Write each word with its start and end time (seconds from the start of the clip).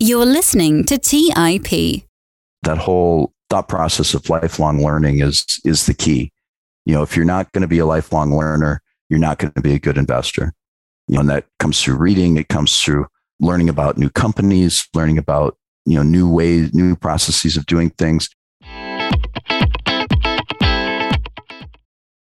You're 0.00 0.26
listening 0.26 0.84
to 0.84 0.96
TIP. 0.96 2.02
That 2.62 2.78
whole 2.78 3.32
thought 3.50 3.66
process 3.66 4.14
of 4.14 4.28
lifelong 4.30 4.80
learning 4.84 5.20
is 5.20 5.44
is 5.64 5.86
the 5.86 5.94
key. 5.94 6.30
You 6.86 6.94
know, 6.94 7.02
if 7.02 7.16
you're 7.16 7.24
not 7.24 7.50
going 7.50 7.62
to 7.62 7.66
be 7.66 7.80
a 7.80 7.84
lifelong 7.84 8.36
learner, 8.36 8.80
you're 9.10 9.18
not 9.18 9.40
going 9.40 9.52
to 9.54 9.60
be 9.60 9.74
a 9.74 9.80
good 9.80 9.98
investor. 9.98 10.52
You 11.08 11.14
know, 11.14 11.20
and 11.22 11.30
that 11.30 11.46
comes 11.58 11.82
through 11.82 11.96
reading, 11.96 12.36
it 12.36 12.46
comes 12.46 12.80
through 12.80 13.08
learning 13.40 13.70
about 13.70 13.98
new 13.98 14.08
companies, 14.08 14.86
learning 14.94 15.18
about, 15.18 15.56
you 15.84 15.96
know, 15.96 16.04
new 16.04 16.30
ways, 16.32 16.72
new 16.72 16.94
processes 16.94 17.56
of 17.56 17.66
doing 17.66 17.90
things. 17.90 18.28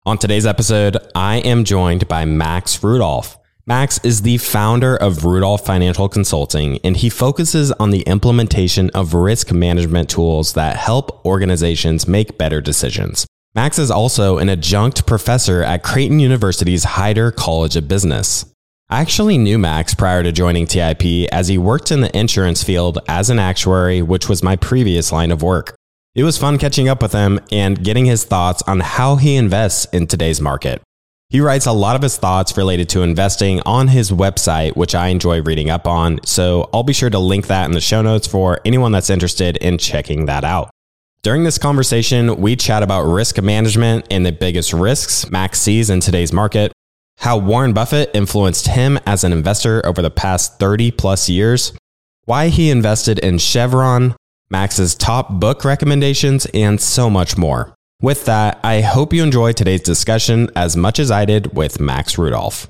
On 0.05 0.19
today's 0.19 0.45
episode, 0.45 0.99
I 1.15 1.37
am 1.37 1.65
joined 1.65 2.09
by 2.09 2.27
Max 2.27 2.85
Rudolph. 2.85 3.39
Max 3.67 3.99
is 4.05 4.21
the 4.21 4.37
founder 4.37 4.95
of 4.95 5.25
Rudolph 5.25 5.65
Financial 5.65 6.07
Consulting, 6.07 6.79
and 6.85 6.99
he 6.99 7.09
focuses 7.09 7.73
on 7.73 7.89
the 7.89 8.03
implementation 8.03 8.91
of 8.91 9.15
risk 9.15 9.51
management 9.53 10.11
tools 10.11 10.53
that 10.53 10.77
help 10.77 11.25
organizations 11.25 12.07
make 12.07 12.37
better 12.37 12.61
decisions. 12.61 13.27
Max 13.55 13.79
is 13.79 13.91
also 13.91 14.37
an 14.37 14.51
adjunct 14.51 15.07
professor 15.07 15.63
at 15.63 15.83
Creighton 15.83 16.21
University's 16.21 16.85
Heider 16.85 17.35
College 17.35 17.75
of 17.75 17.89
Business. 17.89 18.45
I 18.91 19.01
actually 19.01 19.39
knew 19.39 19.59
Max 19.59 19.95
prior 19.95 20.23
to 20.23 20.31
joining 20.31 20.67
TIP 20.67 21.03
as 21.33 21.49
he 21.49 21.57
worked 21.57 21.91
in 21.91 22.03
the 22.03 22.15
insurance 22.15 22.63
field 22.63 22.99
as 23.09 23.31
an 23.31 23.39
actuary, 23.39 24.03
which 24.03 24.29
was 24.29 24.43
my 24.43 24.57
previous 24.57 25.11
line 25.11 25.31
of 25.33 25.43
work. 25.43 25.75
It 26.15 26.23
was 26.25 26.37
fun 26.37 26.59
catching 26.59 26.91
up 26.91 27.01
with 27.01 27.13
him 27.13 27.41
and 27.51 27.83
getting 27.83 28.05
his 28.05 28.25
thoughts 28.25 28.63
on 28.67 28.81
how 28.81 29.17
he 29.17 29.37
invests 29.37 29.87
in 29.87 30.07
today's 30.07 30.41
market. 30.41 30.83
He 31.31 31.41
writes 31.41 31.67
a 31.67 31.73
lot 31.73 31.97
of 31.97 32.03
his 32.03 32.17
thoughts 32.17 32.57
related 32.57 32.89
to 32.91 33.03
investing 33.03 33.61
on 33.65 33.89
his 33.89 34.11
website, 34.11 34.77
which 34.77 34.95
I 34.95 35.09
enjoy 35.09 35.43
reading 35.43 35.71
up 35.71 35.87
on. 35.87 36.21
So 36.25 36.69
I'll 36.73 36.83
be 36.83 36.93
sure 36.93 37.11
to 37.11 37.19
link 37.19 37.47
that 37.47 37.65
in 37.65 37.73
the 37.73 37.81
show 37.81 38.03
notes 38.03 38.27
for 38.27 38.61
anyone 38.65 38.93
that's 38.93 39.11
interested 39.11 39.57
in 39.59 39.79
checking 39.79 40.27
that 40.27 40.45
out. 40.45 40.71
During 41.23 41.45
this 41.45 41.57
conversation, 41.59 42.37
we 42.43 42.55
chat 42.57 42.83
about 42.83 43.05
risk 43.05 43.41
management 43.41 44.07
and 44.11 44.27
the 44.27 44.33
biggest 44.33 44.75
risks 44.75 45.31
Max 45.31 45.59
sees 45.59 45.89
in 45.89 46.01
today's 46.01 46.35
market, 46.35 46.73
how 47.19 47.39
Warren 47.39 47.73
Buffett 47.73 48.11
influenced 48.13 48.69
him 48.69 48.99
as 49.07 49.25
an 49.25 49.33
investor 49.33 49.85
over 49.87 50.03
the 50.03 50.11
past 50.11 50.59
30 50.59 50.91
plus 50.91 51.31
years, 51.31 51.73
why 52.27 52.49
he 52.49 52.69
invested 52.71 53.19
in 53.21 53.39
Chevron, 53.39 54.15
Max's 54.51 54.95
top 54.95 55.31
book 55.41 55.65
recommendations, 55.65 56.45
and 56.53 56.79
so 56.79 57.09
much 57.09 57.39
more. 57.39 57.75
With 58.05 58.27
that, 58.27 58.61
I 58.63 58.83
hope 58.83 59.15
you 59.15 59.23
enjoy 59.23 59.53
today's 59.53 59.81
discussion 59.81 60.51
as 60.55 60.77
much 60.77 60.99
as 60.99 61.11
I 61.11 61.25
did 61.25 61.57
with 61.57 61.81
Max 61.81 62.19
Rudolph. 62.19 62.69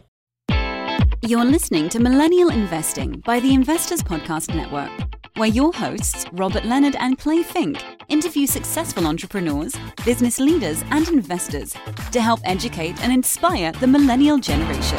You're 1.22 1.44
listening 1.44 1.88
to 1.88 1.98
Millennial 1.98 2.50
Investing 2.50 3.20
by 3.26 3.40
the 3.40 3.52
Investors 3.52 4.00
Podcast 4.00 4.54
Network, 4.54 4.92
where 5.36 5.48
your 5.48 5.72
hosts, 5.72 6.24
Robert 6.34 6.64
Leonard 6.64 6.94
and 6.94 7.18
Clay 7.18 7.42
Fink, 7.42 7.82
interview 8.06 8.46
successful 8.46 9.08
entrepreneurs, 9.08 9.74
business 10.04 10.38
leaders, 10.38 10.84
and 10.92 11.08
investors 11.08 11.74
to 12.12 12.20
help 12.20 12.38
educate 12.44 13.02
and 13.02 13.12
inspire 13.12 13.72
the 13.72 13.88
millennial 13.88 14.38
generation. 14.38 14.98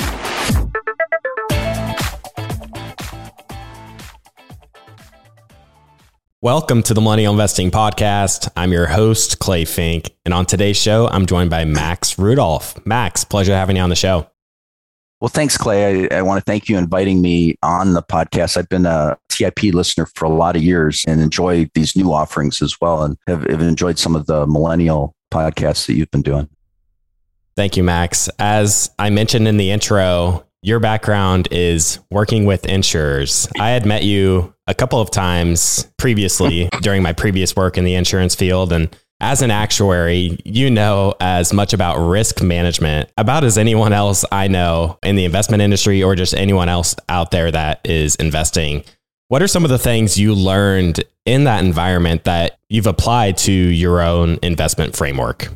Welcome 6.42 6.84
to 6.84 6.94
the 6.94 7.00
Millennial 7.00 7.32
Investing 7.32 7.72
Podcast. 7.72 8.50
I'm 8.58 8.74
your 8.74 8.88
host, 8.88 9.40
Clay 9.40 9.64
Fink. 9.64 10.12
And 10.26 10.34
on 10.34 10.46
today's 10.46 10.76
show, 10.76 11.08
I'm 11.08 11.26
joined 11.26 11.50
by 11.50 11.64
Max 11.64 12.20
Rudolph. 12.20 12.86
Max, 12.86 13.24
pleasure 13.24 13.54
having 13.56 13.78
you 13.78 13.82
on 13.82 13.88
the 13.90 13.96
show. 13.96 14.30
Well, 15.22 15.30
thanks, 15.30 15.58
Clay. 15.58 16.10
I, 16.12 16.18
I 16.18 16.22
want 16.24 16.38
to 16.38 16.44
thank 16.44 16.68
you 16.68 16.78
inviting 16.78 17.22
me 17.22 17.56
on 17.64 17.94
the 17.94 18.04
podcast. 18.04 18.58
I've 18.58 18.68
been 18.68 18.86
a 18.86 19.18
TIP 19.30 19.64
listener 19.64 20.08
for 20.14 20.26
a 20.26 20.30
lot 20.30 20.58
of 20.58 20.62
years 20.62 21.06
and 21.08 21.22
enjoy 21.22 21.70
these 21.74 21.96
new 21.96 22.12
offerings 22.12 22.62
as 22.62 22.82
well, 22.82 23.04
and 23.04 23.18
have, 23.28 23.44
have 23.46 23.62
enjoyed 23.62 23.98
some 23.98 24.14
of 24.14 24.26
the 24.26 24.46
millennial 24.46 25.16
podcasts 25.34 25.88
that 25.88 25.94
you've 25.94 26.12
been 26.12 26.22
doing. 26.22 26.50
Thank 27.56 27.78
you, 27.78 27.84
Max. 27.84 28.28
As 28.40 28.92
I 29.00 29.10
mentioned 29.10 29.48
in 29.48 29.56
the 29.56 29.72
intro, 29.72 30.45
your 30.66 30.80
background 30.80 31.48
is 31.52 32.00
working 32.10 32.46
with 32.46 32.66
insurers. 32.66 33.48
I 33.60 33.70
had 33.70 33.86
met 33.86 34.04
you 34.04 34.52
a 34.66 34.74
couple 34.74 35.00
of 35.00 35.12
times 35.12 35.88
previously 35.98 36.70
during 36.82 37.04
my 37.04 37.14
previous 37.14 37.56
work 37.56 37.78
in 37.78 37.84
the 37.86 37.94
insurance 37.94 38.34
field. 38.34 38.74
And 38.74 38.90
as 39.22 39.44
an 39.44 39.52
actuary, 39.52 40.40
you 40.44 40.72
know 40.72 41.14
as 41.22 41.54
much 41.54 41.72
about 41.72 41.98
risk 42.04 42.42
management 42.42 43.12
about 43.16 43.44
as 43.44 43.60
anyone 43.60 43.94
else 43.94 44.26
I 44.32 44.48
know 44.48 44.98
in 45.04 45.16
the 45.16 45.26
investment 45.26 45.62
industry 45.62 46.02
or 46.02 46.16
just 46.16 46.34
anyone 46.34 46.68
else 46.68 46.96
out 47.10 47.30
there 47.30 47.52
that 47.52 47.80
is 47.86 48.16
investing. 48.16 48.84
What 49.28 49.44
are 49.44 49.48
some 49.48 49.66
of 49.66 49.70
the 49.70 49.78
things 49.80 50.18
you 50.18 50.34
learned 50.34 51.04
in 51.28 51.44
that 51.44 51.64
environment 51.64 52.24
that 52.24 52.58
you've 52.70 52.88
applied 52.88 53.38
to 53.40 53.52
your 53.52 54.02
own 54.02 54.40
investment 54.42 54.96
framework? 54.96 55.48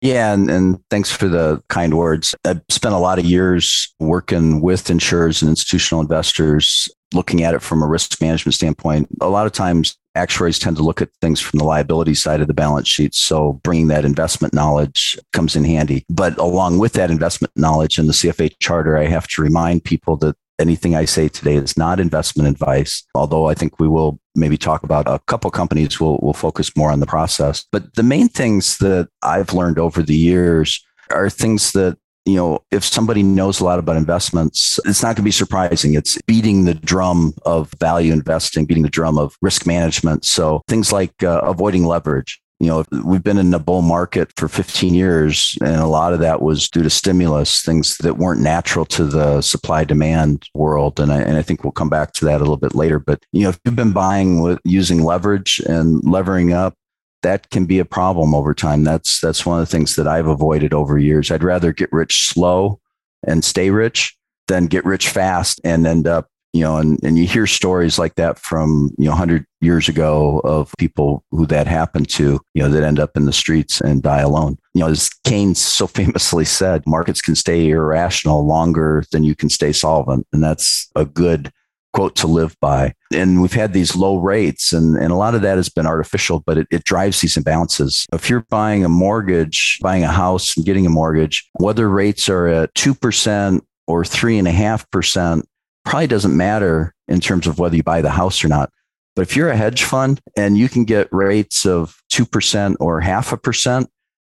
Yeah, 0.00 0.32
and, 0.34 0.50
and 0.50 0.78
thanks 0.90 1.10
for 1.10 1.28
the 1.28 1.62
kind 1.68 1.94
words. 1.96 2.34
I've 2.44 2.60
spent 2.68 2.94
a 2.94 2.98
lot 2.98 3.18
of 3.18 3.24
years 3.24 3.94
working 3.98 4.60
with 4.60 4.90
insurers 4.90 5.40
and 5.40 5.48
institutional 5.48 6.00
investors, 6.00 6.88
looking 7.14 7.42
at 7.42 7.54
it 7.54 7.62
from 7.62 7.82
a 7.82 7.86
risk 7.86 8.20
management 8.20 8.54
standpoint. 8.54 9.08
A 9.20 9.28
lot 9.28 9.46
of 9.46 9.52
times, 9.52 9.96
actuaries 10.14 10.58
tend 10.58 10.76
to 10.76 10.82
look 10.82 11.00
at 11.00 11.10
things 11.20 11.40
from 11.40 11.58
the 11.58 11.64
liability 11.64 12.14
side 12.14 12.40
of 12.40 12.48
the 12.48 12.54
balance 12.54 12.88
sheet. 12.88 13.14
So 13.14 13.54
bringing 13.64 13.88
that 13.88 14.04
investment 14.04 14.52
knowledge 14.52 15.18
comes 15.32 15.56
in 15.56 15.64
handy. 15.64 16.04
But 16.10 16.36
along 16.38 16.78
with 16.78 16.92
that 16.94 17.10
investment 17.10 17.52
knowledge 17.56 17.98
and 17.98 18.08
the 18.08 18.12
CFA 18.12 18.52
charter, 18.60 18.98
I 18.98 19.06
have 19.06 19.26
to 19.28 19.42
remind 19.42 19.84
people 19.84 20.16
that 20.18 20.36
anything 20.58 20.94
I 20.94 21.04
say 21.04 21.28
today 21.28 21.54
is 21.56 21.76
not 21.76 21.98
investment 21.98 22.48
advice, 22.48 23.04
although 23.14 23.48
I 23.48 23.54
think 23.54 23.80
we 23.80 23.88
will 23.88 24.20
maybe 24.34 24.56
talk 24.58 24.82
about 24.82 25.06
a 25.06 25.18
couple 25.26 25.50
companies. 25.50 26.00
We'll, 26.00 26.18
we'll 26.22 26.32
focus 26.32 26.76
more 26.76 26.90
on 26.90 27.00
the 27.00 27.06
process. 27.06 27.64
But 27.70 27.94
the 27.94 28.02
main 28.02 28.28
things 28.28 28.78
that 28.78 29.08
I've 29.22 29.52
learned 29.54 29.78
over 29.78 30.02
the 30.02 30.16
years 30.16 30.84
are 31.12 31.30
things 31.30 31.72
that 31.72 31.98
you 32.26 32.36
know, 32.36 32.64
if 32.70 32.82
somebody 32.82 33.22
knows 33.22 33.60
a 33.60 33.64
lot 33.66 33.78
about 33.78 33.96
investments, 33.98 34.80
it's 34.86 35.02
not 35.02 35.08
going 35.08 35.16
to 35.16 35.22
be 35.24 35.30
surprising. 35.30 35.92
It's 35.92 36.16
beating 36.22 36.64
the 36.64 36.72
drum 36.72 37.34
of 37.44 37.70
value 37.78 38.14
investing, 38.14 38.64
beating 38.64 38.82
the 38.82 38.88
drum 38.88 39.18
of 39.18 39.36
risk 39.42 39.66
management. 39.66 40.24
So 40.24 40.62
things 40.66 40.90
like 40.90 41.12
uh, 41.22 41.42
avoiding 41.44 41.84
leverage 41.84 42.40
you 42.60 42.68
know, 42.68 42.84
we've 43.04 43.22
been 43.22 43.38
in 43.38 43.52
a 43.52 43.58
bull 43.58 43.82
market 43.82 44.30
for 44.36 44.48
15 44.48 44.94
years, 44.94 45.58
and 45.60 45.76
a 45.76 45.86
lot 45.86 46.12
of 46.12 46.20
that 46.20 46.40
was 46.40 46.68
due 46.68 46.82
to 46.82 46.90
stimulus, 46.90 47.62
things 47.62 47.96
that 47.98 48.16
weren't 48.16 48.40
natural 48.40 48.84
to 48.86 49.04
the 49.04 49.40
supply 49.40 49.84
demand 49.84 50.48
world. 50.54 51.00
And 51.00 51.12
I, 51.12 51.20
and 51.20 51.36
I 51.36 51.42
think 51.42 51.64
we'll 51.64 51.72
come 51.72 51.88
back 51.90 52.12
to 52.14 52.24
that 52.26 52.36
a 52.38 52.38
little 52.38 52.56
bit 52.56 52.74
later. 52.74 52.98
But, 52.98 53.22
you 53.32 53.42
know, 53.42 53.48
if 53.48 53.60
you've 53.64 53.74
been 53.76 53.92
buying 53.92 54.40
with 54.40 54.60
using 54.64 55.02
leverage 55.02 55.60
and 55.66 56.02
levering 56.04 56.52
up, 56.52 56.74
that 57.22 57.50
can 57.50 57.64
be 57.64 57.80
a 57.80 57.84
problem 57.86 58.34
over 58.34 58.54
time. 58.54 58.84
That's 58.84 59.18
that's 59.20 59.46
one 59.46 59.58
of 59.60 59.66
the 59.66 59.70
things 59.76 59.96
that 59.96 60.06
I've 60.06 60.26
avoided 60.28 60.72
over 60.74 60.98
years. 60.98 61.30
I'd 61.30 61.42
rather 61.42 61.72
get 61.72 61.92
rich 61.92 62.28
slow 62.28 62.80
and 63.26 63.42
stay 63.44 63.70
rich 63.70 64.16
than 64.46 64.66
get 64.66 64.84
rich 64.84 65.08
fast 65.08 65.60
and 65.64 65.86
end 65.86 66.06
up 66.06 66.28
you 66.54 66.60
know, 66.60 66.76
and, 66.76 67.00
and 67.02 67.18
you 67.18 67.26
hear 67.26 67.46
stories 67.48 67.98
like 67.98 68.14
that 68.14 68.38
from, 68.38 68.94
you 68.96 69.06
know, 69.06 69.10
100 69.10 69.44
years 69.60 69.88
ago 69.88 70.38
of 70.44 70.72
people 70.78 71.24
who 71.32 71.46
that 71.46 71.66
happened 71.66 72.08
to, 72.10 72.40
you 72.54 72.62
know, 72.62 72.68
that 72.68 72.84
end 72.84 73.00
up 73.00 73.16
in 73.16 73.24
the 73.26 73.32
streets 73.32 73.80
and 73.80 74.02
die 74.04 74.20
alone. 74.20 74.56
You 74.72 74.82
know, 74.82 74.88
as 74.88 75.10
Keynes 75.26 75.60
so 75.60 75.86
famously 75.88 76.44
said, 76.44 76.86
markets 76.86 77.20
can 77.20 77.34
stay 77.34 77.68
irrational 77.68 78.46
longer 78.46 79.04
than 79.10 79.24
you 79.24 79.34
can 79.34 79.48
stay 79.50 79.72
solvent. 79.72 80.28
And 80.32 80.44
that's 80.44 80.88
a 80.94 81.04
good 81.04 81.50
quote 81.92 82.14
to 82.16 82.28
live 82.28 82.56
by. 82.60 82.94
And 83.12 83.42
we've 83.42 83.52
had 83.52 83.72
these 83.72 83.96
low 83.96 84.18
rates, 84.18 84.72
and, 84.72 84.96
and 84.96 85.10
a 85.12 85.16
lot 85.16 85.34
of 85.34 85.42
that 85.42 85.56
has 85.56 85.68
been 85.68 85.86
artificial, 85.88 86.38
but 86.40 86.56
it, 86.58 86.68
it 86.70 86.84
drives 86.84 87.20
these 87.20 87.34
imbalances. 87.34 88.06
If 88.12 88.30
you're 88.30 88.46
buying 88.48 88.84
a 88.84 88.88
mortgage, 88.88 89.78
buying 89.82 90.02
a 90.04 90.08
house 90.10 90.56
and 90.56 90.64
getting 90.66 90.86
a 90.86 90.90
mortgage, 90.90 91.48
whether 91.58 91.88
rates 91.90 92.28
are 92.28 92.46
at 92.48 92.72
2% 92.74 93.60
or 93.88 94.02
3.5%, 94.04 95.42
probably 95.84 96.06
doesn't 96.06 96.36
matter 96.36 96.94
in 97.08 97.20
terms 97.20 97.46
of 97.46 97.58
whether 97.58 97.76
you 97.76 97.82
buy 97.82 98.00
the 98.00 98.10
house 98.10 98.44
or 98.44 98.48
not. 98.48 98.70
But 99.14 99.22
if 99.22 99.36
you're 99.36 99.50
a 99.50 99.56
hedge 99.56 99.84
fund 99.84 100.20
and 100.36 100.58
you 100.58 100.68
can 100.68 100.84
get 100.84 101.08
rates 101.12 101.64
of 101.66 102.02
2% 102.12 102.74
or 102.80 103.00
half 103.00 103.32
a 103.32 103.36
percent, 103.36 103.88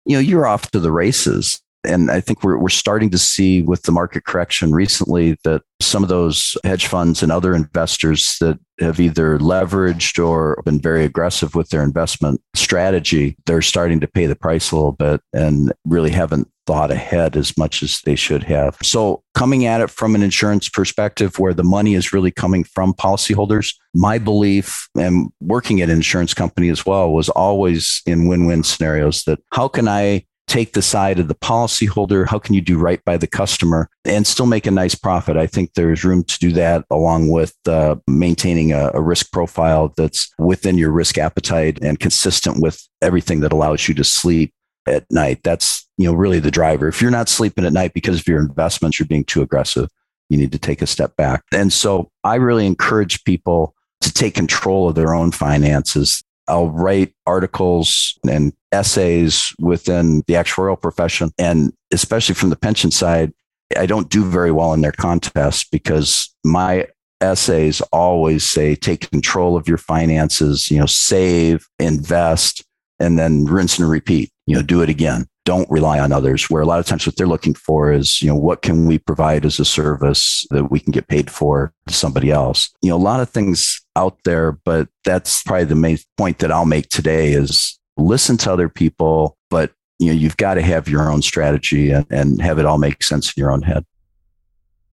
you 0.05 0.15
know, 0.15 0.21
you're 0.21 0.47
off 0.47 0.71
to 0.71 0.79
the 0.79 0.91
races. 0.91 1.59
And 1.83 2.11
I 2.11 2.21
think 2.21 2.43
we're, 2.43 2.57
we're 2.57 2.69
starting 2.69 3.09
to 3.11 3.17
see 3.17 3.61
with 3.61 3.83
the 3.83 3.91
market 3.91 4.23
correction 4.25 4.71
recently 4.71 5.37
that 5.43 5.63
some 5.81 6.03
of 6.03 6.09
those 6.09 6.55
hedge 6.63 6.85
funds 6.87 7.23
and 7.23 7.31
other 7.31 7.55
investors 7.55 8.37
that 8.39 8.59
have 8.79 8.99
either 8.99 9.39
leveraged 9.39 10.23
or 10.23 10.61
been 10.65 10.79
very 10.79 11.03
aggressive 11.05 11.55
with 11.55 11.69
their 11.69 11.81
investment 11.83 12.39
strategy, 12.55 13.35
they're 13.47 13.61
starting 13.63 13.99
to 13.99 14.07
pay 14.07 14.25
the 14.27 14.35
price 14.35 14.71
a 14.71 14.75
little 14.75 14.91
bit 14.91 15.21
and 15.33 15.71
really 15.85 16.11
haven't 16.11 16.47
thought 16.67 16.91
ahead 16.91 17.35
as 17.35 17.57
much 17.57 17.81
as 17.81 18.01
they 18.05 18.15
should 18.15 18.43
have. 18.43 18.77
So, 18.83 19.23
coming 19.33 19.65
at 19.65 19.81
it 19.81 19.89
from 19.89 20.13
an 20.13 20.21
insurance 20.21 20.69
perspective 20.69 21.39
where 21.39 21.53
the 21.53 21.63
money 21.63 21.95
is 21.95 22.13
really 22.13 22.29
coming 22.31 22.63
from 22.63 22.93
policyholders, 22.93 23.73
my 23.95 24.19
belief 24.19 24.87
and 24.95 25.29
working 25.41 25.81
at 25.81 25.89
an 25.89 25.95
insurance 25.95 26.35
company 26.35 26.69
as 26.69 26.85
well 26.85 27.11
was 27.11 27.29
always 27.29 28.03
in 28.05 28.27
win 28.27 28.45
win 28.45 28.63
scenarios 28.63 29.23
that 29.23 29.39
how 29.51 29.67
can 29.67 29.87
I 29.87 30.25
take 30.51 30.74
the 30.74 30.81
side 30.81 31.18
of 31.18 31.30
the 31.30 31.36
policyholder? 31.36 32.27
How 32.27 32.38
can 32.38 32.53
you 32.53 32.59
do 32.59 32.77
right 32.77 33.03
by 33.06 33.15
the 33.15 33.25
customer 33.27 33.89
and 34.03 34.27
still 34.27 34.45
make 34.45 34.68
a 34.68 34.71
nice 34.71 34.94
profit? 34.95 35.38
I 35.38 35.48
think 35.48 35.74
there's 35.75 36.03
room 36.03 36.25
to 36.25 36.39
do 36.39 36.51
that 36.51 36.83
along 36.92 37.30
with 37.30 37.56
uh, 37.65 37.95
maintaining 38.06 38.74
a, 38.74 38.92
a 38.94 39.01
risk 39.01 39.31
profile 39.31 39.94
that's 39.95 40.30
within 40.38 40.77
your 40.77 40.92
risk 40.92 41.18
appetite 41.18 41.80
and 41.81 41.98
consistent 42.01 42.57
with 42.62 42.86
everything 43.01 43.39
that 43.39 43.53
allows 43.53 43.88
you 43.88 43.94
to 43.95 44.03
sleep 44.03 44.53
at 44.88 45.06
night. 45.09 45.39
That's 45.45 45.88
you 45.98 46.06
know 46.07 46.13
really 46.13 46.39
the 46.39 46.51
driver. 46.51 46.89
If 46.89 47.01
you're 47.01 47.12
not 47.12 47.30
sleeping 47.30 47.65
at 47.65 47.71
night 47.71 47.94
because 47.94 48.19
of 48.19 48.27
your 48.27 48.42
investments, 48.42 49.00
you're 49.00 49.07
being 49.07 49.24
too 49.24 49.42
aggressive. 49.42 49.88
You 50.30 50.38
need 50.38 50.51
to 50.51 50.59
take 50.59 50.81
a 50.81 50.88
step 50.88 51.15
back. 51.15 51.44
And 51.53 51.71
so 51.71 52.12
I 52.25 52.36
really 52.36 52.65
encourage 52.65 53.24
people 53.24 53.74
to 54.01 54.12
take 54.12 54.33
control 54.36 54.89
of 54.89 54.95
their 54.95 55.15
own 55.15 55.31
finances. 55.31 56.21
I'll 56.51 56.69
write 56.69 57.13
articles 57.25 58.19
and 58.30 58.51
essays 58.74 59.53
within 59.57 60.18
the 60.27 60.33
actuarial 60.33 60.80
profession. 60.80 61.31
And 61.38 61.71
especially 61.94 62.36
from 62.36 62.50
the 62.50 62.57
pension 62.57 62.92
side, 62.92 63.31
I 63.77 63.86
don't 63.86 64.09
do 64.09 64.25
very 64.25 64.51
well 64.51 64.74
in 64.74 64.81
their 64.81 64.92
contests 64.92 65.63
because 65.63 66.30
my 66.44 66.88
essays 67.21 67.80
always 67.94 68.44
say 68.44 68.75
take 68.75 69.09
control 69.12 69.56
of 69.56 69.65
your 69.69 69.77
finances, 69.77 70.69
you 70.69 70.77
know, 70.77 70.88
save, 70.88 71.69
invest, 71.80 72.65
and 73.00 73.18
then 73.18 73.45
rinse 73.45 73.80
and 73.80 73.89
repeat, 73.89 74.30
you 74.45 74.57
know, 74.57 74.62
do 74.62 74.81
it 74.81 74.89
again 74.89 75.27
don't 75.51 75.69
rely 75.69 76.00
on 76.00 76.13
others, 76.13 76.50
where 76.50 76.62
a 76.62 76.65
lot 76.65 76.80
of 76.80 76.86
times 76.86 77.06
what 77.06 77.18
they're 77.18 77.27
looking 77.27 77.53
for 77.53 77.92
is, 77.92 78.21
you 78.21 78.30
know, 78.30 78.38
what 78.38 78.62
can 78.62 78.86
we 78.86 78.98
provide 78.98 79.44
as 79.44 79.59
a 79.59 79.65
service 79.65 80.45
that 80.51 80.71
we 80.71 80.80
can 80.80 80.92
get 80.92 81.09
paid 81.09 81.30
for 81.30 81.74
to 81.88 81.94
somebody 81.94 82.31
else? 82.31 82.69
You 82.81 82.92
know, 82.92 82.95
a 82.95 82.98
lot 83.09 83.19
of 83.19 83.30
things 83.30 83.81
out 83.98 84.18
there, 84.24 84.53
but 84.53 84.88
that's 85.03 85.44
probably 85.44 85.65
the 85.65 85.75
main 85.75 85.98
point 86.15 86.39
that 86.39 86.53
I'll 86.53 86.63
make 86.65 86.88
today 86.88 87.33
is 87.33 87.77
listen 87.98 88.38
to 88.38 88.53
other 88.53 88.69
people, 88.69 89.38
but 89.50 89.74
you 90.00 90.07
know, 90.07 90.13
you've 90.13 90.38
got 90.38 90.53
to 90.53 90.62
have 90.62 90.88
your 90.88 91.12
own 91.12 91.21
strategy 91.21 91.92
and, 91.92 92.06
and 92.09 92.42
have 92.42 92.57
it 92.57 92.65
all 92.65 92.77
make 92.77 93.03
sense 93.03 93.33
in 93.36 93.42
your 93.42 93.51
own 93.51 93.62
head. 93.62 93.86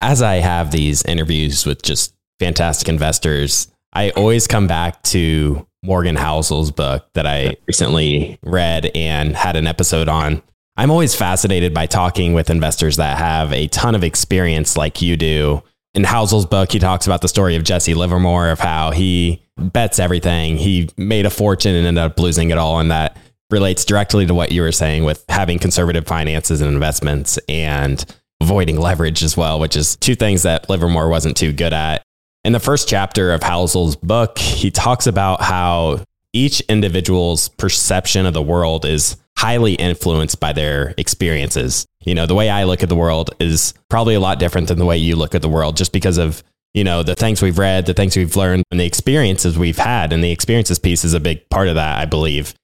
As 0.00 0.22
I 0.22 0.36
have 0.36 0.70
these 0.70 1.02
interviews 1.02 1.66
with 1.66 1.82
just 1.82 2.14
fantastic 2.40 2.88
investors, 2.88 3.70
I 3.92 4.08
always 4.12 4.46
come 4.46 4.66
back 4.68 5.02
to 5.04 5.66
Morgan 5.86 6.16
Housel's 6.16 6.70
book 6.70 7.06
that 7.14 7.26
I 7.26 7.56
recently 7.66 8.38
read 8.42 8.90
and 8.94 9.34
had 9.34 9.56
an 9.56 9.66
episode 9.66 10.08
on. 10.08 10.42
I'm 10.76 10.90
always 10.90 11.14
fascinated 11.14 11.72
by 11.72 11.86
talking 11.86 12.34
with 12.34 12.50
investors 12.50 12.96
that 12.96 13.16
have 13.16 13.52
a 13.52 13.68
ton 13.68 13.94
of 13.94 14.04
experience 14.04 14.76
like 14.76 15.00
you 15.00 15.16
do. 15.16 15.62
In 15.94 16.04
Housel's 16.04 16.44
book, 16.44 16.72
he 16.72 16.78
talks 16.78 17.06
about 17.06 17.22
the 17.22 17.28
story 17.28 17.56
of 17.56 17.64
Jesse 17.64 17.94
Livermore 17.94 18.50
of 18.50 18.60
how 18.60 18.90
he 18.90 19.42
bets 19.56 19.98
everything. 19.98 20.58
He 20.58 20.90
made 20.98 21.24
a 21.24 21.30
fortune 21.30 21.74
and 21.74 21.86
ended 21.86 22.02
up 22.04 22.18
losing 22.20 22.50
it 22.50 22.58
all. 22.58 22.78
And 22.78 22.90
that 22.90 23.16
relates 23.48 23.84
directly 23.86 24.26
to 24.26 24.34
what 24.34 24.52
you 24.52 24.60
were 24.60 24.72
saying 24.72 25.04
with 25.04 25.24
having 25.30 25.58
conservative 25.58 26.06
finances 26.06 26.60
and 26.60 26.70
investments 26.70 27.38
and 27.48 28.04
avoiding 28.42 28.76
leverage 28.78 29.22
as 29.22 29.36
well, 29.36 29.58
which 29.58 29.76
is 29.76 29.96
two 29.96 30.14
things 30.16 30.42
that 30.42 30.68
Livermore 30.68 31.08
wasn't 31.08 31.36
too 31.38 31.52
good 31.54 31.72
at. 31.72 32.02
In 32.46 32.52
the 32.52 32.60
first 32.60 32.86
chapter 32.86 33.32
of 33.32 33.42
Housel's 33.42 33.96
book, 33.96 34.38
he 34.38 34.70
talks 34.70 35.08
about 35.08 35.42
how 35.42 36.04
each 36.32 36.60
individual's 36.68 37.48
perception 37.48 38.24
of 38.24 38.34
the 38.34 38.42
world 38.42 38.84
is 38.84 39.16
highly 39.36 39.74
influenced 39.74 40.38
by 40.38 40.52
their 40.52 40.94
experiences. 40.96 41.86
You 42.04 42.14
know, 42.14 42.24
the 42.24 42.36
way 42.36 42.48
I 42.48 42.62
look 42.62 42.84
at 42.84 42.88
the 42.88 42.94
world 42.94 43.30
is 43.40 43.74
probably 43.90 44.14
a 44.14 44.20
lot 44.20 44.38
different 44.38 44.68
than 44.68 44.78
the 44.78 44.84
way 44.84 44.96
you 44.96 45.16
look 45.16 45.34
at 45.34 45.42
the 45.42 45.48
world 45.48 45.76
just 45.76 45.90
because 45.92 46.18
of, 46.18 46.44
you 46.72 46.84
know, 46.84 47.02
the 47.02 47.16
things 47.16 47.42
we've 47.42 47.58
read, 47.58 47.86
the 47.86 47.94
things 47.94 48.16
we've 48.16 48.36
learned, 48.36 48.62
and 48.70 48.78
the 48.78 48.86
experiences 48.86 49.58
we've 49.58 49.76
had. 49.78 50.12
And 50.12 50.22
the 50.22 50.30
experiences 50.30 50.78
piece 50.78 51.04
is 51.04 51.14
a 51.14 51.20
big 51.20 51.50
part 51.50 51.66
of 51.66 51.74
that, 51.74 51.98
I 51.98 52.04
believe 52.04 52.54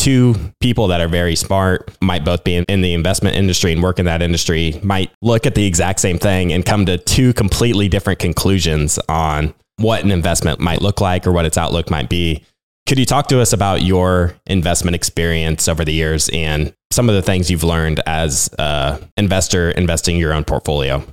two 0.00 0.34
people 0.60 0.86
that 0.88 1.00
are 1.02 1.08
very 1.08 1.36
smart, 1.36 1.90
might 2.02 2.24
both 2.24 2.42
be 2.42 2.54
in, 2.54 2.64
in, 2.68 2.80
the 2.80 2.94
investment 2.94 3.36
industry 3.36 3.70
and 3.70 3.82
work 3.82 3.98
in 3.98 4.06
that 4.06 4.22
industry, 4.22 4.80
might 4.82 5.10
look 5.20 5.46
at 5.46 5.54
the 5.54 5.66
exact 5.66 6.00
same 6.00 6.18
thing 6.18 6.54
and 6.54 6.64
come 6.64 6.86
to 6.86 6.96
two 6.96 7.34
completely 7.34 7.86
different 7.86 8.18
conclusions 8.18 8.98
on 9.10 9.52
what 9.76 10.02
an 10.02 10.10
investment 10.10 10.58
might 10.58 10.80
look 10.80 11.02
like 11.02 11.26
or 11.26 11.32
what 11.32 11.44
its 11.44 11.58
outlook 11.58 11.90
might 11.90 12.08
be. 12.08 12.42
Could 12.86 12.98
you 12.98 13.04
talk 13.04 13.26
to 13.28 13.40
us 13.40 13.52
about 13.52 13.82
your 13.82 14.34
investment 14.46 14.94
experience 14.94 15.68
over 15.68 15.84
the 15.84 15.92
years 15.92 16.30
and 16.32 16.74
some 16.90 17.10
of 17.10 17.14
the 17.14 17.22
things 17.22 17.50
you've 17.50 17.62
learned 17.62 18.00
as 18.06 18.48
an 18.58 19.00
investor 19.18 19.70
investing 19.72 20.16
your 20.16 20.32
own 20.32 20.44
portfolio? 20.44 21.04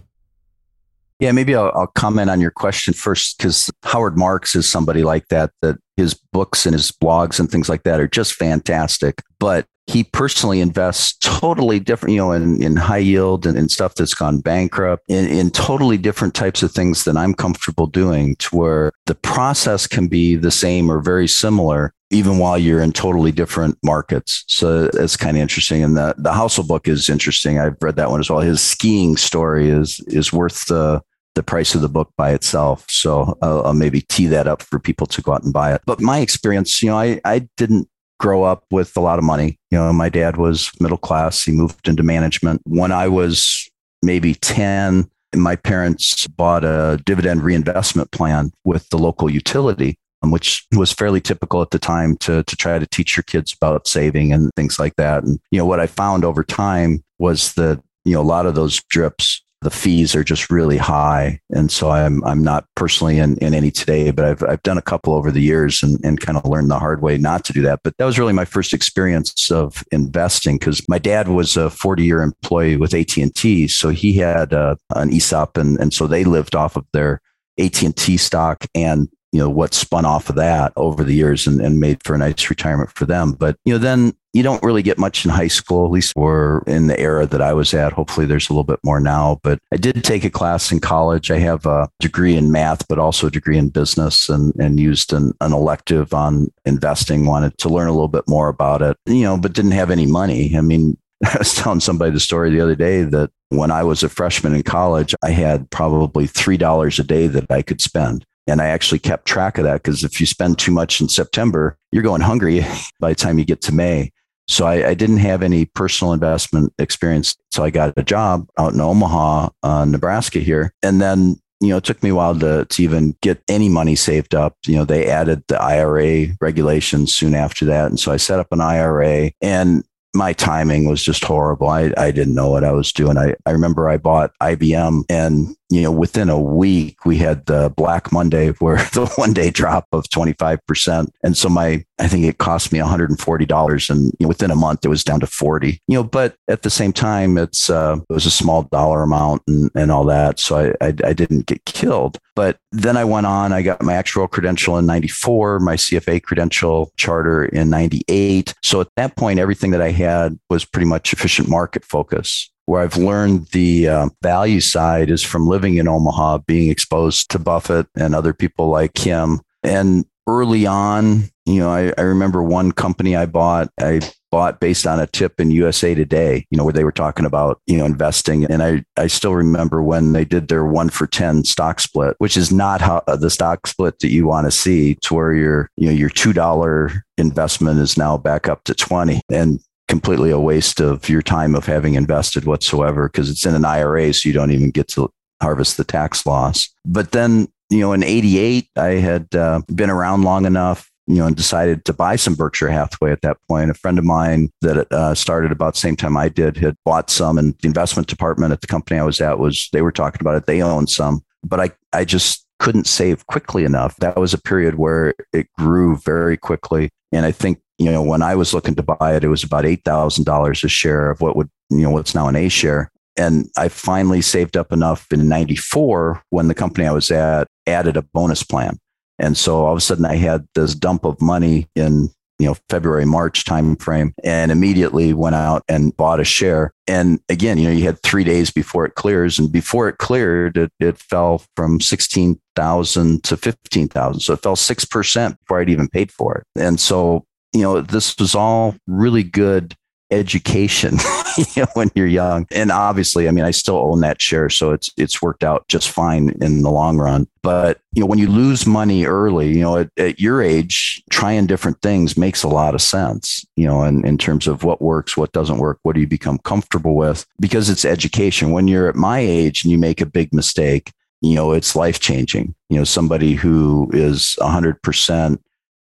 Yeah, 1.19 1.33
maybe 1.33 1.55
I'll, 1.55 1.73
I'll, 1.75 1.87
comment 1.87 2.29
on 2.29 2.39
your 2.39 2.51
question 2.51 2.93
first 2.93 3.37
because 3.37 3.69
Howard 3.83 4.17
Marks 4.17 4.55
is 4.55 4.69
somebody 4.69 5.03
like 5.03 5.27
that 5.27 5.51
that 5.61 5.75
his 5.97 6.13
books 6.13 6.65
and 6.65 6.73
his 6.73 6.91
blogs 6.91 7.39
and 7.39 7.51
things 7.51 7.67
like 7.67 7.83
that 7.83 7.99
are 7.99 8.07
just 8.07 8.33
fantastic. 8.35 9.23
But 9.39 9.65
he 9.87 10.03
personally 10.03 10.59
invests 10.59 11.13
totally 11.21 11.79
different, 11.79 12.11
you 12.11 12.17
know, 12.19 12.33
in, 12.33 12.61
in 12.61 12.75
high 12.75 12.97
yield 12.99 13.45
and, 13.45 13.57
and 13.57 13.71
stuff 13.71 13.95
that's 13.95 14.13
gone 14.13 14.39
bankrupt, 14.41 15.03
in, 15.07 15.25
in 15.29 15.49
totally 15.49 15.97
different 15.97 16.33
types 16.33 16.61
of 16.61 16.71
things 16.71 17.05
than 17.05 17.17
I'm 17.17 17.33
comfortable 17.33 17.87
doing, 17.87 18.35
to 18.37 18.55
where 18.55 18.91
the 19.05 19.15
process 19.15 19.87
can 19.87 20.07
be 20.07 20.35
the 20.35 20.51
same 20.51 20.91
or 20.91 20.99
very 20.99 21.27
similar, 21.27 21.93
even 22.11 22.37
while 22.37 22.57
you're 22.57 22.81
in 22.81 22.91
totally 22.91 23.31
different 23.31 23.77
markets. 23.81 24.43
So 24.47 24.89
it's 24.93 25.15
kind 25.15 25.37
of 25.37 25.41
interesting. 25.41 25.83
And 25.83 25.95
the, 25.95 26.13
the 26.17 26.33
Housel 26.33 26.65
book 26.65 26.89
is 26.89 27.09
interesting. 27.09 27.57
I've 27.57 27.81
read 27.81 27.95
that 27.95 28.11
one 28.11 28.19
as 28.19 28.29
well. 28.29 28.41
His 28.41 28.61
skiing 28.61 29.15
story 29.15 29.69
is 29.69 30.01
is 30.07 30.33
worth 30.33 30.65
the 30.67 31.01
the 31.37 31.43
price 31.43 31.75
of 31.75 31.81
the 31.81 31.87
book 31.87 32.11
by 32.17 32.31
itself. 32.33 32.85
So 32.89 33.37
I'll, 33.41 33.67
I'll 33.67 33.73
maybe 33.73 34.01
tee 34.01 34.25
that 34.25 34.47
up 34.47 34.61
for 34.61 34.79
people 34.79 35.07
to 35.07 35.21
go 35.21 35.31
out 35.33 35.43
and 35.43 35.53
buy 35.53 35.73
it. 35.73 35.81
But 35.85 36.01
my 36.01 36.19
experience, 36.19 36.81
you 36.83 36.89
know, 36.89 36.97
I, 36.97 37.21
I 37.23 37.47
didn't 37.55 37.87
grow 38.19 38.43
up 38.43 38.65
with 38.71 38.97
a 38.97 39.01
lot 39.01 39.19
of 39.19 39.23
money. 39.23 39.59
You 39.69 39.77
know, 39.77 39.93
my 39.93 40.09
dad 40.09 40.37
was 40.37 40.71
middle 40.81 40.97
class. 40.97 41.43
He 41.43 41.51
moved 41.51 41.87
into 41.87 42.01
management. 42.03 42.61
When 42.65 42.91
I 42.91 43.07
was 43.07 43.69
maybe 44.01 44.33
10, 44.33 45.09
my 45.35 45.55
parents 45.55 46.25
bought 46.25 46.63
a 46.63 46.99
dividend 47.05 47.43
reinvestment 47.43 48.11
plan 48.11 48.51
with 48.65 48.89
the 48.89 48.97
local 48.97 49.29
utility, 49.29 49.99
um, 50.23 50.31
which 50.31 50.65
was 50.75 50.91
fairly 50.91 51.21
typical 51.21 51.61
at 51.61 51.69
the 51.69 51.77
time 51.79 52.17
to, 52.17 52.41
to 52.43 52.55
try 52.55 52.79
to 52.79 52.87
teach 52.87 53.15
your 53.15 53.23
kids 53.23 53.53
about 53.53 53.87
saving 53.87 54.33
and 54.33 54.49
things 54.55 54.79
like 54.79 54.95
that. 54.95 55.23
And, 55.23 55.39
you 55.51 55.59
know, 55.59 55.65
what 55.67 55.79
I 55.79 55.85
found 55.85 56.25
over 56.25 56.43
time 56.43 57.03
was 57.19 57.53
that, 57.53 57.79
you 58.05 58.13
know, 58.15 58.21
a 58.21 58.23
lot 58.23 58.47
of 58.47 58.55
those 58.55 58.81
drips 58.89 59.43
the 59.61 59.71
fees 59.71 60.15
are 60.15 60.23
just 60.23 60.49
really 60.51 60.77
high. 60.77 61.39
And 61.49 61.71
so 61.71 61.89
I'm 61.89 62.23
I'm 62.23 62.43
not 62.43 62.65
personally 62.75 63.17
in, 63.17 63.37
in 63.37 63.53
any 63.53 63.71
today, 63.71 64.11
but 64.11 64.25
I've 64.25 64.43
I've 64.43 64.61
done 64.63 64.77
a 64.77 64.81
couple 64.83 65.13
over 65.13 65.31
the 65.31 65.41
years 65.41 65.81
and, 65.81 65.99
and 66.03 66.19
kind 66.19 66.37
of 66.37 66.45
learned 66.45 66.69
the 66.69 66.77
hard 66.79 67.01
way 67.01 67.17
not 67.17 67.43
to 67.45 67.53
do 67.53 67.61
that. 67.63 67.81
But 67.83 67.97
that 67.97 68.05
was 68.05 68.19
really 68.19 68.33
my 68.33 68.45
first 68.45 68.73
experience 68.73 69.49
of 69.51 69.83
investing 69.91 70.57
because 70.57 70.87
my 70.87 70.99
dad 70.99 71.27
was 71.29 71.57
a 71.57 71.69
40 71.69 72.03
year 72.05 72.21
employee 72.21 72.77
with 72.77 72.93
AT&T. 72.93 73.67
So 73.69 73.89
he 73.89 74.13
had 74.13 74.53
uh, 74.53 74.75
an 74.91 75.11
ESOP 75.11 75.57
and, 75.57 75.79
and 75.79 75.93
so 75.93 76.05
they 76.05 76.23
lived 76.23 76.55
off 76.55 76.75
of 76.75 76.85
their 76.93 77.21
AT&T 77.59 78.17
stock 78.17 78.65
and 78.75 79.09
you 79.31 79.39
know 79.39 79.49
what 79.49 79.73
spun 79.73 80.05
off 80.05 80.29
of 80.29 80.35
that 80.35 80.71
over 80.75 81.03
the 81.03 81.13
years 81.13 81.47
and, 81.47 81.59
and 81.59 81.79
made 81.79 82.01
for 82.03 82.15
a 82.15 82.17
nice 82.17 82.49
retirement 82.49 82.91
for 82.93 83.05
them 83.05 83.33
but 83.33 83.57
you 83.65 83.73
know 83.73 83.79
then 83.79 84.13
you 84.33 84.43
don't 84.43 84.61
really 84.61 84.83
get 84.83 84.97
much 84.99 85.25
in 85.25 85.31
high 85.31 85.47
school 85.47 85.85
at 85.85 85.91
least 85.91 86.13
or 86.15 86.63
in 86.67 86.87
the 86.87 86.99
era 86.99 87.25
that 87.25 87.41
i 87.41 87.53
was 87.53 87.73
at 87.73 87.93
hopefully 87.93 88.25
there's 88.25 88.49
a 88.49 88.53
little 88.53 88.63
bit 88.63 88.79
more 88.83 88.99
now 88.99 89.39
but 89.43 89.59
i 89.73 89.77
did 89.77 90.03
take 90.03 90.23
a 90.23 90.29
class 90.29 90.71
in 90.71 90.79
college 90.79 91.31
i 91.31 91.37
have 91.39 91.65
a 91.65 91.89
degree 91.99 92.35
in 92.35 92.51
math 92.51 92.87
but 92.87 92.99
also 92.99 93.27
a 93.27 93.31
degree 93.31 93.57
in 93.57 93.69
business 93.69 94.29
and, 94.29 94.53
and 94.55 94.79
used 94.79 95.11
an, 95.13 95.33
an 95.41 95.53
elective 95.53 96.13
on 96.13 96.47
investing 96.65 97.25
wanted 97.25 97.57
to 97.57 97.69
learn 97.69 97.87
a 97.87 97.91
little 97.93 98.07
bit 98.07 98.27
more 98.27 98.47
about 98.49 98.81
it 98.81 98.95
you 99.07 99.23
know 99.23 99.37
but 99.37 99.53
didn't 99.53 99.71
have 99.71 99.91
any 99.91 100.05
money 100.05 100.55
i 100.57 100.61
mean 100.61 100.97
I 101.25 101.35
was 101.39 101.55
telling 101.55 101.79
somebody 101.79 102.11
the 102.11 102.19
story 102.19 102.51
the 102.51 102.61
other 102.61 102.75
day 102.75 103.01
that 103.01 103.31
when 103.49 103.71
I 103.71 103.81
was 103.81 104.03
a 104.03 104.09
freshman 104.09 104.53
in 104.53 104.61
college, 104.61 105.15
I 105.23 105.31
had 105.31 105.67
probably 105.71 106.25
$3 106.27 106.99
a 106.99 107.03
day 107.03 107.25
that 107.25 107.49
I 107.51 107.63
could 107.63 107.81
spend. 107.81 108.23
And 108.47 108.61
I 108.61 108.67
actually 108.67 108.99
kept 108.99 109.25
track 109.25 109.57
of 109.57 109.65
that 109.65 109.83
because 109.83 110.03
if 110.03 110.19
you 110.19 110.25
spend 110.25 110.57
too 110.57 110.71
much 110.71 111.01
in 111.01 111.09
September, 111.09 111.77
you're 111.91 112.03
going 112.03 112.21
hungry 112.21 112.65
by 112.99 113.09
the 113.09 113.15
time 113.15 113.37
you 113.37 113.45
get 113.45 113.61
to 113.63 113.73
May. 113.73 114.11
So 114.49 114.65
I, 114.65 114.89
I, 114.89 114.93
didn't 114.93 115.17
have 115.17 115.43
any 115.43 115.65
personal 115.65 116.13
investment 116.13 116.71
experience. 116.79 117.35
So 117.51 117.65
I 117.65 117.69
got 117.69 117.93
a 117.97 118.03
job 118.03 118.47
out 118.57 118.71
in 118.73 118.79
Omaha, 118.79 119.49
uh, 119.61 119.83
Nebraska 119.83 120.39
here. 120.39 120.73
And 120.81 121.01
then, 121.01 121.35
you 121.59 121.69
know, 121.69 121.77
it 121.77 121.83
took 121.83 122.01
me 122.01 122.11
a 122.11 122.15
while 122.15 122.33
to, 122.39 122.63
to 122.63 122.81
even 122.81 123.17
get 123.21 123.43
any 123.49 123.67
money 123.67 123.93
saved 123.97 124.33
up. 124.33 124.55
You 124.65 124.75
know, 124.75 124.85
they 124.85 125.07
added 125.09 125.43
the 125.49 125.61
IRA 125.61 126.27
regulations 126.39 127.13
soon 127.13 127.33
after 127.33 127.65
that. 127.65 127.87
And 127.87 127.99
so 127.99 128.13
I 128.13 128.17
set 128.17 128.39
up 128.39 128.47
an 128.51 128.61
IRA 128.61 129.31
and 129.41 129.83
my 130.15 130.31
timing 130.31 130.87
was 130.87 131.03
just 131.03 131.25
horrible. 131.25 131.67
I, 131.67 131.91
I 131.97 132.11
didn't 132.11 132.33
know 132.33 132.49
what 132.49 132.63
I 132.63 132.71
was 132.71 132.93
doing. 132.93 133.17
I, 133.17 133.35
I 133.45 133.51
remember 133.51 133.89
I 133.89 133.97
bought 133.97 134.31
IBM 134.41 135.03
and 135.09 135.55
you 135.69 135.81
know, 135.81 135.91
within 135.91 136.29
a 136.29 136.39
week, 136.39 137.05
we 137.05 137.17
had 137.17 137.45
the 137.45 137.73
Black 137.75 138.11
Monday 138.11 138.49
where 138.59 138.77
the 138.93 139.05
one 139.17 139.33
day 139.33 139.49
drop 139.49 139.87
of 139.91 140.03
25%. 140.05 141.09
And 141.23 141.37
so 141.37 141.49
my, 141.49 141.83
I 141.99 142.07
think 142.07 142.25
it 142.25 142.37
cost 142.37 142.71
me 142.71 142.79
$140. 142.79 143.89
And 143.89 144.05
you 144.05 144.11
know, 144.21 144.27
within 144.27 144.51
a 144.51 144.55
month, 144.55 144.85
it 144.85 144.89
was 144.89 145.03
down 145.03 145.19
to 145.21 145.27
40, 145.27 145.81
you 145.87 145.95
know, 145.95 146.03
but 146.03 146.35
at 146.47 146.61
the 146.63 146.69
same 146.69 146.93
time, 146.93 147.37
it's, 147.37 147.69
uh, 147.69 147.97
it 148.09 148.13
was 148.13 148.25
a 148.25 148.31
small 148.31 148.63
dollar 148.63 149.03
amount 149.03 149.41
and, 149.47 149.69
and 149.75 149.91
all 149.91 150.05
that. 150.05 150.39
So 150.39 150.57
I, 150.57 150.69
I, 150.85 150.87
I 151.03 151.13
didn't 151.13 151.47
get 151.47 151.65
killed. 151.65 152.17
But 152.35 152.57
then 152.71 152.97
I 152.97 153.03
went 153.05 153.25
on, 153.25 153.51
I 153.53 153.61
got 153.63 153.81
my 153.81 153.93
actuarial 153.93 154.29
credential 154.29 154.77
in 154.77 154.85
94, 154.85 155.59
my 155.59 155.75
CFA 155.75 156.21
credential 156.21 156.91
charter 156.95 157.45
in 157.45 157.69
98. 157.71 158.53
So 158.63 158.79
at 158.81 158.87
that 158.95 159.15
point, 159.15 159.39
everything 159.39 159.71
that 159.71 159.81
I 159.81 159.91
had 159.91 160.37
was 160.49 160.63
pretty 160.63 160.85
much 160.85 161.13
efficient 161.13 161.49
market 161.49 161.83
focus 161.83 162.49
where 162.67 162.83
I've 162.83 162.97
learned 162.97 163.47
the 163.47 163.87
uh, 163.87 164.09
value 164.21 164.59
side 164.61 165.09
is 165.09 165.23
from 165.23 165.47
living 165.47 165.77
in 165.77 165.87
Omaha, 165.87 166.39
being 166.39 166.69
exposed 166.69 167.31
to 167.31 167.39
Buffett 167.39 167.87
and 167.95 168.13
other 168.13 168.33
people 168.33 168.67
like 168.69 168.97
him. 168.97 169.39
And 169.63 170.05
early 170.27 170.65
on, 170.67 171.23
you 171.45 171.59
know, 171.61 171.69
I, 171.71 171.93
I, 171.97 172.01
remember 172.01 172.43
one 172.43 172.73
company 172.73 173.15
I 173.15 173.25
bought, 173.25 173.71
I 173.79 174.01
bought 174.31 174.59
based 174.59 174.85
on 174.85 174.99
a 174.99 175.07
tip 175.07 175.39
in 175.39 175.49
USA 175.51 175.95
Today, 175.95 176.45
you 176.51 176.57
know, 176.57 176.65
where 176.65 176.73
they 176.73 176.83
were 176.83 176.91
talking 176.91 177.25
about, 177.25 177.61
you 177.67 177.77
know, 177.77 177.85
investing. 177.85 178.43
And 178.43 178.61
I, 178.61 178.83
I 178.97 179.07
still 179.07 179.33
remember 179.33 179.81
when 179.81 180.11
they 180.11 180.25
did 180.25 180.49
their 180.49 180.65
one 180.65 180.89
for 180.89 181.07
10 181.07 181.45
stock 181.45 181.79
split, 181.79 182.15
which 182.17 182.35
is 182.35 182.51
not 182.51 182.81
how 182.81 183.01
uh, 183.07 183.15
the 183.15 183.29
stock 183.29 183.65
split 183.67 183.99
that 183.99 184.09
you 184.11 184.27
want 184.27 184.45
to 184.45 184.51
see. 184.51 184.91
It's 184.91 185.09
where 185.09 185.31
your, 185.33 185.71
you 185.77 185.87
know, 185.87 185.93
your 185.93 186.09
$2 186.09 187.01
investment 187.17 187.79
is 187.79 187.97
now 187.97 188.17
back 188.17 188.49
up 188.49 188.65
to 188.65 188.73
20. 188.73 189.21
And 189.31 189.61
completely 189.87 190.29
a 190.31 190.39
waste 190.39 190.79
of 190.79 191.07
your 191.09 191.21
time 191.21 191.55
of 191.55 191.65
having 191.65 191.95
invested 191.95 192.45
whatsoever 192.45 193.07
because 193.09 193.29
it's 193.29 193.45
in 193.45 193.55
an 193.55 193.65
IRA, 193.65 194.13
so 194.13 194.27
you 194.27 194.33
don't 194.33 194.51
even 194.51 194.71
get 194.71 194.87
to 194.89 195.09
harvest 195.41 195.77
the 195.77 195.83
tax 195.83 196.25
loss. 196.25 196.69
But 196.85 197.11
then, 197.11 197.47
you 197.69 197.79
know, 197.79 197.93
in 197.93 198.03
88, 198.03 198.69
I 198.75 198.85
had 198.91 199.27
uh, 199.33 199.61
been 199.73 199.89
around 199.89 200.23
long 200.23 200.45
enough 200.45 200.89
you 201.09 201.15
know, 201.15 201.25
and 201.25 201.37
decided 201.37 201.85
to 201.85 201.93
buy 201.93 202.17
some 202.17 202.35
Berkshire 202.35 202.67
Hathaway 202.67 203.13
at 203.13 203.21
that 203.21 203.37
point. 203.47 203.71
A 203.71 203.73
friend 203.73 203.97
of 203.97 204.03
mine 204.03 204.51
that 204.59 204.91
uh, 204.91 205.15
started 205.15 205.53
about 205.53 205.75
the 205.75 205.79
same 205.79 205.95
time 205.95 206.17
I 206.17 206.27
did 206.27 206.57
had 206.57 206.75
bought 206.83 207.09
some, 207.09 207.37
and 207.37 207.57
the 207.61 207.67
investment 207.69 208.09
department 208.09 208.51
at 208.51 208.59
the 208.59 208.67
company 208.67 208.99
I 208.99 209.03
was 209.05 209.21
at 209.21 209.39
was 209.39 209.69
they 209.71 209.81
were 209.81 209.93
talking 209.93 210.19
about 210.19 210.35
it. 210.35 210.47
They 210.47 210.61
owned 210.61 210.89
some, 210.89 211.21
but 211.45 211.61
I 211.61 211.69
I 211.93 212.03
just 212.03 212.45
couldn't 212.59 212.87
save 212.87 213.25
quickly 213.27 213.63
enough. 213.63 213.95
That 214.01 214.17
was 214.17 214.33
a 214.33 214.37
period 214.37 214.75
where 214.75 215.13
it 215.31 215.47
grew 215.57 215.95
very 215.95 216.35
quickly, 216.35 216.89
and 217.13 217.25
I 217.25 217.31
think 217.31 217.61
you 217.77 217.91
know, 217.91 218.01
when 218.01 218.21
I 218.21 218.35
was 218.35 218.53
looking 218.53 218.75
to 218.75 218.83
buy 218.83 219.15
it, 219.15 219.23
it 219.23 219.27
was 219.29 219.43
about 219.43 219.65
$8,000 219.65 220.63
a 220.63 220.67
share 220.67 221.11
of 221.11 221.21
what 221.21 221.35
would, 221.35 221.49
you 221.69 221.81
know, 221.83 221.91
what's 221.91 222.15
now 222.15 222.27
an 222.27 222.35
A 222.35 222.49
share. 222.49 222.91
And 223.17 223.49
I 223.57 223.67
finally 223.69 224.21
saved 224.21 224.57
up 224.57 224.71
enough 224.71 225.07
in 225.11 225.27
94 225.27 226.21
when 226.29 226.47
the 226.47 226.55
company 226.55 226.85
I 226.87 226.91
was 226.91 227.09
at 227.11 227.47
added 227.65 227.97
a 227.97 228.01
bonus 228.01 228.43
plan. 228.43 228.77
And 229.19 229.35
so 229.35 229.65
all 229.65 229.71
of 229.71 229.77
a 229.77 229.81
sudden 229.81 230.05
I 230.05 230.15
had 230.15 230.47
this 230.53 230.75
dump 230.75 231.03
of 231.03 231.19
money 231.21 231.67
in, 231.75 232.09
you 232.37 232.45
know, 232.47 232.55
February, 232.69 233.05
March 233.05 233.45
timeframe 233.45 234.11
and 234.23 234.51
immediately 234.51 235.13
went 235.13 235.33
out 235.33 235.63
and 235.67 235.95
bought 235.97 236.19
a 236.19 236.23
share. 236.23 236.71
And 236.87 237.19
again, 237.27 237.57
you 237.57 237.67
know, 237.67 237.73
you 237.73 237.85
had 237.85 237.99
three 238.03 238.23
days 238.23 238.51
before 238.51 238.85
it 238.85 238.93
clears 238.93 239.39
and 239.39 239.51
before 239.51 239.89
it 239.89 239.97
cleared, 239.97 240.55
it, 240.57 240.71
it 240.79 240.99
fell 240.99 241.41
from 241.55 241.81
16,000 241.81 243.23
to 243.23 243.37
15,000. 243.37 244.19
So 244.19 244.33
it 244.33 244.43
fell 244.43 244.55
6% 244.55 245.35
before 245.39 245.59
I'd 245.61 245.69
even 245.71 245.87
paid 245.87 246.11
for 246.11 246.35
it. 246.35 246.43
And 246.61 246.79
so 246.79 247.23
you 247.53 247.61
know, 247.61 247.81
this 247.81 248.17
was 248.19 248.35
all 248.35 248.75
really 248.87 249.23
good 249.23 249.75
education 250.09 250.95
you 251.37 251.45
know, 251.57 251.67
when 251.73 251.89
you're 251.93 252.07
young. 252.07 252.47
And 252.51 252.71
obviously, 252.71 253.27
I 253.27 253.31
mean, 253.31 253.43
I 253.43 253.51
still 253.51 253.75
own 253.77 253.99
that 254.01 254.21
share, 254.21 254.49
so 254.49 254.71
it's 254.71 254.89
it's 254.97 255.21
worked 255.21 255.43
out 255.43 255.67
just 255.67 255.89
fine 255.89 256.35
in 256.41 256.61
the 256.61 256.69
long 256.71 256.97
run. 256.97 257.27
But 257.43 257.79
you 257.93 257.99
know, 258.01 258.05
when 258.07 258.19
you 258.19 258.27
lose 258.29 258.65
money 258.65 259.05
early, 259.05 259.49
you 259.49 259.61
know, 259.61 259.77
at, 259.79 259.89
at 259.97 260.19
your 260.19 260.41
age, 260.41 261.03
trying 261.09 261.45
different 261.45 261.81
things 261.81 262.17
makes 262.17 262.43
a 262.43 262.47
lot 262.47 262.73
of 262.75 262.81
sense. 262.81 263.45
You 263.57 263.67
know, 263.67 263.83
in, 263.83 264.05
in 264.05 264.17
terms 264.17 264.47
of 264.47 264.63
what 264.63 264.81
works, 264.81 265.17
what 265.17 265.33
doesn't 265.33 265.57
work, 265.59 265.79
what 265.83 265.93
do 265.93 265.99
you 266.01 266.07
become 266.07 266.37
comfortable 266.39 266.95
with? 266.95 267.25
Because 267.41 267.69
it's 267.69 267.83
education. 267.85 268.51
When 268.51 268.67
you're 268.69 268.87
at 268.89 268.95
my 268.95 269.19
age 269.19 269.63
and 269.63 269.71
you 269.71 269.77
make 269.77 269.99
a 269.99 270.05
big 270.05 270.33
mistake, 270.33 270.93
you 271.21 271.35
know, 271.35 271.51
it's 271.51 271.75
life 271.75 271.99
changing. 271.99 272.55
You 272.69 272.77
know, 272.77 272.83
somebody 272.85 273.33
who 273.33 273.89
is 273.93 274.37
100% 274.39 275.39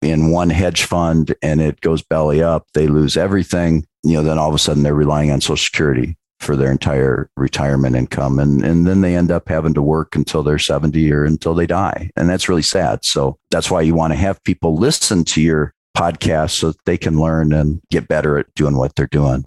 in 0.01 0.31
one 0.31 0.49
hedge 0.49 0.83
fund 0.83 1.33
and 1.41 1.59
it 1.61 1.81
goes 1.81 2.01
belly 2.01 2.41
up, 2.41 2.67
they 2.73 2.87
lose 2.87 3.17
everything. 3.17 3.85
You 4.03 4.13
know, 4.15 4.23
then 4.23 4.37
all 4.37 4.49
of 4.49 4.55
a 4.55 4.59
sudden 4.59 4.83
they're 4.83 4.93
relying 4.93 5.31
on 5.31 5.41
Social 5.41 5.57
Security 5.57 6.15
for 6.39 6.55
their 6.55 6.71
entire 6.71 7.29
retirement 7.35 7.97
income. 7.97 8.39
And, 8.39 8.63
and 8.63 8.87
then 8.87 9.01
they 9.01 9.15
end 9.17 9.29
up 9.29 9.49
having 9.49 9.73
to 9.73 9.81
work 9.81 10.15
until 10.15 10.41
they're 10.41 10.57
70 10.57 11.11
or 11.11 11.25
until 11.25 11.53
they 11.53 11.67
die. 11.67 12.09
And 12.15 12.29
that's 12.29 12.47
really 12.47 12.61
sad. 12.61 13.03
So 13.03 13.37
that's 13.51 13.69
why 13.69 13.81
you 13.81 13.93
want 13.93 14.13
to 14.13 14.17
have 14.17 14.41
people 14.45 14.75
listen 14.77 15.25
to 15.25 15.41
your 15.41 15.73
podcast 15.97 16.51
so 16.51 16.67
that 16.69 16.85
they 16.85 16.97
can 16.97 17.19
learn 17.19 17.51
and 17.51 17.81
get 17.91 18.07
better 18.07 18.37
at 18.37 18.45
doing 18.55 18.77
what 18.77 18.95
they're 18.95 19.07
doing. 19.07 19.43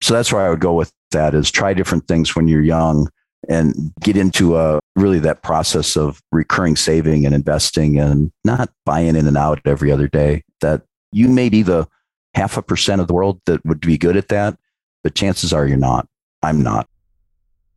So 0.00 0.14
that's 0.14 0.32
where 0.32 0.42
I 0.44 0.50
would 0.50 0.58
go 0.58 0.72
with 0.74 0.92
that 1.12 1.32
is 1.34 1.48
try 1.50 1.74
different 1.74 2.08
things 2.08 2.34
when 2.34 2.48
you're 2.48 2.62
young 2.62 3.06
and 3.48 3.92
get 4.00 4.16
into 4.16 4.56
a 4.56 4.76
uh, 4.76 4.80
really 4.96 5.18
that 5.20 5.42
process 5.42 5.96
of 5.96 6.22
recurring 6.30 6.76
saving 6.76 7.24
and 7.26 7.34
investing 7.34 7.98
and 7.98 8.30
not 8.44 8.70
buying 8.84 9.16
in 9.16 9.26
and 9.26 9.36
out 9.36 9.60
every 9.64 9.90
other 9.90 10.08
day 10.08 10.42
that 10.60 10.82
you 11.12 11.28
may 11.28 11.48
be 11.48 11.62
the 11.62 11.86
half 12.34 12.56
a 12.56 12.62
percent 12.62 13.00
of 13.00 13.06
the 13.08 13.14
world 13.14 13.40
that 13.46 13.64
would 13.64 13.80
be 13.80 13.98
good 13.98 14.16
at 14.16 14.28
that 14.28 14.58
but 15.02 15.14
chances 15.14 15.52
are 15.52 15.66
you're 15.66 15.76
not 15.76 16.06
i'm 16.42 16.62
not 16.62 16.88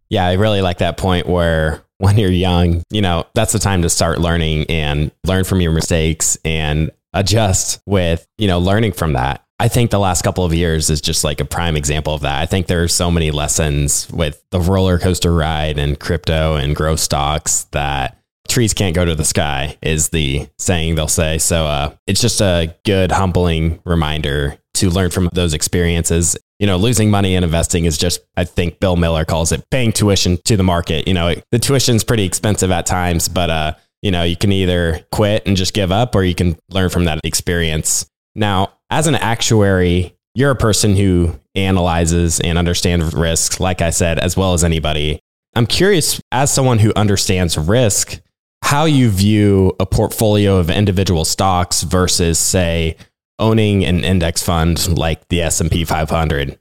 yeah 0.09 0.25
i 0.25 0.33
really 0.33 0.61
like 0.61 0.77
that 0.79 0.97
point 0.97 1.27
where 1.27 1.81
when 1.97 2.17
you're 2.17 2.29
young 2.31 2.83
you 2.91 3.01
know 3.01 3.23
that's 3.33 3.53
the 3.53 3.59
time 3.59 3.81
to 3.81 3.89
start 3.89 4.19
learning 4.19 4.65
and 4.69 5.11
learn 5.25 5.43
from 5.43 5.61
your 5.61 5.71
mistakes 5.71 6.37
and 6.45 6.91
adjust 7.13 7.81
with 7.85 8.25
you 8.37 8.47
know 8.47 8.59
learning 8.59 8.91
from 8.91 9.13
that 9.13 9.44
I 9.59 9.67
think 9.69 9.89
the 9.89 9.99
last 9.99 10.23
couple 10.23 10.43
of 10.43 10.53
years 10.53 10.89
is 10.89 10.99
just 10.99 11.23
like 11.23 11.39
a 11.39 11.45
prime 11.45 11.77
example 11.77 12.13
of 12.13 12.21
that. 12.21 12.41
I 12.41 12.45
think 12.45 12.67
there 12.67 12.83
are 12.83 12.87
so 12.89 13.09
many 13.09 13.31
lessons 13.31 14.09
with 14.11 14.43
the 14.51 14.59
roller 14.59 14.99
coaster 14.99 15.33
ride 15.33 15.77
and 15.79 15.99
crypto 15.99 16.55
and 16.55 16.75
growth 16.75 16.99
stocks 16.99 17.63
that 17.71 18.17
trees 18.49 18.73
can't 18.73 18.93
go 18.95 19.05
to 19.05 19.15
the 19.15 19.25
sky 19.25 19.77
is 19.81 20.09
the 20.09 20.47
saying 20.59 20.95
they'll 20.95 21.07
say. 21.07 21.37
So 21.37 21.65
uh, 21.65 21.95
it's 22.05 22.19
just 22.21 22.41
a 22.41 22.75
good, 22.85 23.11
humbling 23.13 23.79
reminder 23.85 24.57
to 24.75 24.89
learn 24.89 25.09
from 25.09 25.29
those 25.33 25.53
experiences. 25.53 26.35
You 26.59 26.67
know, 26.67 26.75
losing 26.77 27.09
money 27.09 27.35
in 27.35 27.43
investing 27.45 27.85
is 27.85 27.97
just, 27.97 28.19
I 28.35 28.43
think 28.43 28.79
Bill 28.81 28.97
Miller 28.97 29.23
calls 29.23 29.53
it 29.53 29.63
paying 29.71 29.93
tuition 29.93 30.37
to 30.45 30.57
the 30.57 30.63
market. 30.63 31.07
You 31.07 31.13
know, 31.13 31.33
the 31.51 31.59
tuition's 31.59 32.03
pretty 32.03 32.25
expensive 32.25 32.71
at 32.71 32.85
times, 32.85 33.29
but, 33.29 33.49
uh, 33.49 33.73
you 34.01 34.11
know, 34.11 34.23
you 34.23 34.35
can 34.35 34.51
either 34.51 35.05
quit 35.13 35.43
and 35.47 35.55
just 35.57 35.73
give 35.73 35.91
up 35.93 36.13
or 36.13 36.23
you 36.23 36.35
can 36.35 36.57
learn 36.71 36.89
from 36.89 37.05
that 37.05 37.21
experience 37.23 38.09
now, 38.35 38.73
as 38.89 39.07
an 39.07 39.15
actuary, 39.15 40.15
you're 40.35 40.51
a 40.51 40.55
person 40.55 40.95
who 40.95 41.39
analyzes 41.55 42.41
and 42.41 42.57
understands 42.57 43.13
risk, 43.13 43.59
like 43.61 43.81
I 43.81 43.89
said, 43.91 44.19
as 44.19 44.35
well 44.35 44.53
as 44.53 44.63
anybody. 44.63 45.19
I'm 45.55 45.65
curious, 45.65 46.19
as 46.31 46.51
someone 46.51 46.79
who 46.79 46.91
understands 46.97 47.57
risk, 47.57 48.19
how 48.61 48.83
you 48.85 49.09
view 49.09 49.73
a 49.79 49.85
portfolio 49.85 50.57
of 50.57 50.69
individual 50.69 51.23
stocks 51.23 51.83
versus, 51.83 52.37
say, 52.37 52.97
owning 53.39 53.85
an 53.85 54.03
index 54.03 54.43
fund 54.43 54.97
like 54.97 55.25
the 55.29 55.41
S&P 55.41 55.85
500. 55.85 56.59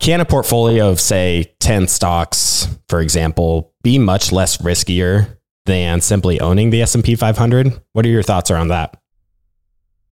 Can 0.00 0.20
a 0.20 0.26
portfolio 0.26 0.90
of, 0.90 1.00
say, 1.00 1.54
10 1.60 1.88
stocks, 1.88 2.68
for 2.90 3.00
example, 3.00 3.72
be 3.82 3.98
much 3.98 4.32
less 4.32 4.58
riskier 4.58 5.38
than 5.64 6.02
simply 6.02 6.38
owning 6.40 6.68
the 6.68 6.82
S&P 6.82 7.16
500? 7.16 7.80
What 7.94 8.04
are 8.04 8.08
your 8.10 8.22
thoughts 8.22 8.50
around 8.50 8.68
that? 8.68 8.98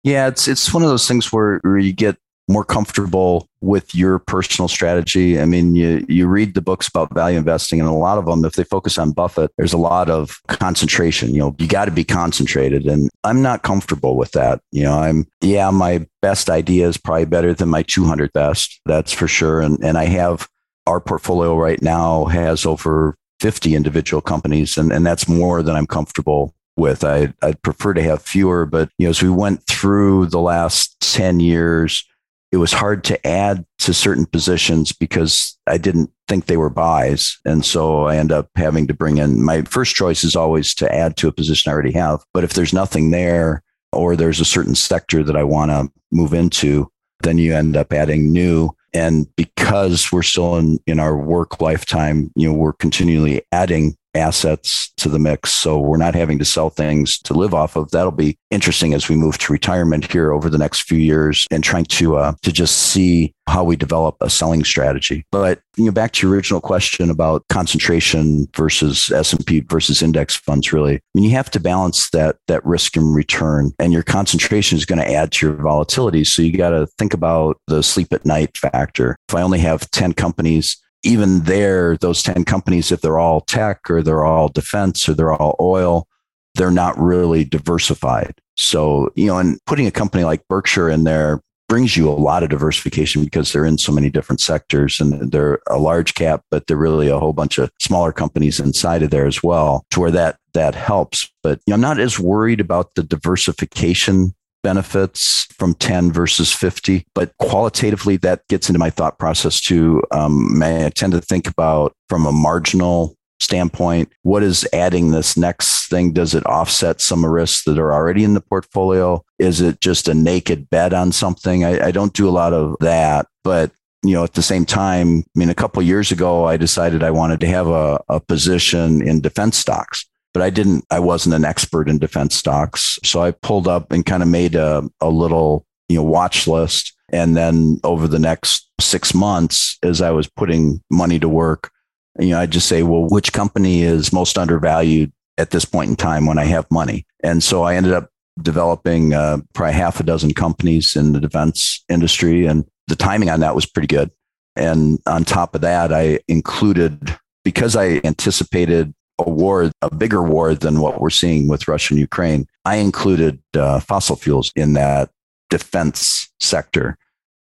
Yeah, 0.04 0.28
it's 0.28 0.48
it's 0.48 0.72
one 0.72 0.82
of 0.82 0.88
those 0.88 1.08
things 1.08 1.32
where, 1.32 1.58
where 1.62 1.78
you 1.78 1.92
get 1.92 2.16
more 2.50 2.64
comfortable 2.64 3.46
with 3.60 3.94
your 3.94 4.20
personal 4.20 4.68
strategy. 4.68 5.40
I 5.40 5.44
mean, 5.44 5.74
you 5.74 6.04
you 6.08 6.26
read 6.28 6.54
the 6.54 6.62
books 6.62 6.88
about 6.88 7.12
value 7.14 7.36
investing, 7.38 7.80
and 7.80 7.88
a 7.88 7.92
lot 7.92 8.16
of 8.18 8.24
them, 8.26 8.44
if 8.44 8.52
they 8.54 8.64
focus 8.64 8.96
on 8.98 9.10
Buffett, 9.12 9.50
there's 9.58 9.72
a 9.72 9.76
lot 9.78 10.08
of 10.08 10.38
concentration. 10.48 11.34
You 11.34 11.40
know, 11.40 11.56
you 11.58 11.66
got 11.66 11.86
to 11.86 11.90
be 11.90 12.04
concentrated, 12.04 12.86
and 12.86 13.10
I'm 13.24 13.42
not 13.42 13.62
comfortable 13.62 14.16
with 14.16 14.32
that. 14.32 14.60
You 14.70 14.84
know, 14.84 14.98
I'm 14.98 15.26
yeah, 15.40 15.70
my 15.70 16.06
best 16.22 16.48
idea 16.48 16.86
is 16.88 16.96
probably 16.96 17.24
better 17.26 17.52
than 17.52 17.68
my 17.68 17.82
200 17.82 18.32
best, 18.32 18.80
that's 18.86 19.12
for 19.12 19.26
sure. 19.28 19.60
And 19.60 19.78
and 19.84 19.98
I 19.98 20.04
have 20.06 20.48
our 20.86 21.00
portfolio 21.00 21.56
right 21.56 21.82
now 21.82 22.26
has 22.26 22.64
over 22.64 23.14
50 23.40 23.74
individual 23.74 24.22
companies, 24.22 24.78
and 24.78 24.92
and 24.92 25.04
that's 25.04 25.28
more 25.28 25.62
than 25.62 25.74
I'm 25.76 25.86
comfortable 25.86 26.54
with. 26.78 27.04
I, 27.04 27.34
I'd 27.42 27.60
prefer 27.62 27.92
to 27.94 28.02
have 28.02 28.22
fewer, 28.22 28.64
but 28.64 28.88
you 28.98 29.06
know, 29.06 29.10
as 29.10 29.22
we 29.22 29.28
went 29.28 29.66
through 29.66 30.26
the 30.26 30.38
last 30.40 30.98
10 31.00 31.40
years, 31.40 32.04
it 32.50 32.56
was 32.56 32.72
hard 32.72 33.04
to 33.04 33.26
add 33.26 33.66
to 33.80 33.92
certain 33.92 34.24
positions 34.24 34.92
because 34.92 35.58
I 35.66 35.76
didn't 35.76 36.10
think 36.28 36.46
they 36.46 36.56
were 36.56 36.70
buys. 36.70 37.38
And 37.44 37.62
so 37.62 38.04
I 38.06 38.16
end 38.16 38.32
up 38.32 38.48
having 38.54 38.86
to 38.86 38.94
bring 38.94 39.18
in 39.18 39.42
my 39.44 39.62
first 39.62 39.94
choice 39.94 40.24
is 40.24 40.34
always 40.34 40.72
to 40.76 40.94
add 40.94 41.16
to 41.18 41.28
a 41.28 41.32
position 41.32 41.68
I 41.68 41.74
already 41.74 41.92
have. 41.92 42.24
But 42.32 42.44
if 42.44 42.54
there's 42.54 42.72
nothing 42.72 43.10
there 43.10 43.62
or 43.92 44.16
there's 44.16 44.40
a 44.40 44.46
certain 44.46 44.74
sector 44.74 45.22
that 45.24 45.36
I 45.36 45.44
want 45.44 45.70
to 45.72 45.92
move 46.10 46.32
into, 46.32 46.90
then 47.22 47.36
you 47.36 47.54
end 47.54 47.76
up 47.76 47.92
adding 47.92 48.32
new. 48.32 48.70
And 48.94 49.26
because 49.36 50.10
we're 50.10 50.22
still 50.22 50.56
in, 50.56 50.78
in 50.86 50.98
our 51.00 51.16
work 51.18 51.60
lifetime, 51.60 52.30
you 52.34 52.48
know, 52.48 52.54
we're 52.56 52.72
continually 52.72 53.42
adding 53.52 53.94
assets 54.18 54.90
to 54.98 55.08
the 55.08 55.18
mix. 55.18 55.52
So 55.52 55.78
we're 55.78 55.96
not 55.96 56.14
having 56.14 56.38
to 56.40 56.44
sell 56.44 56.68
things 56.70 57.18
to 57.20 57.34
live 57.34 57.54
off 57.54 57.76
of. 57.76 57.90
That'll 57.90 58.10
be 58.10 58.36
interesting 58.50 58.92
as 58.92 59.08
we 59.08 59.16
move 59.16 59.38
to 59.38 59.52
retirement 59.52 60.10
here 60.10 60.32
over 60.32 60.50
the 60.50 60.58
next 60.58 60.82
few 60.82 60.98
years 60.98 61.46
and 61.50 61.64
trying 61.64 61.84
to 61.84 62.16
uh, 62.16 62.32
to 62.42 62.52
just 62.52 62.76
see 62.76 63.32
how 63.48 63.64
we 63.64 63.76
develop 63.76 64.16
a 64.20 64.28
selling 64.28 64.62
strategy. 64.62 65.24
But 65.32 65.60
you 65.76 65.84
know, 65.84 65.92
back 65.92 66.12
to 66.12 66.26
your 66.26 66.34
original 66.34 66.60
question 66.60 67.08
about 67.08 67.44
concentration 67.48 68.46
versus 68.54 69.10
S 69.10 69.32
and 69.32 69.46
P 69.46 69.60
versus 69.60 70.02
index 70.02 70.36
funds. 70.36 70.72
Really, 70.72 70.96
I 70.96 71.00
mean, 71.14 71.24
you 71.24 71.30
have 71.30 71.50
to 71.52 71.60
balance 71.60 72.10
that 72.10 72.36
that 72.48 72.64
risk 72.66 72.96
and 72.96 73.14
return, 73.14 73.72
and 73.78 73.92
your 73.92 74.02
concentration 74.02 74.76
is 74.76 74.84
going 74.84 74.98
to 74.98 75.10
add 75.12 75.32
to 75.32 75.46
your 75.46 75.54
volatility. 75.56 76.24
So 76.24 76.42
you 76.42 76.56
got 76.56 76.70
to 76.70 76.86
think 76.98 77.14
about 77.14 77.58
the 77.68 77.82
sleep 77.82 78.12
at 78.12 78.26
night 78.26 78.56
factor. 78.58 79.16
If 79.28 79.34
I 79.34 79.42
only 79.42 79.60
have 79.60 79.90
ten 79.92 80.12
companies 80.12 80.76
even 81.02 81.40
there, 81.42 81.96
those 81.96 82.22
10 82.22 82.44
companies, 82.44 82.92
if 82.92 83.00
they're 83.00 83.18
all 83.18 83.40
tech 83.42 83.90
or 83.90 84.02
they're 84.02 84.24
all 84.24 84.48
defense 84.48 85.08
or 85.08 85.14
they're 85.14 85.32
all 85.32 85.56
oil, 85.60 86.08
they're 86.54 86.70
not 86.70 86.98
really 86.98 87.44
diversified. 87.44 88.34
So, 88.56 89.10
you 89.14 89.26
know, 89.26 89.38
and 89.38 89.58
putting 89.66 89.86
a 89.86 89.90
company 89.92 90.24
like 90.24 90.46
Berkshire 90.48 90.88
in 90.90 91.04
there 91.04 91.40
brings 91.68 91.96
you 91.96 92.08
a 92.08 92.10
lot 92.10 92.42
of 92.42 92.48
diversification 92.48 93.22
because 93.22 93.52
they're 93.52 93.66
in 93.66 93.78
so 93.78 93.92
many 93.92 94.10
different 94.10 94.40
sectors 94.40 95.00
and 95.00 95.30
they're 95.30 95.60
a 95.68 95.78
large 95.78 96.14
cap, 96.14 96.42
but 96.50 96.66
they're 96.66 96.76
really 96.78 97.08
a 97.08 97.18
whole 97.18 97.34
bunch 97.34 97.58
of 97.58 97.70
smaller 97.80 98.10
companies 98.10 98.58
inside 98.58 99.02
of 99.02 99.10
there 99.10 99.26
as 99.26 99.42
well, 99.42 99.84
to 99.90 100.00
where 100.00 100.10
that 100.10 100.38
that 100.54 100.74
helps. 100.74 101.30
But 101.42 101.60
you 101.66 101.70
know, 101.70 101.74
I'm 101.74 101.80
not 101.82 102.00
as 102.00 102.18
worried 102.18 102.58
about 102.58 102.94
the 102.94 103.02
diversification 103.02 104.34
benefits 104.68 105.46
from 105.58 105.72
10 105.76 106.12
versus 106.12 106.52
50. 106.52 107.06
But 107.14 107.34
qualitatively, 107.38 108.18
that 108.18 108.46
gets 108.48 108.68
into 108.68 108.78
my 108.78 108.90
thought 108.90 109.18
process 109.18 109.62
too. 109.62 110.02
Um, 110.10 110.62
I 110.62 110.90
tend 110.94 111.12
to 111.14 111.22
think 111.22 111.46
about 111.48 111.94
from 112.10 112.26
a 112.26 112.32
marginal 112.32 113.16
standpoint 113.40 114.12
what 114.24 114.42
is 114.42 114.68
adding 114.74 115.10
this 115.10 115.38
next 115.38 115.88
thing 115.88 116.12
does 116.12 116.34
it 116.34 116.44
offset 116.44 117.00
some 117.00 117.24
risks 117.24 117.64
that 117.64 117.78
are 117.78 117.94
already 117.94 118.24
in 118.24 118.34
the 118.34 118.40
portfolio 118.40 119.24
is 119.38 119.60
it 119.60 119.80
just 119.80 120.08
a 120.08 120.12
naked 120.12 120.68
bet 120.68 120.92
on 120.92 121.12
something 121.12 121.64
i, 121.64 121.86
I 121.86 121.90
don't 121.92 122.12
do 122.12 122.28
a 122.28 122.34
lot 122.42 122.52
of 122.52 122.74
that 122.80 123.26
but 123.44 123.70
you 124.02 124.14
know 124.14 124.24
at 124.24 124.34
the 124.34 124.42
same 124.42 124.64
time 124.64 125.20
i 125.20 125.38
mean 125.38 125.50
a 125.50 125.54
couple 125.54 125.80
years 125.84 126.10
ago 126.10 126.46
i 126.46 126.56
decided 126.56 127.04
i 127.04 127.12
wanted 127.12 127.38
to 127.38 127.46
have 127.46 127.68
a, 127.68 128.02
a 128.08 128.18
position 128.18 129.06
in 129.06 129.20
defense 129.20 129.56
stocks 129.56 130.04
but 130.34 130.42
I 130.42 130.50
didn't, 130.50 130.84
I 130.90 131.00
wasn't 131.00 131.34
an 131.34 131.44
expert 131.44 131.88
in 131.88 131.98
defense 131.98 132.36
stocks. 132.36 132.98
So 133.04 133.22
I 133.22 133.30
pulled 133.30 133.68
up 133.68 133.92
and 133.92 134.04
kind 134.04 134.22
of 134.22 134.28
made 134.28 134.54
a, 134.54 134.88
a 135.00 135.08
little, 135.08 135.66
you 135.88 135.96
know, 135.96 136.02
watch 136.04 136.46
list. 136.46 136.94
And 137.10 137.36
then 137.36 137.80
over 137.84 138.06
the 138.06 138.18
next 138.18 138.68
six 138.80 139.14
months, 139.14 139.78
as 139.82 140.02
I 140.02 140.10
was 140.10 140.28
putting 140.28 140.82
money 140.90 141.18
to 141.18 141.28
work, 141.28 141.70
you 142.18 142.30
know, 142.30 142.40
I 142.40 142.46
just 142.46 142.68
say, 142.68 142.82
well, 142.82 143.06
which 143.08 143.32
company 143.32 143.82
is 143.82 144.12
most 144.12 144.36
undervalued 144.36 145.12
at 145.38 145.50
this 145.50 145.64
point 145.64 145.90
in 145.90 145.96
time 145.96 146.26
when 146.26 146.38
I 146.38 146.44
have 146.44 146.70
money? 146.70 147.06
And 147.24 147.42
so 147.42 147.62
I 147.62 147.76
ended 147.76 147.92
up 147.94 148.10
developing 148.42 149.14
uh, 149.14 149.38
probably 149.54 149.72
half 149.72 149.98
a 150.00 150.04
dozen 150.04 150.34
companies 150.34 150.94
in 150.96 151.12
the 151.12 151.20
defense 151.20 151.82
industry. 151.88 152.44
And 152.46 152.64
the 152.88 152.96
timing 152.96 153.30
on 153.30 153.40
that 153.40 153.54
was 153.54 153.66
pretty 153.66 153.86
good. 153.86 154.10
And 154.56 154.98
on 155.06 155.24
top 155.24 155.54
of 155.54 155.60
that, 155.62 155.92
I 155.92 156.18
included, 156.28 157.16
because 157.44 157.76
I 157.76 158.00
anticipated 158.04 158.92
a 159.20 159.28
war, 159.28 159.72
a 159.82 159.92
bigger 159.94 160.22
war 160.22 160.54
than 160.54 160.80
what 160.80 161.00
we're 161.00 161.10
seeing 161.10 161.48
with 161.48 161.66
Russia 161.66 161.94
and 161.94 162.00
Ukraine, 162.00 162.46
I 162.64 162.76
included 162.76 163.40
uh, 163.54 163.80
fossil 163.80 164.14
fuels 164.14 164.52
in 164.54 164.74
that 164.74 165.10
defense 165.50 166.30
sector. 166.38 166.96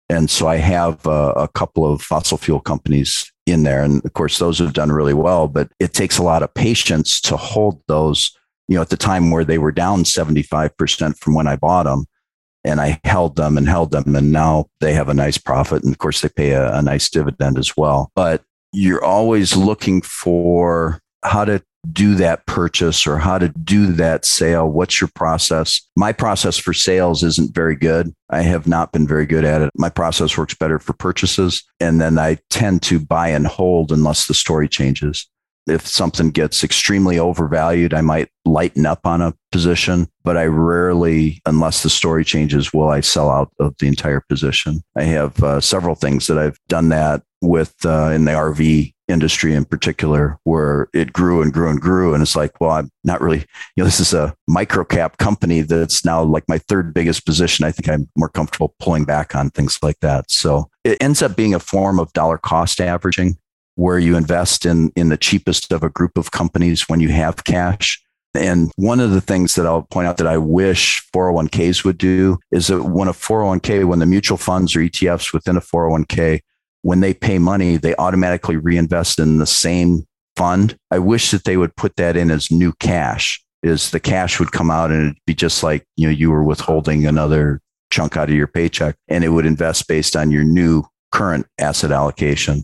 And 0.08 0.30
so 0.30 0.48
I 0.48 0.56
have 0.58 1.06
a, 1.06 1.32
a 1.34 1.48
couple 1.50 1.92
of 1.92 2.02
fossil 2.02 2.38
fuel 2.38 2.62
companies 2.62 3.30
in 3.46 3.64
there. 3.64 3.84
And 3.84 4.06
of 4.06 4.14
course, 4.14 4.40
those 4.40 4.60
have 4.60 4.72
done 4.72 4.90
really 4.92 5.14
well, 5.14 5.50
but 5.50 5.70
it 5.80 5.94
takes 5.94 6.18
a 6.18 6.24
lot 6.24 6.44
of 6.44 6.54
patience 6.54 7.20
to 7.22 7.36
hold 7.36 7.82
those. 7.88 8.32
You 8.70 8.76
know, 8.76 8.82
at 8.82 8.90
the 8.90 8.98
time 8.98 9.30
where 9.30 9.46
they 9.46 9.60
were 9.60 9.72
down 9.74 10.06
75% 10.06 11.20
from 11.20 11.34
when 11.36 11.46
I 11.46 11.56
bought 11.56 11.84
them, 11.84 12.06
and 12.64 12.82
I 12.82 13.00
held 13.04 13.36
them 13.36 13.58
and 13.60 13.68
held 13.70 13.92
them, 13.92 14.16
and 14.16 14.32
now 14.32 14.70
they 14.80 14.94
have 14.94 15.08
a 15.10 15.14
nice 15.14 15.38
profit. 15.38 15.84
And 15.84 15.92
of 15.94 16.00
course, 16.00 16.22
they 16.22 16.30
pay 16.30 16.52
a, 16.52 16.76
a 16.78 16.82
nice 16.82 17.08
dividend 17.12 17.60
as 17.60 17.76
well. 17.78 18.12
But 18.16 18.42
you're 18.74 19.04
always 19.06 19.56
looking 19.58 20.02
for 20.02 21.00
how 21.26 21.44
to 21.44 21.62
do 21.92 22.16
that 22.16 22.46
purchase 22.48 23.06
or 23.06 23.18
how 23.18 23.38
to 23.38 23.50
do 23.50 23.88
that 23.94 24.26
sale? 24.26 24.68
What's 24.68 25.00
your 25.02 25.10
process? 25.14 25.82
My 25.96 26.14
process 26.14 26.58
for 26.58 26.74
sales 26.74 27.24
isn't 27.24 27.54
very 27.54 27.76
good. 27.76 28.12
I 28.30 28.42
have 28.42 28.68
not 28.68 28.92
been 28.92 29.08
very 29.08 29.26
good 29.26 29.46
at 29.46 29.62
it. 29.62 29.70
My 29.76 29.90
process 29.90 30.38
works 30.38 30.56
better 30.56 30.80
for 30.80 30.94
purchases. 30.94 31.64
And 31.80 32.02
then 32.02 32.18
I 32.18 32.40
tend 32.50 32.82
to 32.84 33.00
buy 33.00 33.30
and 33.30 33.46
hold 33.46 33.92
unless 33.92 34.28
the 34.28 34.34
story 34.34 34.68
changes. 34.68 35.28
If 35.68 35.86
something 35.88 36.30
gets 36.30 36.64
extremely 36.64 37.18
overvalued, 37.18 37.94
I 37.94 38.02
might 38.02 38.30
lighten 38.46 38.86
up 38.86 39.00
on 39.06 39.22
a 39.22 39.34
position, 39.52 40.08
but 40.24 40.38
I 40.38 40.46
rarely, 40.46 41.42
unless 41.48 41.82
the 41.82 41.90
story 41.90 42.24
changes, 42.24 42.72
will 42.72 42.90
I 42.90 43.00
sell 43.02 43.32
out 43.32 43.52
of 43.60 43.76
the 43.80 43.88
entire 43.88 44.22
position. 44.22 44.84
I 44.96 45.04
have 45.06 45.42
uh, 45.44 45.60
several 45.60 45.96
things 45.96 46.28
that 46.28 46.38
I've 46.38 46.60
done 46.68 46.90
that 46.90 47.24
with 47.42 47.74
uh, 47.84 48.12
in 48.14 48.26
the 48.26 48.32
RV 48.34 48.94
industry 49.08 49.54
in 49.54 49.66
particular 49.66 50.40
where 50.44 50.88
it 50.94 51.14
grew 51.14 51.42
and 51.42 51.54
grew 51.54 51.70
and 51.70 51.80
grew 51.80 52.14
and 52.14 52.22
it's 52.24 52.36
like 52.36 52.60
well 52.60 52.72
i'm 52.72 52.90
not 53.04 53.22
really 53.22 53.40
you 53.76 53.84
know 53.84 53.84
this 53.84 54.00
is 54.00 54.14
a 54.14 54.36
micro 54.48 54.84
cap 54.84 55.18
company 55.18 55.62
that's 55.62 56.04
now 56.04 56.24
like 56.24 56.44
my 56.48 56.58
third 56.58 56.94
biggest 56.94 57.26
position 57.26 57.66
i 57.66 57.72
think 57.72 57.88
i'm 57.90 58.10
more 58.18 58.30
comfortable 58.30 58.74
pulling 58.80 59.06
back 59.06 59.36
on 59.36 59.50
things 59.52 59.78
like 59.84 60.00
that 60.00 60.30
so 60.32 60.70
it 60.84 60.98
ends 61.02 61.22
up 61.22 61.36
being 61.36 61.54
a 61.54 61.60
form 61.60 62.00
of 62.00 62.12
dollar 62.14 62.38
cost 62.38 62.82
averaging 62.82 63.38
where 63.76 64.00
you 64.00 64.16
invest 64.18 64.66
in 64.66 64.92
in 64.96 65.10
the 65.10 65.18
cheapest 65.18 65.72
of 65.72 65.84
a 65.84 65.90
group 65.90 66.18
of 66.18 66.32
companies 66.32 66.90
when 66.90 67.00
you 67.00 67.10
have 67.10 67.44
cash 67.44 68.02
and 68.34 68.72
one 68.76 69.00
of 69.00 69.12
the 69.12 69.22
things 69.22 69.56
that 69.56 69.66
I'll 69.66 69.84
point 69.84 70.10
out 70.10 70.18
that 70.18 70.28
I 70.28 70.38
wish 70.38 71.02
401ks 71.16 71.86
would 71.86 71.98
do 71.98 72.38
is 72.52 72.68
that 72.68 72.84
when 72.84 73.08
a 73.08 73.14
401k, 73.14 73.86
when 73.86 74.00
the 74.00 74.06
mutual 74.06 74.38
funds 74.38 74.76
or 74.76 74.82
ETFs 74.82 75.32
within 75.32 75.56
a 75.56 75.62
401k 75.62 76.42
when 76.86 77.00
they 77.00 77.16
pay 77.16 77.40
money, 77.40 77.78
they 77.78 77.96
automatically 77.96 78.58
reinvest 78.58 79.18
in 79.18 79.40
the 79.40 79.48
same 79.48 80.06
fund. 80.38 80.78
I 80.92 81.00
wish 81.00 81.32
that 81.32 81.44
they 81.44 81.58
would 81.58 81.76
put 81.76 81.96
that 81.96 82.16
in 82.16 82.30
as 82.30 82.52
new 82.52 82.74
cash. 82.74 83.44
Is 83.64 83.90
the 83.90 84.00
cash 84.00 84.38
would 84.40 84.52
come 84.52 84.70
out 84.70 84.92
and 84.92 85.02
it'd 85.08 85.18
be 85.26 85.34
just 85.34 85.64
like 85.64 85.84
you 85.98 86.06
know 86.06 86.14
you 86.14 86.30
were 86.30 86.44
withholding 86.44 87.08
another 87.08 87.60
chunk 87.92 88.16
out 88.18 88.30
of 88.30 88.36
your 88.36 88.46
paycheck, 88.46 88.96
and 89.08 89.24
it 89.24 89.30
would 89.30 89.48
invest 89.48 89.88
based 89.88 90.16
on 90.16 90.30
your 90.30 90.44
new 90.44 90.84
current 91.12 91.48
asset 91.58 91.92
allocation 91.92 92.64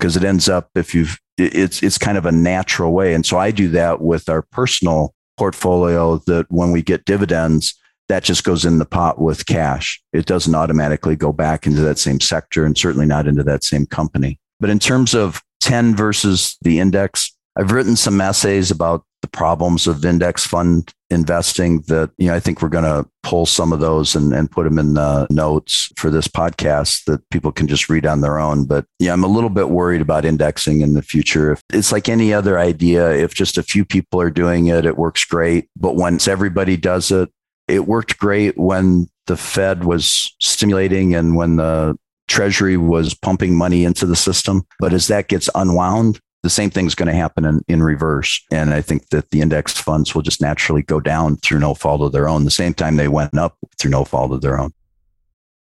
because 0.00 0.16
it 0.16 0.24
ends 0.24 0.48
up 0.48 0.68
if 0.74 0.92
you've 0.92 1.16
it's 1.38 1.84
it's 1.84 1.98
kind 1.98 2.18
of 2.18 2.26
a 2.26 2.32
natural 2.32 2.92
way 2.92 3.12
and 3.12 3.26
so 3.26 3.36
i 3.36 3.50
do 3.50 3.68
that 3.68 4.00
with 4.00 4.28
our 4.30 4.40
personal 4.40 5.12
portfolio 5.36 6.16
that 6.26 6.46
when 6.50 6.70
we 6.72 6.80
get 6.80 7.04
dividends 7.04 7.74
that 8.08 8.22
just 8.22 8.44
goes 8.44 8.64
in 8.64 8.78
the 8.78 8.84
pot 8.84 9.20
with 9.20 9.46
cash. 9.46 10.02
It 10.12 10.26
doesn't 10.26 10.54
automatically 10.54 11.16
go 11.16 11.32
back 11.32 11.66
into 11.66 11.82
that 11.82 11.98
same 11.98 12.20
sector 12.20 12.64
and 12.64 12.76
certainly 12.76 13.06
not 13.06 13.26
into 13.26 13.42
that 13.44 13.64
same 13.64 13.86
company. 13.86 14.38
But 14.60 14.70
in 14.70 14.78
terms 14.78 15.14
of 15.14 15.42
10 15.60 15.96
versus 15.96 16.56
the 16.62 16.78
index, 16.80 17.34
I've 17.56 17.72
written 17.72 17.96
some 17.96 18.20
essays 18.20 18.70
about 18.70 19.04
the 19.20 19.28
problems 19.28 19.86
of 19.86 20.04
index 20.04 20.44
fund 20.44 20.92
investing 21.08 21.82
that 21.82 22.10
you 22.18 22.26
know 22.26 22.34
I 22.34 22.40
think 22.40 22.60
we're 22.60 22.70
going 22.70 22.82
to 22.84 23.08
pull 23.22 23.46
some 23.46 23.72
of 23.72 23.78
those 23.78 24.16
and, 24.16 24.32
and 24.32 24.50
put 24.50 24.64
them 24.64 24.78
in 24.80 24.94
the 24.94 25.28
notes 25.30 25.92
for 25.96 26.10
this 26.10 26.26
podcast 26.26 27.04
that 27.04 27.20
people 27.30 27.52
can 27.52 27.68
just 27.68 27.88
read 27.88 28.04
on 28.04 28.20
their 28.20 28.40
own. 28.40 28.64
But 28.64 28.86
yeah, 28.98 29.12
I'm 29.12 29.22
a 29.22 29.28
little 29.28 29.50
bit 29.50 29.70
worried 29.70 30.00
about 30.00 30.24
indexing 30.24 30.80
in 30.80 30.94
the 30.94 31.02
future. 31.02 31.52
If 31.52 31.62
it's 31.72 31.92
like 31.92 32.08
any 32.08 32.34
other 32.34 32.58
idea, 32.58 33.12
if 33.12 33.32
just 33.32 33.58
a 33.58 33.62
few 33.62 33.84
people 33.84 34.20
are 34.20 34.30
doing 34.30 34.66
it, 34.66 34.84
it 34.86 34.98
works 34.98 35.24
great. 35.24 35.68
But 35.76 35.94
once 35.94 36.26
everybody 36.26 36.76
does 36.76 37.12
it, 37.12 37.30
it 37.68 37.86
worked 37.86 38.18
great 38.18 38.58
when 38.58 39.06
the 39.26 39.36
Fed 39.36 39.84
was 39.84 40.34
stimulating 40.40 41.14
and 41.14 41.36
when 41.36 41.56
the 41.56 41.96
Treasury 42.28 42.76
was 42.76 43.14
pumping 43.14 43.56
money 43.56 43.84
into 43.84 44.06
the 44.06 44.16
system. 44.16 44.66
But 44.80 44.92
as 44.92 45.08
that 45.08 45.28
gets 45.28 45.48
unwound, 45.54 46.18
the 46.42 46.50
same 46.50 46.70
thing's 46.70 46.94
going 46.96 47.08
to 47.08 47.14
happen 47.14 47.44
in, 47.44 47.60
in 47.68 47.82
reverse. 47.82 48.42
And 48.50 48.74
I 48.74 48.80
think 48.80 49.08
that 49.10 49.30
the 49.30 49.40
index 49.40 49.72
funds 49.78 50.14
will 50.14 50.22
just 50.22 50.40
naturally 50.40 50.82
go 50.82 50.98
down 50.98 51.36
through 51.36 51.60
no 51.60 51.74
fault 51.74 52.00
of 52.02 52.12
their 52.12 52.28
own, 52.28 52.44
the 52.44 52.50
same 52.50 52.74
time 52.74 52.96
they 52.96 53.08
went 53.08 53.38
up 53.38 53.56
through 53.78 53.92
no 53.92 54.04
fault 54.04 54.32
of 54.32 54.40
their 54.40 54.58
own. 54.58 54.72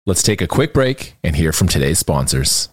Let's 0.07 0.23
take 0.25 0.41
a 0.41 0.47
quick 0.49 0.73
break 0.73 1.15
and 1.23 1.37
hear 1.37 1.53
from 1.53 1.69
today's 1.69 1.99
sponsors. 1.99 2.69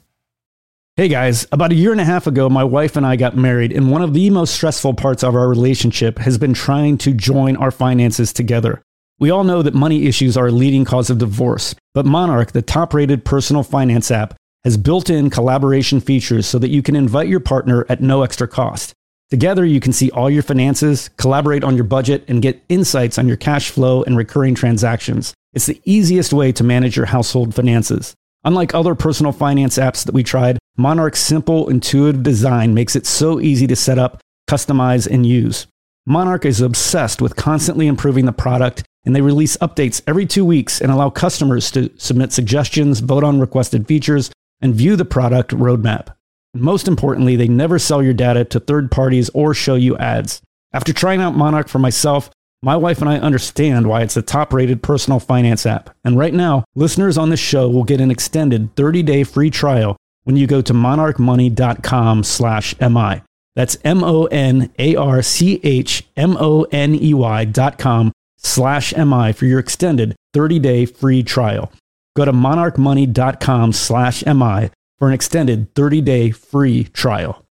Hey 0.95 1.07
guys, 1.07 1.47
about 1.51 1.71
a 1.71 1.75
year 1.75 1.91
and 1.91 2.01
a 2.01 2.05
half 2.05 2.27
ago, 2.27 2.47
my 2.49 2.63
wife 2.63 2.95
and 2.95 3.03
I 3.05 3.15
got 3.15 3.35
married, 3.35 3.71
and 3.71 3.89
one 3.89 4.03
of 4.03 4.13
the 4.13 4.29
most 4.29 4.53
stressful 4.53 4.93
parts 4.93 5.23
of 5.23 5.35
our 5.35 5.47
relationship 5.49 6.19
has 6.19 6.37
been 6.37 6.53
trying 6.53 6.99
to 6.99 7.13
join 7.13 7.55
our 7.57 7.71
finances 7.71 8.31
together. 8.31 8.83
We 9.23 9.29
all 9.29 9.45
know 9.45 9.61
that 9.61 9.73
money 9.73 10.03
issues 10.03 10.35
are 10.35 10.47
a 10.47 10.51
leading 10.51 10.83
cause 10.83 11.09
of 11.09 11.17
divorce, 11.17 11.73
but 11.93 12.05
Monarch, 12.05 12.51
the 12.51 12.61
top 12.61 12.93
rated 12.93 13.23
personal 13.23 13.63
finance 13.63 14.11
app, 14.11 14.35
has 14.65 14.75
built 14.75 15.09
in 15.09 15.29
collaboration 15.29 16.01
features 16.01 16.45
so 16.45 16.59
that 16.59 16.67
you 16.67 16.81
can 16.81 16.93
invite 16.93 17.29
your 17.29 17.39
partner 17.39 17.85
at 17.87 18.01
no 18.01 18.23
extra 18.23 18.49
cost. 18.49 18.91
Together, 19.29 19.63
you 19.63 19.79
can 19.79 19.93
see 19.93 20.11
all 20.11 20.29
your 20.29 20.43
finances, 20.43 21.07
collaborate 21.15 21.63
on 21.63 21.75
your 21.75 21.85
budget, 21.85 22.25
and 22.27 22.41
get 22.41 22.61
insights 22.67 23.17
on 23.17 23.29
your 23.29 23.37
cash 23.37 23.69
flow 23.69 24.03
and 24.03 24.17
recurring 24.17 24.55
transactions. 24.55 25.33
It's 25.53 25.67
the 25.67 25.81
easiest 25.85 26.33
way 26.33 26.51
to 26.51 26.63
manage 26.65 26.97
your 26.97 27.05
household 27.05 27.55
finances. 27.55 28.13
Unlike 28.43 28.75
other 28.75 28.93
personal 28.93 29.31
finance 29.31 29.77
apps 29.77 30.05
that 30.05 30.13
we 30.13 30.23
tried, 30.23 30.59
Monarch's 30.75 31.21
simple, 31.21 31.69
intuitive 31.69 32.23
design 32.23 32.73
makes 32.73 32.93
it 32.97 33.05
so 33.07 33.39
easy 33.39 33.67
to 33.67 33.75
set 33.77 33.97
up, 33.97 34.19
customize, 34.49 35.09
and 35.09 35.25
use. 35.25 35.65
Monarch 36.05 36.43
is 36.45 36.59
obsessed 36.59 37.21
with 37.21 37.35
constantly 37.37 37.87
improving 37.87 38.25
the 38.25 38.33
product, 38.33 38.83
and 39.05 39.15
they 39.15 39.21
release 39.21 39.55
updates 39.57 40.01
every 40.05 40.25
two 40.25 40.43
weeks 40.43 40.81
and 40.81 40.91
allow 40.91 41.09
customers 41.09 41.71
to 41.71 41.89
submit 41.97 42.33
suggestions, 42.33 42.99
vote 42.99 43.23
on 43.23 43.39
requested 43.39 43.87
features, 43.87 44.29
and 44.61 44.75
view 44.75 44.95
the 44.97 45.05
product 45.05 45.51
roadmap. 45.51 46.07
Most 46.53 46.87
importantly, 46.89 47.35
they 47.37 47.47
never 47.47 47.79
sell 47.79 48.03
your 48.03 48.13
data 48.13 48.43
to 48.45 48.59
third 48.59 48.91
parties 48.91 49.29
or 49.33 49.53
show 49.53 49.75
you 49.75 49.97
ads. 49.97 50.41
After 50.73 50.91
trying 50.93 51.21
out 51.21 51.35
Monarch 51.37 51.67
for 51.69 51.79
myself, 51.79 52.29
my 52.61 52.75
wife 52.77 52.99
and 53.01 53.09
I 53.09 53.17
understand 53.19 53.87
why 53.87 54.01
it's 54.01 54.17
a 54.17 54.21
top 54.21 54.51
rated 54.53 54.81
personal 54.83 55.19
finance 55.19 55.65
app. 55.65 55.89
And 56.05 56.17
right 56.19 56.33
now, 56.33 56.63
listeners 56.75 57.17
on 57.17 57.29
this 57.29 57.39
show 57.39 57.67
will 57.69 57.83
get 57.85 57.99
an 58.01 58.11
extended 58.11 58.75
30 58.75 59.03
day 59.03 59.23
free 59.23 59.49
trial 59.49 59.95
when 60.23 60.35
you 60.37 60.47
go 60.47 60.61
to 60.61 60.73
monarchmoney.com 60.73 62.23
slash 62.23 62.75
MI. 62.81 63.21
That's 63.55 63.77
M 63.83 64.03
O 64.03 64.25
N 64.25 64.71
A 64.79 64.95
R 64.95 65.21
C 65.21 65.59
H 65.63 66.07
M 66.17 66.35
O 66.39 66.63
N 66.71 66.95
E 66.95 67.13
Y 67.13 67.45
dot 67.45 67.77
com 67.77 68.11
slash 68.37 68.95
MI 68.95 69.31
for 69.31 69.45
your 69.45 69.59
extended 69.59 70.15
30 70.33 70.59
day 70.59 70.85
free 70.85 71.21
trial. 71.23 71.71
Go 72.15 72.25
to 72.25 72.33
monarchmoney.com 72.33 73.73
slash 73.73 74.23
MI 74.25 74.69
for 74.99 75.07
an 75.07 75.13
extended 75.13 75.73
30 75.75 76.01
day 76.01 76.31
free 76.31 76.83
trial. 76.85 77.43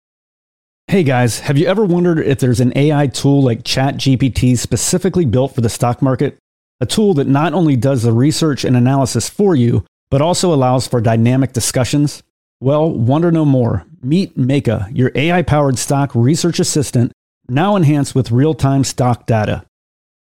Hey 0.86 1.02
guys, 1.02 1.40
have 1.40 1.56
you 1.58 1.66
ever 1.66 1.84
wondered 1.84 2.18
if 2.18 2.40
there's 2.40 2.60
an 2.60 2.72
AI 2.76 3.06
tool 3.06 3.42
like 3.42 3.62
ChatGPT 3.62 4.58
specifically 4.58 5.24
built 5.24 5.54
for 5.54 5.60
the 5.60 5.68
stock 5.68 6.02
market? 6.02 6.36
A 6.80 6.86
tool 6.86 7.14
that 7.14 7.28
not 7.28 7.52
only 7.54 7.76
does 7.76 8.02
the 8.02 8.12
research 8.12 8.64
and 8.64 8.74
analysis 8.76 9.28
for 9.28 9.54
you, 9.54 9.84
but 10.10 10.20
also 10.22 10.52
allows 10.52 10.88
for 10.88 11.00
dynamic 11.00 11.52
discussions? 11.52 12.22
Well, 12.60 12.90
wonder 12.90 13.32
no 13.32 13.46
more. 13.46 13.86
Meet 14.02 14.36
Meyka, 14.36 14.94
your 14.94 15.10
AI 15.14 15.40
powered 15.42 15.78
stock 15.78 16.14
research 16.14 16.60
assistant, 16.60 17.10
now 17.48 17.74
enhanced 17.74 18.14
with 18.14 18.30
real 18.30 18.52
time 18.52 18.84
stock 18.84 19.26
data. 19.26 19.64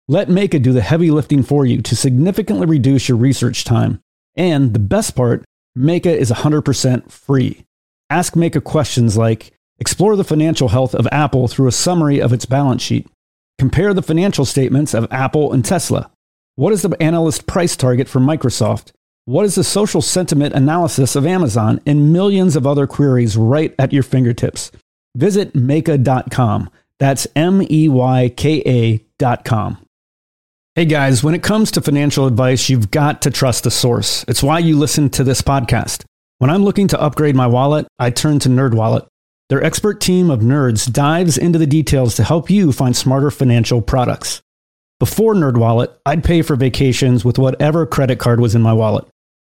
Let 0.08 0.28
Meyka 0.28 0.62
do 0.62 0.74
the 0.74 0.82
heavy 0.82 1.12
lifting 1.12 1.44
for 1.44 1.66
you 1.68 1.84
to 1.84 1.96
significantly 1.96 2.66
reduce 2.66 3.08
your 3.08 3.18
research 3.18 3.64
time. 3.64 4.00
And 4.36 4.74
the 4.74 4.80
best 4.80 5.16
part, 5.16 5.46
Meyka 5.78 6.08
is 6.08 6.32
100% 6.32 7.12
free. 7.12 7.64
Ask 8.10 8.34
Meyka 8.34 8.64
questions 8.64 9.16
like 9.18 9.52
explore 9.78 10.16
the 10.16 10.24
financial 10.24 10.70
health 10.70 10.96
of 10.96 11.08
Apple 11.12 11.48
through 11.48 11.68
a 11.68 11.72
summary 11.72 12.20
of 12.20 12.34
its 12.34 12.46
balance 12.46 12.82
sheet, 12.82 13.06
compare 13.60 13.94
the 13.94 14.02
financial 14.02 14.46
statements 14.46 14.96
of 14.96 15.08
Apple 15.12 15.54
and 15.54 15.64
Tesla. 15.64 16.10
What 16.56 16.74
is 16.74 16.82
the 16.82 16.98
analyst 17.02 17.46
price 17.46 17.76
target 17.76 18.08
for 18.08 18.20
Microsoft? 18.20 18.94
What 19.28 19.46
is 19.46 19.56
the 19.56 19.64
social 19.64 20.04
sentiment 20.04 20.54
analysis 20.54 21.16
of 21.16 21.26
Amazon 21.26 21.82
and 21.88 22.14
millions 22.14 22.56
of 22.56 22.68
other 22.68 22.86
queries 22.86 23.36
right 23.36 23.74
at 23.80 23.92
your 23.92 24.04
fingertips? 24.04 24.72
Visit 25.16 25.54
Meyka.com. 25.54 26.70
That's 27.00 27.26
M 27.36 27.64
E 27.68 27.90
Y 27.90 28.30
K 28.38 29.02
A.com. 29.20 29.80
Hey 30.76 30.86
guys, 30.86 31.24
when 31.24 31.34
it 31.34 31.42
comes 31.42 31.72
to 31.72 31.82
financial 31.82 32.28
advice, 32.28 32.70
you've 32.70 32.92
got 32.92 33.24
to 33.24 33.32
trust 33.32 33.64
the 33.64 33.72
source. 33.72 34.26
It's 34.28 34.44
why 34.44 34.60
you 34.60 34.78
listen 34.78 35.10
to 35.12 35.24
this 35.24 35.42
podcast. 35.42 36.04
When 36.38 36.52
I'm 36.52 36.64
looking 36.64 36.88
to 36.90 37.02
upgrade 37.02 37.36
my 37.36 37.48
wallet, 37.48 37.88
I 37.98 38.12
turn 38.12 38.38
to 38.40 38.50
NerdWallet. 38.50 39.08
Their 39.50 39.64
expert 39.64 40.02
team 40.02 40.30
of 40.30 40.42
nerds 40.42 40.92
dives 40.92 41.36
into 41.40 41.58
the 41.58 41.66
details 41.66 42.14
to 42.18 42.24
help 42.24 42.52
you 42.52 42.72
find 42.72 42.96
smarter 42.96 43.32
financial 43.32 43.82
products. 43.82 44.42
Before 45.00 45.34
NerdWallet, 45.34 45.94
I'd 46.06 46.24
pay 46.24 46.44
for 46.44 46.56
vacations 46.56 47.26
with 47.26 47.40
whatever 47.40 47.88
credit 47.88 48.20
card 48.20 48.40
was 48.40 48.54
in 48.54 48.62
my 48.62 48.74
wallet 48.74 49.06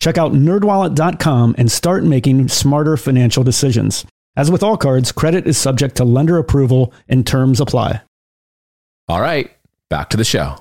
Check 0.00 0.16
out 0.18 0.32
nerdwallet.com 0.32 1.54
and 1.58 1.70
start 1.70 2.04
making 2.04 2.48
smarter 2.48 2.96
financial 2.96 3.44
decisions. 3.44 4.06
As 4.36 4.50
with 4.50 4.62
all 4.62 4.78
cards, 4.78 5.12
credit 5.12 5.46
is 5.46 5.58
subject 5.58 5.96
to 5.96 6.04
lender 6.04 6.38
approval 6.38 6.94
and 7.08 7.26
terms 7.26 7.60
apply. 7.60 8.00
All 9.08 9.20
right, 9.20 9.50
back 9.90 10.08
to 10.10 10.16
the 10.16 10.24
show. 10.24 10.56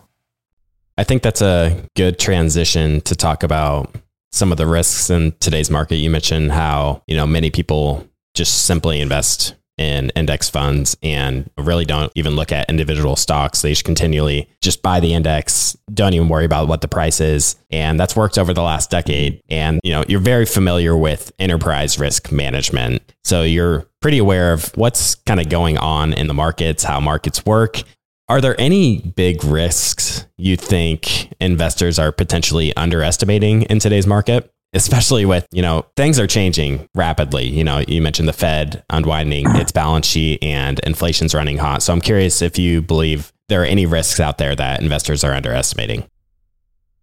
I 0.98 1.06
think 1.06 1.22
that's 1.24 1.42
a 1.42 1.84
good 1.96 2.20
transition 2.20 3.00
to 3.02 3.16
talk 3.16 3.44
about 3.44 3.96
some 4.34 4.52
of 4.52 4.58
the 4.58 4.68
risks 4.68 5.10
in 5.10 5.32
today's 5.40 5.70
market. 5.72 5.96
You 5.96 6.10
mentioned 6.10 6.52
how, 6.52 7.02
you 7.08 7.16
know, 7.16 7.26
many 7.26 7.50
people 7.50 8.06
just 8.34 8.66
simply 8.66 9.00
invest 9.00 9.54
in 9.80 10.10
index 10.12 10.50
funds 10.50 10.98
and 11.02 11.50
really 11.58 11.86
don't 11.86 12.12
even 12.16 12.36
look 12.36 12.52
at 12.52 12.70
individual 12.70 13.16
stocks. 13.16 13.62
They 13.62 13.70
just 13.70 13.86
continually 13.86 14.50
just 14.62 14.82
buy 14.84 15.00
the 15.00 15.14
index, 15.14 15.78
don't 15.94 16.14
even 16.14 16.28
worry 16.28 16.44
about 16.46 16.68
what 16.68 16.82
the 16.82 16.88
price 16.90 17.22
is. 17.22 17.56
And 17.72 17.98
that's 18.00 18.16
worked 18.16 18.38
over 18.38 18.54
the 18.54 18.62
last 18.62 18.92
decade. 18.92 19.42
And 19.50 19.80
you 19.84 19.92
know, 19.94 20.04
you're 20.10 20.20
very 20.20 20.46
familiar 20.46 20.98
with 20.98 21.32
enterprise 21.40 21.98
risk 21.98 22.30
management. 22.32 23.14
So 23.24 23.44
you're 23.44 23.86
pretty 24.02 24.18
aware 24.18 24.52
of 24.52 24.66
what's 24.76 25.16
kind 25.16 25.40
of 25.40 25.48
going 25.48 25.78
on 25.78 26.12
in 26.14 26.28
the 26.28 26.34
markets, 26.34 26.84
how 26.84 27.00
markets 27.00 27.46
work. 27.46 27.82
Are 28.28 28.42
there 28.42 28.60
any 28.62 29.00
big 29.00 29.44
risks 29.46 30.28
you 30.38 30.56
think 30.58 31.34
investors 31.42 31.98
are 31.98 32.12
potentially 32.12 32.76
underestimating 32.76 33.62
in 33.64 33.80
today's 33.80 34.06
market? 34.06 34.52
especially 34.74 35.26
with, 35.26 35.48
you 35.52 35.62
know, 35.62 35.86
things 35.96 36.20
are 36.20 36.28
changing 36.28 36.88
rapidly. 36.94 37.46
You 37.48 37.64
know, 37.64 37.80
you 37.88 38.02
mentioned 38.02 38.28
the 38.28 38.34
Fed 38.34 38.84
unwinding 38.90 39.46
its 39.56 39.72
balance 39.72 40.06
sheet 40.06 40.44
and 40.44 40.80
inflation's 40.82 41.34
running 41.34 41.58
hot. 41.58 41.82
So 41.82 41.92
I'm 41.94 42.02
curious 42.02 42.42
if 42.42 42.58
you 42.60 42.82
believe 42.82 43.34
there 43.48 43.62
are 43.64 43.66
any 43.66 43.86
risks 43.86 44.20
out 44.20 44.38
there 44.38 44.56
that 44.56 44.82
investors 44.82 45.24
are 45.24 45.34
underestimating. 45.34 46.08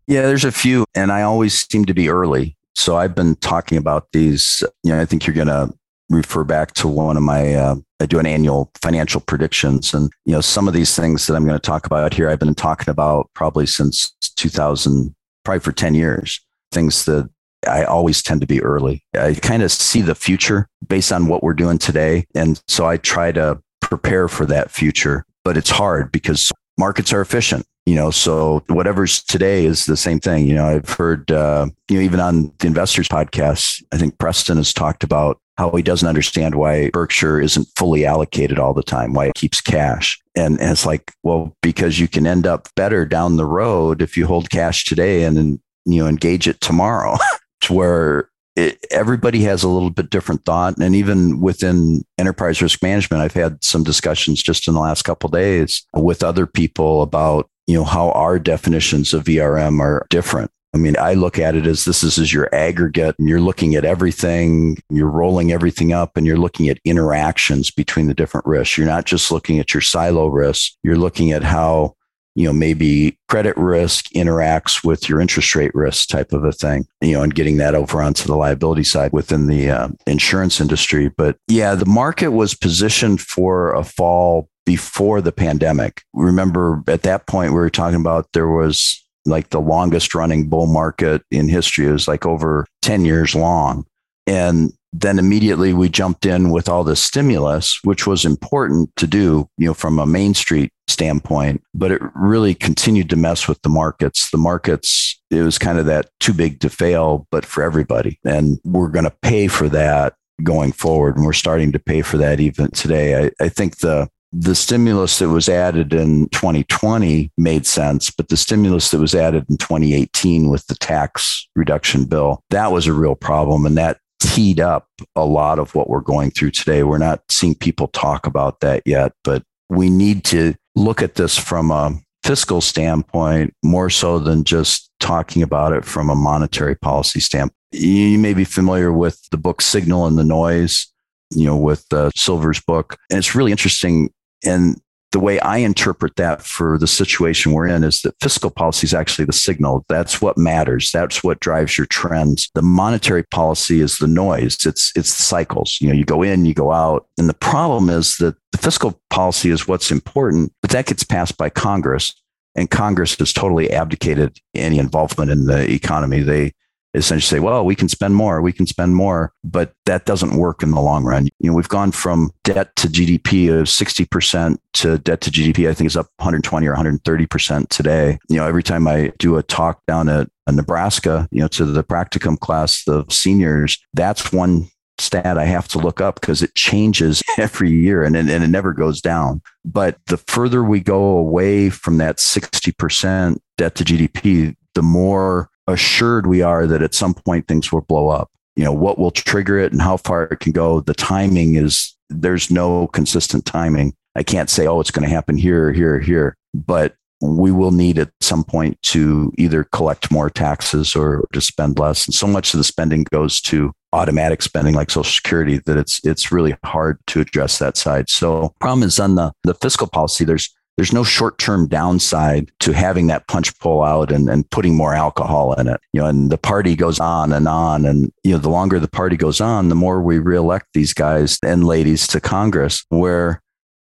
Yeah, 0.07 0.23
there's 0.23 0.45
a 0.45 0.53
few, 0.53 0.85
and 0.95 1.11
I 1.11 1.23
always 1.23 1.67
seem 1.69 1.85
to 1.87 1.95
be 1.95 2.09
early. 2.09 2.57
So 2.77 2.97
I've 2.97 3.15
been 3.17 3.35
talking 3.37 3.77
about 3.79 4.13
these. 4.13 4.63
You 4.85 4.93
know, 4.93 5.01
I 5.01 5.05
think 5.05 5.27
you're 5.27 5.35
going 5.35 5.49
to 5.49 5.73
refer 6.09 6.45
back 6.45 6.73
to 6.75 6.87
one 6.87 7.17
of 7.17 7.25
my 7.25 7.55
uh, 7.55 7.75
I 7.99 8.07
do 8.07 8.21
an 8.21 8.27
annual 8.27 8.71
financial 8.81 9.21
predictions, 9.21 9.93
and 9.95 10.09
you 10.25 10.31
know 10.31 10.41
some 10.41 10.69
of 10.69 10.75
these 10.75 10.95
things 10.95 11.27
that 11.27 11.35
I'm 11.35 11.43
going 11.45 11.59
to 11.59 11.59
talk 11.59 11.87
about 11.87 12.15
here. 12.15 12.29
I've 12.29 12.39
been 12.39 12.55
talking 12.55 12.89
about 12.89 13.31
probably 13.35 13.67
since 13.67 14.11
2000, 14.37 15.13
probably 15.45 15.59
for 15.59 15.73
10 15.73 15.97
years. 15.97 16.41
Things 16.71 17.05
that 17.07 17.29
I 17.69 17.85
always 17.85 18.23
tend 18.23 18.41
to 18.43 18.47
be 18.47 18.63
early. 18.63 19.03
I 19.19 19.35
kind 19.35 19.63
of 19.63 19.71
see 19.73 20.01
the 20.03 20.15
future 20.15 20.69
based 20.89 21.13
on 21.13 21.27
what 21.29 21.43
we're 21.43 21.55
doing 21.55 21.79
today. 21.79 22.25
And 22.35 22.61
so 22.69 22.87
I 22.87 22.97
try 22.97 23.33
to 23.33 23.61
prepare 23.81 24.29
for 24.29 24.47
that 24.47 24.71
future, 24.71 25.25
but 25.45 25.57
it's 25.57 25.71
hard 25.71 26.13
because 26.13 26.51
markets 26.79 27.13
are 27.13 27.21
efficient. 27.21 27.67
You 27.87 27.95
know, 27.95 28.11
so 28.11 28.65
whatever's 28.69 29.23
today 29.23 29.65
is 29.65 29.85
the 29.87 29.97
same 29.97 30.19
thing. 30.19 30.49
You 30.49 30.55
know, 30.57 30.67
I've 30.67 30.89
heard, 30.91 31.31
uh, 31.31 31.67
you 31.89 31.97
know, 31.99 32.03
even 32.03 32.19
on 32.19 32.53
the 32.59 32.67
investors 32.67 33.07
podcast, 33.09 33.83
I 33.93 33.97
think 33.97 34.19
Preston 34.19 34.57
has 34.57 34.73
talked 34.73 35.05
about 35.05 35.39
how 35.57 35.71
he 35.71 35.83
doesn't 35.85 36.07
understand 36.09 36.57
why 36.57 36.91
Berkshire 36.91 37.41
isn't 37.41 37.69
fully 37.77 38.05
allocated 38.05 38.59
all 38.59 38.75
the 38.75 38.83
time, 38.83 39.13
why 39.15 39.27
it 39.27 39.37
keeps 39.37 39.61
cash. 39.61 40.21
And, 40.37 40.61
and 40.61 40.73
it's 40.73 40.85
like, 40.85 41.13
well, 41.23 41.55
because 41.63 42.01
you 42.01 42.09
can 42.09 42.27
end 42.27 42.45
up 42.47 42.69
better 42.75 43.05
down 43.07 43.37
the 43.37 43.47
road 43.47 44.03
if 44.03 44.17
you 44.17 44.27
hold 44.27 44.51
cash 44.51 44.85
today 44.85 45.23
and, 45.23 45.39
and 45.39 45.61
you 45.87 46.03
know, 46.03 46.09
engage 46.09 46.49
it 46.49 46.61
tomorrow. 46.61 47.17
to 47.63 47.73
where 47.75 48.31
it, 48.55 48.79
everybody 48.91 49.43
has 49.43 49.63
a 49.63 49.69
little 49.69 49.91
bit 49.91 50.11
different 50.11 50.45
thought. 50.45 50.77
And 50.79 50.95
even 50.95 51.41
within 51.41 52.05
enterprise 52.19 52.61
risk 52.63 52.83
management, 52.83 53.23
I've 53.23 53.33
had 53.35 53.63
some 53.63 53.83
discussions 53.85 54.43
just 54.43 54.67
in 54.69 54.75
the 54.75 54.81
last 54.81 55.03
couple 55.03 55.29
days 55.29 55.87
with 55.95 56.23
other 56.23 56.47
people 56.47 57.03
about, 57.03 57.49
you 57.67 57.75
know, 57.77 57.85
how 57.85 58.11
our 58.13 58.39
definitions 58.39 59.13
of 59.13 59.25
VRM 59.25 59.81
are 59.81 60.07
different. 60.11 60.51
I 60.75 60.79
mean, 60.79 60.95
I 60.99 61.15
look 61.15 61.39
at 61.39 61.55
it 61.55 61.67
as 61.67 61.85
this 61.87 62.03
is, 62.03 62.19
is 62.19 62.35
your 62.35 62.55
aggregate 62.55 63.17
and 63.19 63.29
you're 63.29 63.41
looking 63.41 63.75
at 63.77 63.87
everything, 63.87 64.77
you're 64.91 65.09
rolling 65.09 65.51
everything 65.51 65.93
up 65.95 66.17
and 66.17 66.27
you're 66.27 66.37
looking 66.37 66.69
at 66.69 66.79
interactions 66.85 67.71
between 67.71 68.09
the 68.09 68.15
different 68.15 68.47
risks. 68.47 68.77
You're 68.77 68.87
not 68.87 69.07
just 69.07 69.31
looking 69.33 69.59
at 69.59 69.73
your 69.73 69.81
silo 69.81 70.27
risk, 70.27 70.73
you're 70.83 70.97
looking 70.99 71.33
at 71.33 71.43
how 71.43 71.95
you 72.37 72.45
know, 72.47 72.53
maybe 72.53 73.17
credit 73.29 73.57
risk 73.57 74.11
interacts 74.11 74.85
with 74.85 75.09
your 75.09 75.21
interest 75.21 75.55
rate 75.57 75.75
risk 75.75 76.09
type 76.09 76.35
of 76.35 76.45
a 76.45 76.53
thing, 76.53 76.87
you 77.01 77.15
know, 77.15 77.23
and 77.23 77.35
getting 77.35 77.57
that 77.57 77.75
over 77.75 78.03
onto 78.03 78.27
the 78.27 78.37
liability 78.37 78.85
side 78.85 79.11
within 79.13 79.47
the 79.47 79.71
uh, 79.71 79.89
insurance 80.07 80.61
industry. 80.61 81.09
But 81.09 81.39
yeah, 81.49 81.75
the 81.75 81.87
market 81.87 82.29
was 82.33 82.55
positioned 82.55 83.23
for 83.23 83.75
a 83.75 83.83
fall 83.83 84.51
before 84.67 85.23
the 85.23 85.33
pandemic. 85.33 86.03
Remember, 86.13 86.83
at 86.89 87.05
that 87.05 87.27
point, 87.27 87.53
we 87.53 87.59
were 87.59 87.71
talking 87.71 88.01
about 88.01 88.29
there 88.35 88.49
was 88.49 89.03
like 89.25 89.49
the 89.49 89.61
longest 89.61 90.15
running 90.15 90.49
bull 90.51 90.67
market 90.67 91.23
in 91.31 91.49
history. 91.49 91.87
It 91.87 91.93
was 91.93 92.07
like 92.07 92.27
over 92.27 92.67
10 92.83 93.07
years 93.07 93.35
long. 93.35 93.87
And 94.27 94.73
then 95.01 95.19
immediately 95.19 95.75
we 95.75 95.89
jumped 95.89 96.25
in 96.25 96.51
with 96.51 96.69
all 96.69 96.83
the 96.85 96.97
stimulus, 96.97 97.79
which 97.85 98.07
was 98.07 98.25
important 98.25 98.95
to 98.97 99.07
do, 99.07 99.47
you 99.59 99.67
know, 99.67 99.75
from 99.75 99.99
a 99.99 100.07
Main 100.07 100.33
Street 100.33 100.73
standpoint, 100.89 101.63
but 101.75 101.91
it 101.91 102.01
really 102.15 102.55
continued 102.55 103.11
to 103.11 103.17
mess 103.17 103.47
with 103.47 103.61
the 103.63 103.69
markets. 103.69 104.31
The 104.31 104.39
markets, 104.39 105.21
it 105.31 105.43
was 105.43 105.59
kind 105.59 105.79
of 105.79 105.87
that 105.87 106.09
too 106.21 106.33
big 106.33 106.61
to 106.61 106.71
fail, 106.71 107.27
but 107.31 107.45
for 107.45 107.63
everybody. 107.63 108.19
And 108.25 108.59
we're 108.65 108.89
going 108.89 109.05
to 109.05 109.15
pay 109.23 109.49
for 109.49 109.69
that 109.71 110.15
going 110.43 110.73
forward. 110.73 111.17
And 111.17 111.27
we're 111.27 111.33
starting 111.35 111.73
to 111.73 111.79
pay 111.79 112.01
for 112.03 112.17
that 112.19 112.41
even 112.41 112.71
today. 112.71 113.25
I, 113.27 113.45
I 113.45 113.49
think 113.49 113.79
the 113.79 114.09
the 114.33 114.57
stimulus 114.57 115.21
that 115.21 115.29
was 115.31 115.49
added 115.49 115.95
in 115.95 116.29
2020 116.31 117.31
made 117.39 117.65
sense, 117.65 118.11
but 118.11 118.29
the 118.29 118.37
stimulus 118.37 118.91
that 118.91 118.99
was 118.99 119.15
added 119.15 119.47
in 119.49 119.57
2018 119.57 120.51
with 120.51 120.67
the 120.67 120.75
tax 120.75 121.49
reduction 121.55 122.05
bill, 122.05 122.43
that 122.51 122.71
was 122.73 122.87
a 122.87 122.93
real 122.93 123.15
problem. 123.15 123.65
And 123.65 123.79
that 123.79 123.99
teed 124.21 124.61
up 124.61 124.87
a 125.15 125.25
lot 125.25 125.59
of 125.59 125.75
what 125.75 125.89
we're 125.89 126.01
going 126.01 126.31
through 126.31 126.51
today. 126.51 126.83
We're 126.83 126.99
not 126.99 127.23
seeing 127.31 127.55
people 127.55 127.89
talk 127.89 128.27
about 128.27 128.61
that 128.61 128.83
yet, 128.87 129.13
but 129.25 129.43
we 129.69 129.91
need 129.91 130.25
to 130.27 130.55
look 130.75 131.03
at 131.03 131.17
this 131.17 131.37
from 131.39 131.71
a 131.71 131.95
fiscal 132.23 132.61
standpoint 132.61 133.55
more 133.63 133.91
so 133.91 134.19
than 134.19 134.45
just 134.45 134.91
talking 135.01 135.43
about 135.43 135.73
it 135.73 135.85
from 135.85 136.11
a 136.11 136.15
monetary 136.17 136.75
policy 136.77 137.21
standpoint. 137.21 137.53
You 137.73 138.19
may 138.19 138.35
be 138.35 138.45
familiar 138.45 138.93
with 138.93 139.21
the 139.31 139.37
book 139.37 139.61
Signal 139.61 140.07
and 140.07 140.17
the 140.17 140.25
Noise, 140.25 140.87
you 141.31 141.45
know, 141.47 141.57
with 141.57 141.85
uh, 141.93 142.11
Silver's 142.17 142.61
book. 142.61 142.97
And 143.11 143.19
it's 143.19 143.35
really 143.35 143.51
interesting. 143.51 144.11
And 144.45 144.81
the 145.17 145.21
way 145.21 145.41
I 145.41 145.57
interpret 145.59 146.17
that 146.17 146.43
for 146.43 146.77
the 146.77 146.87
situation 146.87 147.53
we're 147.53 147.69
in 147.69 147.85
is 147.85 148.03
that 148.03 148.15
fiscal 148.21 148.51
policy 148.51 148.85
is 148.85 148.93
actually 148.93 149.25
the 149.25 149.33
signal. 149.33 149.83
That's 149.89 150.21
what 150.21 150.37
matters. 150.37 150.93
That's 150.93 151.25
what 151.25 151.41
drives 151.41 151.79
your 151.79 151.87
trends. 151.87 152.51
The 152.53 152.61
monetary 152.61 153.23
policy 153.23 153.81
is 153.81 153.97
the 153.97 154.09
noise. 154.09 154.57
It's 154.67 154.93
it's 154.95 155.17
the 155.17 155.23
cycles. 155.23 155.79
You 155.81 155.89
know, 155.89 155.95
you 155.95 156.05
go 156.05 156.23
in, 156.23 156.45
you 156.45 156.53
go 156.53 156.71
out. 156.71 157.07
And 157.17 157.31
the 157.31 157.35
problem 157.35 157.89
is 157.89 158.19
that 158.19 158.37
the 158.53 158.59
fiscal 158.59 159.01
policy 159.09 159.49
is 159.49 159.67
what's 159.67 159.91
important, 159.91 160.53
but 160.61 160.71
that 160.73 160.85
gets 160.85 161.03
passed 161.03 161.39
by 161.39 161.49
Congress. 161.49 162.13
And 162.55 162.71
Congress 162.71 163.17
has 163.17 163.33
totally 163.33 163.71
abdicated 163.71 164.37
any 164.55 164.79
involvement 164.79 165.31
in 165.31 165.47
the 165.47 165.71
economy. 165.73 166.21
They 166.21 166.53
essentially 166.97 167.37
say, 167.39 167.41
well, 167.41 167.65
we 167.65 167.75
can 167.77 167.89
spend 167.89 168.15
more, 168.17 168.41
we 168.41 168.53
can 168.53 168.67
spend 168.67 168.97
more, 168.97 169.33
but 169.45 169.73
that 169.85 170.07
doesn't 170.07 170.37
work 170.37 170.63
in 170.63 170.71
the 170.71 170.81
long 170.81 171.05
run. 171.05 171.27
You 171.41 171.51
know, 171.51 171.57
we've 171.57 171.69
gone 171.69 171.93
from 171.93 172.31
debt 172.45 172.75
to 172.77 172.89
GDP 172.89 173.49
of 173.53 173.67
60% 173.67 174.57
to 174.75 174.99
debt 174.99 175.21
to 175.21 175.31
GDP, 175.31 175.69
I 175.69 175.75
think 175.75 175.87
is 175.87 175.97
up 175.97 176.07
120 176.17 176.67
or 176.67 176.75
130% 176.75 177.69
today. 177.69 178.19
You 178.29 178.37
know, 178.39 178.47
every 178.47 178.63
time 178.63 178.87
I 178.89 179.13
do 179.19 179.37
a 179.37 179.43
talk 179.43 179.85
down 179.87 180.09
at 180.09 180.29
uh, 180.47 180.53
Nebraska, 180.53 181.29
you 181.31 181.41
know, 181.41 181.49
to 181.49 181.65
the 181.67 181.85
practicum 181.85 182.39
class, 182.39 182.85
the 182.85 183.05
seniors, 183.11 183.79
that's 183.93 184.33
one 184.33 184.69
stat 184.99 185.37
I 185.37 185.45
have 185.45 185.69
to 185.69 185.79
look 185.79 186.01
up 186.01 186.21
because 186.21 186.43
it 186.43 186.55
changes 186.55 187.23
every 187.39 187.71
year 187.71 188.03
and, 188.03 188.17
and 188.17 188.31
it 188.31 188.49
never 188.49 188.73
goes 188.73 189.03
down. 189.03 189.43
But 189.67 189.99
the 190.07 190.17
further 190.17 190.65
we 190.65 190.81
go 190.81 191.05
away 191.19 191.69
from 191.69 191.99
that 191.99 192.17
60% 192.17 193.37
debt 193.59 193.75
to 193.75 193.85
GDP, 193.85 194.57
the 194.75 194.83
more 194.83 195.51
assured 195.67 196.27
we 196.27 196.43
are 196.43 196.67
that 196.67 196.83
at 196.83 196.95
some 196.95 197.15
point 197.15 197.49
things 197.49 197.73
will 197.73 197.81
blow 197.83 198.09
up. 198.09 198.31
You 198.55 198.65
know, 198.65 198.73
what 198.73 198.99
will 198.99 199.11
trigger 199.11 199.59
it 199.59 199.73
and 199.73 199.83
how 199.83 199.97
far 199.99 200.25
it 200.25 200.41
can 200.41 200.53
go. 200.53 200.81
The 200.81 200.95
timing 200.95 201.57
is 201.57 201.95
there's 202.09 202.51
no 202.51 202.87
consistent 202.89 203.45
timing. 203.45 203.95
I 204.15 204.23
can't 204.23 204.49
say, 204.49 204.67
oh, 204.67 204.81
it's 204.81 204.91
going 204.91 205.07
to 205.07 205.15
happen 205.15 205.37
here, 205.37 205.73
here, 205.73 205.99
here, 206.01 206.37
but 206.55 206.95
we 207.21 207.51
will 207.51 207.71
need 207.71 207.99
at 207.99 208.11
some 208.23 208.45
point 208.45 208.81
to 208.83 209.33
either 209.37 209.65
collect 209.73 210.11
more 210.11 210.31
taxes 210.31 210.95
or 210.97 211.27
to 211.33 211.41
spend 211.41 211.79
less. 211.79 212.07
And 212.07 212.15
so 212.15 212.27
much 212.27 212.55
of 212.55 212.59
the 212.59 212.65
spending 212.65 213.05
goes 213.13 213.41
to 213.43 213.73
automatic 213.93 214.43
spending 214.43 214.75
like 214.75 214.91
social 214.91 215.05
security 215.11 215.59
that 215.65 215.77
it's 215.79 216.05
it's 216.05 216.31
really 216.33 216.55
hard 216.65 216.99
to 217.09 217.21
address 217.21 217.59
that 217.59 217.77
side. 217.77 218.09
So 218.11 218.55
problem 218.61 218.83
is 218.87 219.01
on 219.01 219.15
the 219.17 219.33
the 219.45 219.55
fiscal 219.55 219.87
policy, 219.87 220.25
there's 220.25 220.55
there's 220.77 220.93
no 220.93 221.03
short-term 221.05 221.67
downside 221.69 222.51
to 222.61 222.73
having 222.73 223.07
that 223.07 223.27
punch 223.29 223.59
pull 223.59 223.83
out 223.83 224.13
and, 224.13 224.29
and 224.29 224.49
putting 224.51 224.75
more 224.75 224.95
alcohol 224.95 225.53
in 225.55 225.69
it 225.69 225.81
you 225.93 226.01
know 226.01 226.07
and 226.07 226.31
the 226.31 226.39
party 226.39 226.77
goes 226.77 227.01
on 227.01 227.33
and 227.33 227.49
on 227.49 227.85
and 227.87 228.13
you 228.23 228.33
know 228.33 228.39
the 228.39 228.51
longer 228.51 228.79
the 228.79 228.89
party 228.89 229.17
goes 229.17 229.41
on 229.41 229.69
the 229.69 229.75
more 229.75 230.01
we 230.03 230.19
reelect 230.19 230.67
these 230.75 230.93
guys 230.95 231.39
and 231.45 231.65
ladies 231.65 232.07
to 232.07 232.21
congress 232.21 232.85
where 232.91 233.43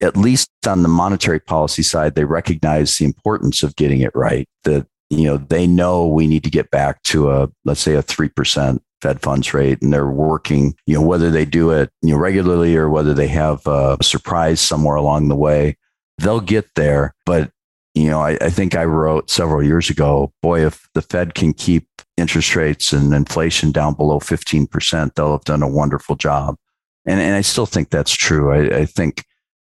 at 0.01 0.17
least 0.17 0.49
on 0.67 0.83
the 0.83 0.89
monetary 0.89 1.39
policy 1.39 1.83
side 1.83 2.15
they 2.15 2.25
recognize 2.25 2.97
the 2.97 3.05
importance 3.05 3.63
of 3.63 3.75
getting 3.75 4.01
it 4.01 4.15
right 4.15 4.47
that 4.63 4.85
you 5.09 5.23
know 5.25 5.37
they 5.37 5.67
know 5.67 6.07
we 6.07 6.27
need 6.27 6.43
to 6.43 6.49
get 6.49 6.71
back 6.71 7.01
to 7.03 7.31
a 7.31 7.49
let's 7.65 7.81
say 7.81 7.95
a 7.95 8.03
3% 8.03 8.79
Fed 9.01 9.21
funds 9.21 9.53
rate, 9.53 9.79
and 9.83 9.93
they're 9.93 10.09
working. 10.09 10.73
You 10.87 10.95
know 10.95 11.03
whether 11.05 11.29
they 11.29 11.45
do 11.45 11.69
it 11.69 11.91
you 12.01 12.11
know 12.11 12.17
regularly 12.17 12.75
or 12.75 12.89
whether 12.89 13.13
they 13.13 13.27
have 13.27 13.61
a 13.67 13.97
surprise 14.01 14.59
somewhere 14.59 14.95
along 14.95 15.27
the 15.27 15.35
way 15.35 15.77
they'll 16.17 16.39
get 16.41 16.65
there. 16.75 17.13
But, 17.25 17.51
you 17.93 18.07
know, 18.09 18.21
I, 18.21 18.37
I 18.41 18.49
think 18.49 18.75
I 18.75 18.85
wrote 18.85 19.29
several 19.29 19.63
years 19.63 19.89
ago, 19.89 20.33
boy, 20.41 20.65
if 20.65 20.87
the 20.93 21.01
Fed 21.01 21.33
can 21.33 21.53
keep 21.53 21.87
interest 22.17 22.55
rates 22.55 22.93
and 22.93 23.13
inflation 23.13 23.71
down 23.71 23.93
below 23.93 24.19
15%, 24.19 25.13
they'll 25.15 25.31
have 25.31 25.43
done 25.45 25.63
a 25.63 25.67
wonderful 25.69 26.15
job. 26.15 26.55
And, 27.05 27.19
and 27.19 27.35
I 27.35 27.41
still 27.41 27.65
think 27.65 27.89
that's 27.89 28.13
true. 28.13 28.51
I, 28.51 28.79
I 28.79 28.85
think, 28.85 29.25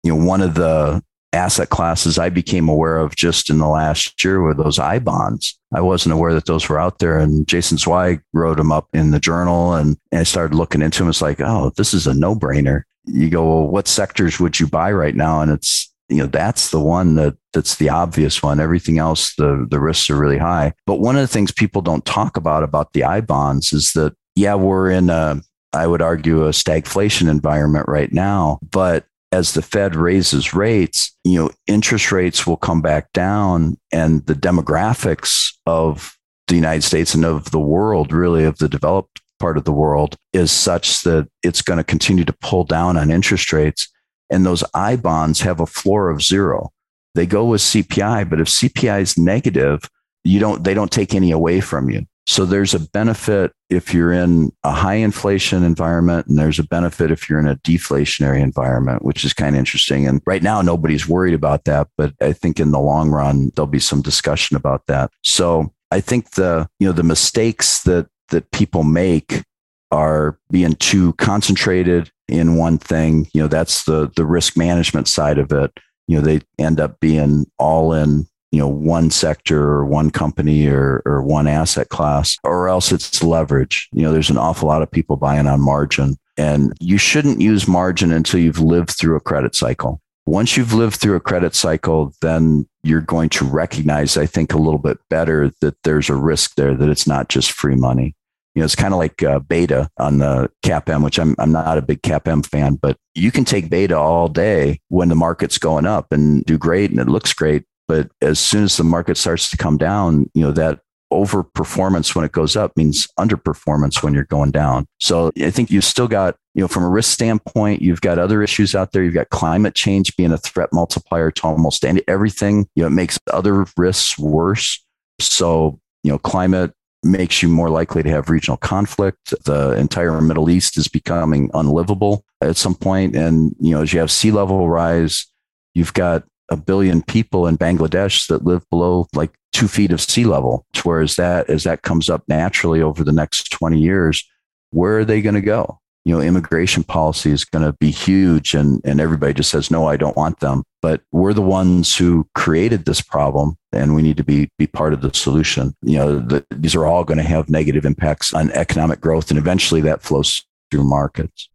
you 0.03 0.17
know, 0.17 0.25
one 0.25 0.41
of 0.41 0.55
the 0.55 1.03
asset 1.35 1.69
classes 1.69 2.19
I 2.19 2.31
became 2.31 2.71
aware 2.71 2.97
of 2.97 3.15
just 3.15 3.51
in 3.51 3.59
the 3.59 3.69
last 3.69 4.25
year 4.25 4.41
were 4.41 4.55
those 4.55 4.79
I 4.79 4.99
bonds. 4.99 5.59
I 5.75 5.83
wasn't 5.83 6.15
aware 6.15 6.33
that 6.33 6.47
those 6.47 6.67
were 6.69 6.81
out 6.81 7.01
there. 7.01 7.19
And 7.19 7.47
Jason 7.47 7.77
Zweig 7.77 8.23
wrote 8.33 8.57
them 8.57 8.73
up 8.73 8.89
in 8.95 9.11
the 9.11 9.21
journal 9.21 9.75
and, 9.75 9.99
and 10.11 10.21
I 10.21 10.23
started 10.23 10.57
looking 10.57 10.81
into 10.81 11.01
them. 11.01 11.11
It's 11.11 11.21
like, 11.21 11.39
oh, 11.41 11.71
this 11.77 11.93
is 11.93 12.07
a 12.07 12.15
no 12.15 12.35
brainer. 12.35 12.85
You 13.05 13.29
go, 13.29 13.45
well, 13.47 13.69
what 13.69 13.89
sectors 13.89 14.41
would 14.41 14.59
you 14.59 14.67
buy 14.67 14.91
right 14.93 15.15
now? 15.15 15.43
And 15.43 15.51
it's 15.53 15.91
you 16.09 16.17
know 16.17 16.27
that's 16.27 16.71
the 16.71 16.81
one 16.81 17.15
that 17.15 17.37
that's 17.53 17.77
the 17.77 17.89
obvious 17.89 18.43
one 18.43 18.61
everything 18.61 18.99
else 18.99 19.35
the 19.37 19.67
the 19.71 19.81
risks 19.81 20.11
are 20.11 20.17
really 20.17 20.39
high 20.39 20.73
but 20.87 21.01
one 21.01 21.15
of 21.17 21.21
the 21.23 21.29
things 21.29 21.51
people 21.51 21.83
don't 21.83 22.05
talk 22.05 22.37
about 22.37 22.63
about 22.63 22.93
the 22.93 23.05
i 23.05 23.21
bonds 23.21 23.73
is 23.73 23.93
that 23.93 24.15
yeah 24.35 24.55
we're 24.55 24.91
in 24.91 25.11
a 25.11 25.41
i 25.73 25.87
would 25.87 26.03
argue 26.03 26.45
a 26.47 26.51
stagflation 26.51 27.29
environment 27.29 27.85
right 27.89 28.13
now 28.13 28.59
but 28.71 29.05
as 29.33 29.53
the 29.53 29.63
fed 29.63 29.95
raises 29.95 30.55
rates 30.55 31.15
you 31.25 31.39
know 31.39 31.51
interest 31.67 32.11
rates 32.11 32.47
will 32.47 32.57
come 32.57 32.81
back 32.81 33.13
down 33.13 33.77
and 33.93 34.25
the 34.27 34.35
demographics 34.35 35.53
of 35.67 36.17
the 36.47 36.55
united 36.55 36.83
states 36.83 37.15
and 37.15 37.25
of 37.25 37.51
the 37.51 37.61
world 37.61 38.13
really 38.13 38.45
of 38.45 38.57
the 38.59 38.69
developed 38.69 39.21
part 39.39 39.57
of 39.59 39.65
the 39.65 39.73
world 39.73 40.17
is 40.33 40.51
such 40.51 41.03
that 41.03 41.29
it's 41.45 41.63
going 41.63 41.77
to 41.77 41.85
continue 41.85 42.25
to 42.25 42.33
pull 42.41 42.65
down 42.65 42.97
on 42.97 43.11
interest 43.11 43.53
rates 43.53 43.89
and 44.31 44.45
those 44.45 44.65
I 44.75 44.97
bonds 44.97 45.41
have 45.41 45.61
a 45.61 45.67
floor 45.67 46.11
of 46.11 46.23
zero. 46.23 46.71
They 47.15 47.27
go 47.27 47.47
with 47.47 47.61
CPI, 47.63 48.29
but 48.29 48.41
if 48.41 48.49
CPI 48.49 49.01
is 49.01 49.19
negative, 49.19 49.89
you 50.25 50.39
don't, 50.39 50.63
they 50.63 50.75
don't 50.75 50.93
take 50.93 51.15
any 51.15 51.31
away 51.31 51.61
from 51.61 51.89
you. 51.91 52.05
So 52.27 52.45
there's 52.45 52.75
a 52.75 52.81
benefit 52.81 53.53
if 53.71 53.95
you're 53.95 54.13
in 54.13 54.53
a 54.63 54.71
high 54.73 54.97
inflation 54.97 55.63
environment, 55.63 56.27
and 56.27 56.37
there's 56.37 56.59
a 56.59 56.63
benefit 56.67 57.11
if 57.11 57.29
you're 57.29 57.39
in 57.41 57.49
a 57.49 57.57
deflationary 57.57 58.43
environment, 58.43 59.03
which 59.03 59.25
is 59.25 59.33
kind 59.33 59.55
of 59.57 59.59
interesting. 59.59 60.07
And 60.07 60.21
right 60.27 60.43
now, 60.43 60.61
nobody's 60.61 61.09
worried 61.09 61.33
about 61.33 61.65
that, 61.65 61.89
but 61.97 62.13
I 62.21 62.33
think 62.35 62.61
in 62.61 62.71
the 62.71 62.81
long 62.81 63.11
run, 63.11 63.51
there'll 63.57 63.67
be 63.67 63.79
some 63.81 64.03
discussion 64.03 64.57
about 64.57 64.87
that. 64.89 65.11
So 65.25 65.73
I 65.91 66.01
think 66.01 66.33
the 66.33 66.69
you 66.79 66.87
know 66.87 66.93
the 66.93 67.03
mistakes 67.03 67.83
that 67.85 68.09
that 68.29 68.51
people 68.51 68.83
make 68.83 69.43
are 69.91 70.39
being 70.51 70.75
too 70.75 71.13
concentrated 71.15 72.11
in 72.29 72.57
one 72.57 72.79
thing, 72.79 73.27
you 73.33 73.41
know, 73.41 73.49
that's 73.49 73.85
the 73.85 74.11
the 74.17 74.27
risk 74.27 74.57
management 74.57 75.09
side 75.09 75.39
of 75.39 75.53
it. 75.53 75.73
You 76.07 76.17
know, 76.19 76.23
they 76.25 76.41
end 76.63 76.81
up 76.81 77.01
being 77.01 77.47
all 77.59 77.93
in, 77.95 78.27
you 78.51 78.59
know, 78.59 78.69
one 78.69 79.11
sector 79.11 79.61
or 79.63 79.87
one 79.87 80.11
company 80.11 80.67
or 80.67 81.03
or 81.07 81.23
one 81.23 81.47
asset 81.47 81.89
class, 81.89 82.37
or 82.45 82.69
else 82.69 82.93
it's 82.93 83.23
leverage. 83.23 83.89
You 83.93 84.03
know, 84.03 84.13
there's 84.13 84.31
an 84.31 84.37
awful 84.39 84.69
lot 84.69 84.83
of 84.83 84.91
people 84.91 85.17
buying 85.17 85.47
on 85.47 85.61
margin. 85.61 86.17
And 86.37 86.73
you 86.81 86.99
shouldn't 86.99 87.41
use 87.41 87.67
margin 87.67 88.13
until 88.13 88.39
you've 88.41 88.61
lived 88.61 88.91
through 88.91 89.17
a 89.17 89.21
credit 89.21 89.57
cycle. 89.57 90.01
Once 90.25 90.57
you've 90.57 90.73
lived 90.75 90.95
through 90.97 91.17
a 91.17 91.21
credit 91.21 91.53
cycle, 91.55 92.13
then 92.21 92.69
you're 92.85 93.01
going 93.01 93.29
to 93.31 93.45
recognize, 93.45 94.17
I 94.17 94.25
think, 94.27 94.53
a 94.53 94.57
little 94.59 94.79
bit 94.79 94.99
better 95.09 95.51
that 95.63 95.83
there's 95.83 96.09
a 96.11 96.15
risk 96.15 96.55
there, 96.55 96.75
that 96.75 96.89
it's 96.89 97.09
not 97.09 97.29
just 97.29 97.51
free 97.53 97.75
money 97.75 98.15
you 98.59 98.63
know, 98.63 98.65
it's 98.65 98.75
kind 98.75 98.93
of 98.93 98.99
like 98.99 99.23
uh, 99.23 99.39
beta 99.39 99.89
on 99.99 100.19
the 100.19 100.51
CapM, 100.65 101.05
which 101.05 101.21
I'm, 101.21 101.37
I'm 101.39 101.53
not 101.53 101.79
a 101.79 101.83
big 101.83 102.03
CapM 102.03 102.45
fan, 102.45 102.75
but 102.75 102.97
you 103.15 103.31
can 103.31 103.45
take 103.45 103.71
beta 103.71 103.97
all 103.97 104.27
day 104.27 104.81
when 104.89 105.09
the 105.09 105.15
market's 105.15 105.59
going 105.59 105.87
up 105.87 106.09
and 106.11 106.45
do 106.45 106.59
great 106.59 106.91
and 106.91 106.99
it 106.99 107.07
looks 107.07 107.33
great. 107.33 107.67
But 107.87 108.11
as 108.21 108.41
soon 108.41 108.65
as 108.65 108.77
the 108.77 108.83
market 108.83 109.17
starts 109.17 109.49
to 109.53 109.57
come 109.57 109.77
down, 109.77 110.29
you 110.35 110.43
know, 110.43 110.51
that 110.51 110.81
overperformance 111.13 112.17
when 112.17 112.25
it 112.25 112.33
goes 112.33 112.57
up 112.57 112.77
means 112.77 113.07
underperformance 113.17 114.03
when 114.03 114.13
you're 114.13 114.25
going 114.25 114.51
down. 114.51 114.89
So 114.99 115.31
I 115.41 115.51
think 115.53 115.71
you've 115.71 115.85
still 115.85 116.09
got, 116.09 116.35
you 116.57 116.61
know, 116.63 116.69
from 116.69 116.83
a 116.83 116.89
risk 116.91 117.13
standpoint, 117.15 117.81
you've 117.81 118.01
got 118.01 118.19
other 118.19 118.43
issues 118.43 118.75
out 118.75 118.91
there. 118.91 119.05
You've 119.05 119.15
got 119.15 119.31
climate 119.31 119.77
change 119.77 120.17
being 120.17 120.33
a 120.33 120.37
threat 120.39 120.71
multiplier 120.73 121.31
to 121.31 121.43
almost 121.47 121.85
everything. 122.09 122.67
You 122.75 122.83
know, 122.83 122.87
it 122.89 122.91
makes 122.91 123.21
other 123.33 123.67
risks 123.77 124.19
worse. 124.19 124.85
So, 125.21 125.79
you 126.03 126.11
know, 126.11 126.19
climate 126.19 126.73
makes 127.03 127.43
you 127.43 127.49
more 127.49 127.71
likely 127.71 128.03
to 128.03 128.11
have 128.11 128.29
regional 128.31 128.57
conflict. 128.57 129.33
The 129.45 129.73
entire 129.73 130.21
Middle 130.21 130.51
East 130.51 130.77
is 130.77 130.89
becoming 130.89 131.51
unlivable 131.55 132.25
at 132.41 132.57
some 132.57 132.75
point. 132.75 133.15
And, 133.15 133.55
you 133.61 133.75
know, 133.75 133.83
as 133.83 133.93
you 133.93 134.01
have 134.01 134.11
sea 134.11 134.33
level 134.33 134.69
rise, 134.69 135.27
you've 135.75 135.95
got 135.95 136.25
a 136.51 136.57
billion 136.57 137.03
people 137.03 137.47
in 137.47 137.59
Bangladesh 137.59 138.27
that 138.29 138.45
live 138.45 138.69
below 138.71 139.07
like 139.15 139.31
two 139.53 139.69
feet 139.69 139.93
of 139.93 140.01
sea 140.01 140.25
level. 140.25 140.65
Whereas 140.83 141.17
that, 141.17 141.49
as 141.51 141.65
that 141.65 141.83
comes 141.83 142.09
up 142.11 142.25
naturally 142.27 142.83
over 142.83 143.05
the 143.05 143.13
next 143.13 143.53
20 143.53 143.79
years, 143.79 144.25
where 144.71 144.99
are 144.99 145.05
they 145.05 145.23
going 145.23 145.35
to 145.35 145.41
go? 145.41 145.81
You 146.05 146.15
know, 146.15 146.23
immigration 146.23 146.83
policy 146.85 147.31
is 147.33 147.45
going 147.45 147.65
to 147.65 147.75
be 147.75 147.91
huge 147.91 148.55
and, 148.55 148.81
and 148.85 149.01
everybody 149.01 149.35
just 149.35 149.51
says, 149.51 149.71
no, 149.71 149.87
I 149.87 149.97
don't 149.97 150.17
want 150.17 150.41
them 150.41 150.65
but 150.81 151.03
we're 151.13 151.33
the 151.35 151.43
ones 151.43 151.97
who 151.97 152.29
created 152.35 152.85
this 152.85 153.01
problem 153.01 153.57
and 153.73 153.95
we 153.95 154.03
need 154.03 154.17
to 154.17 154.25
be 154.25 154.51
be 154.59 154.67
part 154.67 154.93
of 154.93 155.01
the 155.01 155.13
solution 155.13 155.75
you 155.83 155.97
know 155.99 156.19
the, 156.19 156.45
these 156.51 156.75
are 156.75 156.87
all 156.87 157.05
going 157.05 157.19
to 157.19 157.25
have 157.25 157.49
negative 157.49 157.85
impacts 157.85 158.33
on 158.35 158.51
economic 158.53 159.01
growth 159.01 159.31
and 159.31 159.39
eventually 159.39 159.81
that 159.81 160.03
flows 160.03 160.45
through 160.71 160.85
markets 160.85 161.49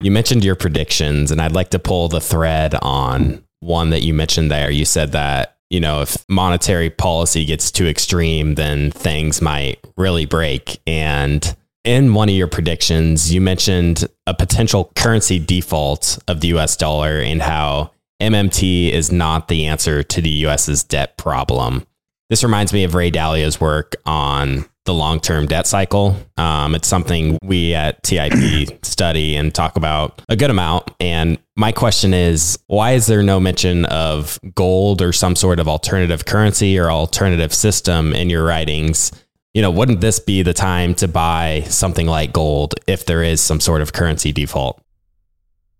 you 0.00 0.10
mentioned 0.10 0.44
your 0.44 0.56
predictions 0.56 1.30
and 1.30 1.40
i'd 1.40 1.52
like 1.54 1.70
to 1.70 1.78
pull 1.78 2.08
the 2.08 2.20
thread 2.20 2.74
on 2.82 3.42
one 3.60 3.90
that 3.90 4.02
you 4.02 4.12
mentioned 4.14 4.50
there 4.50 4.70
you 4.70 4.84
said 4.84 5.12
that 5.12 5.56
you 5.70 5.80
know 5.80 6.02
if 6.02 6.16
monetary 6.28 6.90
policy 6.90 7.44
gets 7.44 7.70
too 7.72 7.86
extreme 7.86 8.54
then 8.54 8.90
things 8.92 9.40
might 9.42 9.78
really 9.96 10.26
break 10.26 10.78
and 10.86 11.56
in 11.84 12.14
one 12.14 12.28
of 12.28 12.34
your 12.34 12.48
predictions, 12.48 13.32
you 13.32 13.40
mentioned 13.40 14.06
a 14.26 14.34
potential 14.34 14.90
currency 14.96 15.38
default 15.38 16.18
of 16.26 16.40
the 16.40 16.48
US 16.48 16.76
dollar 16.76 17.20
and 17.20 17.40
how 17.40 17.92
MMT 18.20 18.90
is 18.92 19.12
not 19.12 19.48
the 19.48 19.66
answer 19.66 20.02
to 20.02 20.20
the 20.22 20.30
US's 20.46 20.82
debt 20.82 21.16
problem. 21.16 21.86
This 22.30 22.42
reminds 22.42 22.72
me 22.72 22.82
of 22.84 22.94
Ray 22.94 23.10
Dalio's 23.10 23.60
work 23.60 23.94
on 24.06 24.64
the 24.84 24.94
long 24.94 25.20
term 25.20 25.46
debt 25.46 25.66
cycle. 25.66 26.16
Um, 26.36 26.74
it's 26.74 26.88
something 26.88 27.38
we 27.42 27.74
at 27.74 28.02
TIP 28.02 28.84
study 28.84 29.36
and 29.36 29.54
talk 29.54 29.76
about 29.76 30.22
a 30.28 30.36
good 30.36 30.50
amount. 30.50 30.90
And 30.98 31.38
my 31.56 31.72
question 31.72 32.14
is 32.14 32.58
why 32.68 32.92
is 32.92 33.06
there 33.06 33.22
no 33.22 33.38
mention 33.38 33.84
of 33.86 34.38
gold 34.54 35.02
or 35.02 35.12
some 35.12 35.36
sort 35.36 35.58
of 35.60 35.68
alternative 35.68 36.24
currency 36.24 36.78
or 36.78 36.90
alternative 36.90 37.52
system 37.52 38.12
in 38.14 38.30
your 38.30 38.44
writings? 38.44 39.12
You 39.54 39.62
know, 39.62 39.70
wouldn't 39.70 40.00
this 40.00 40.20
be 40.20 40.42
the 40.42 40.52
time 40.54 40.94
to 40.96 41.08
buy 41.08 41.64
something 41.66 42.06
like 42.06 42.32
gold 42.32 42.74
if 42.86 43.06
there 43.06 43.22
is 43.22 43.40
some 43.40 43.60
sort 43.60 43.82
of 43.82 43.92
currency 43.92 44.32
default? 44.32 44.80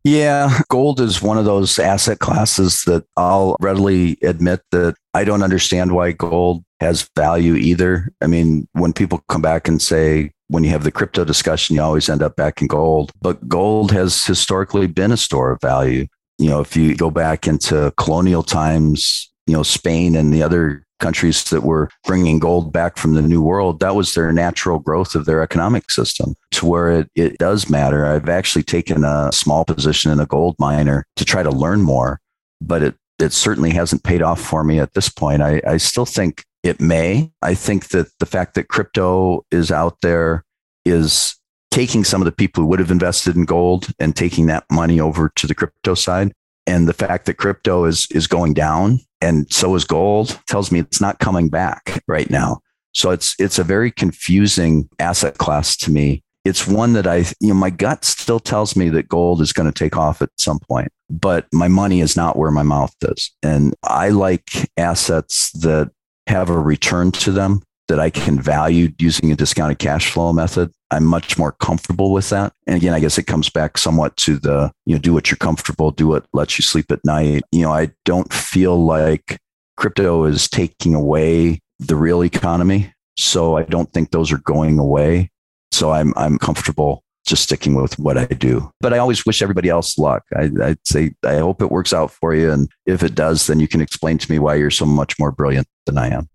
Yeah, 0.09 0.61
gold 0.71 1.01
is 1.01 1.21
one 1.21 1.37
of 1.37 1.47
those 1.47 1.81
asset 1.81 2.21
classes 2.21 2.85
that 2.85 3.05
I'll 3.17 3.57
readily 3.61 4.17
admit 4.23 4.61
that 4.71 4.95
I 5.15 5.25
don't 5.25 5.43
understand 5.43 5.91
why 5.91 6.13
gold 6.13 6.63
has 6.79 7.09
value 7.17 7.55
either. 7.57 8.13
I 8.23 8.29
mean, 8.29 8.69
when 8.71 8.93
people 8.93 9.21
come 9.29 9.43
back 9.43 9.67
and 9.67 9.83
say, 9.83 10.31
when 10.47 10.63
you 10.63 10.71
have 10.71 10.85
the 10.85 10.93
crypto 10.93 11.25
discussion, 11.25 11.75
you 11.75 11.83
always 11.83 12.09
end 12.09 12.23
up 12.23 12.37
back 12.37 12.61
in 12.63 12.69
gold, 12.69 13.11
but 13.21 13.49
gold 13.49 13.91
has 13.91 14.25
historically 14.25 14.87
been 14.87 15.11
a 15.11 15.17
store 15.17 15.51
of 15.51 15.61
value. 15.61 16.07
You 16.39 16.51
know, 16.51 16.61
if 16.61 16.77
you 16.77 16.95
go 16.95 17.11
back 17.11 17.49
into 17.49 17.93
colonial 17.97 18.45
times, 18.45 19.29
you 19.49 19.55
know, 19.55 19.65
Spain 19.65 20.15
and 20.15 20.33
the 20.33 20.45
other 20.45 20.86
countries 21.01 21.45
that 21.45 21.63
were 21.63 21.91
bringing 22.05 22.39
gold 22.39 22.73
back 22.73 22.97
from 22.97 23.15
the 23.15 23.23
new 23.23 23.43
world 23.43 23.81
that 23.81 23.95
was 23.95 24.15
their 24.15 24.33
natural 24.33 24.79
growth 24.79 25.15
of 25.15 25.25
their 25.27 25.43
economic 25.43 25.91
system 25.91 26.35
to 26.51 26.67
where 26.67 26.91
it, 27.01 27.11
it 27.15 27.39
does 27.39 27.69
matter 27.69 28.07
i've 28.07 28.29
actually 28.29 28.63
taken 28.63 29.05
a 29.05 29.31
small 29.33 29.65
position 29.65 30.11
in 30.11 30.21
a 30.21 30.27
gold 30.27 30.57
miner 30.59 31.07
to 31.17 31.25
try 31.25 31.43
to 31.43 31.51
learn 31.51 31.83
more 31.83 32.21
but 32.61 32.83
it 32.83 32.95
it 33.19 33.33
certainly 33.33 33.71
hasn't 33.73 34.03
paid 34.05 34.21
off 34.23 34.41
for 34.41 34.63
me 34.65 34.79
at 34.79 34.95
this 34.95 35.09
point 35.09 35.43
i, 35.43 35.61
I 35.67 35.77
still 35.77 36.07
think 36.07 36.45
it 36.63 36.81
may 36.81 37.31
i 37.43 37.55
think 37.55 37.89
that 37.89 38.07
the 38.19 38.27
fact 38.27 38.55
that 38.55 38.69
crypto 38.69 39.45
is 39.51 39.71
out 39.71 39.99
there 40.03 40.45
is 40.85 41.37
taking 41.71 42.05
some 42.05 42.23
of 42.23 42.27
the 42.27 42.33
people 42.33 42.63
who 42.63 42.71
would 42.71 42.79
have 42.79 42.91
invested 42.91 43.37
in 43.37 43.45
gold 43.45 43.89
and 43.99 44.17
taking 44.17 44.47
that 44.47 44.65
money 44.73 44.99
over 44.99 45.31
to 45.37 45.47
the 45.47 45.55
crypto 45.55 45.95
side 45.95 46.33
and 46.67 46.89
the 46.89 46.93
fact 46.95 47.27
that 47.27 47.35
crypto 47.35 47.85
is 47.85 48.07
is 48.11 48.27
going 48.27 48.55
down 48.55 48.99
and 49.21 49.51
so 49.53 49.75
is 49.75 49.85
gold 49.85 50.39
tells 50.47 50.71
me 50.73 50.81
it's 50.81 51.01
not 51.01 51.19
coming 51.21 51.49
back 51.49 52.03
right 52.07 52.29
now. 52.31 52.61
So 52.93 53.11
it's 53.11 53.35
it's 53.39 53.59
a 53.59 53.65
very 53.65 53.91
confusing 53.91 54.89
asset 54.99 55.39
class 55.39 55.77
to 55.79 55.91
me. 55.91 56.23
It's 56.45 56.67
one 56.67 56.93
that 56.95 57.07
I 57.07 57.19
you 57.41 57.49
know 57.49 57.55
my 57.55 57.71
gut 57.71 58.05
still 58.05 58.41
tells 58.41 58.77
me 58.77 58.89
that 58.91 59.09
gold 59.09 59.41
is 59.41 59.53
going 59.53 59.71
to 59.71 59.79
take 59.79 59.97
off 59.97 60.23
at 60.23 60.31
some 60.39 60.59
point, 60.59 60.93
but 61.09 61.47
my 61.53 61.69
money 61.69 62.01
is 62.01 62.17
not 62.17 62.37
where 62.37 62.51
my 62.51 62.63
mouth 62.63 62.95
is. 63.03 63.31
And 63.43 63.75
I 63.83 64.11
like 64.11 64.51
assets 64.77 65.53
that 65.53 65.91
have 66.27 66.51
a 66.51 66.59
return 66.59 67.13
to 67.13 67.31
them 67.33 67.61
that 67.89 68.01
I 68.01 68.11
can 68.11 68.41
value 68.41 68.91
using 68.99 69.31
a 69.31 69.37
discounted 69.37 69.79
cash 69.79 70.11
flow 70.11 70.33
method. 70.33 70.73
I'm 70.91 71.05
much 71.05 71.39
more 71.39 71.53
comfortable 71.53 72.13
with 72.13 72.31
that. 72.31 72.53
And 72.67 72.77
again, 72.77 72.95
I 72.95 73.01
guess 73.01 73.19
it 73.19 73.27
comes 73.27 73.49
back 73.49 73.79
somewhat 73.79 74.17
to 74.19 74.39
the, 74.39 74.73
you 74.85 74.95
know, 74.95 75.01
do 75.01 75.13
what 75.13 75.31
you're 75.31 75.37
comfortable, 75.39 75.91
do 75.91 76.07
what 76.09 76.27
lets 76.33 76.59
you 76.59 76.63
sleep 76.63 76.91
at 76.91 77.05
night. 77.05 77.43
You 77.53 77.63
know, 77.63 77.73
I 77.73 77.93
don't 78.05 78.33
feel 78.33 78.85
like 78.85 79.39
crypto 79.77 80.25
is 80.25 80.49
taking 80.49 80.95
away 80.95 81.61
the 81.79 81.97
real 81.97 82.23
economy. 82.25 82.93
So 83.17 83.57
I 83.57 83.63
don't 83.65 83.93
think 83.93 84.11
those 84.11 84.33
are 84.33 84.39
going 84.39 84.79
away. 84.79 85.31
So 85.73 85.91
I'm 85.91 86.13
I'm 86.17 86.39
comfortable 86.39 87.03
just 87.27 87.43
sticking 87.43 87.75
with 87.75 87.99
what 87.99 88.17
I 88.17 88.27
do. 88.27 88.71
But 88.81 88.95
I 88.95 88.99
always 88.99 89.27
wish 89.27 89.43
everybody 89.43 89.69
else 89.69 89.99
luck. 89.99 90.23
I, 90.37 90.47
would 90.47 90.79
say 90.87 91.13
I 91.25 91.37
hope 91.39 91.61
it 91.61 91.73
works 91.73 91.93
out 91.93 92.13
for 92.13 92.35
you. 92.35 92.53
And 92.53 92.71
if 92.87 93.03
it 93.03 93.17
does, 93.17 93.49
then 93.49 93.59
you 93.59 93.67
can 93.67 93.81
explain 93.81 94.17
to 94.19 94.31
me 94.31 94.39
why 94.39 94.55
you're 94.55 94.71
so 94.71 94.87
much 94.87 95.19
more 95.19 95.33
brilliant 95.33 95.67
than 95.87 95.99
I 95.99 96.09
am. 96.09 96.29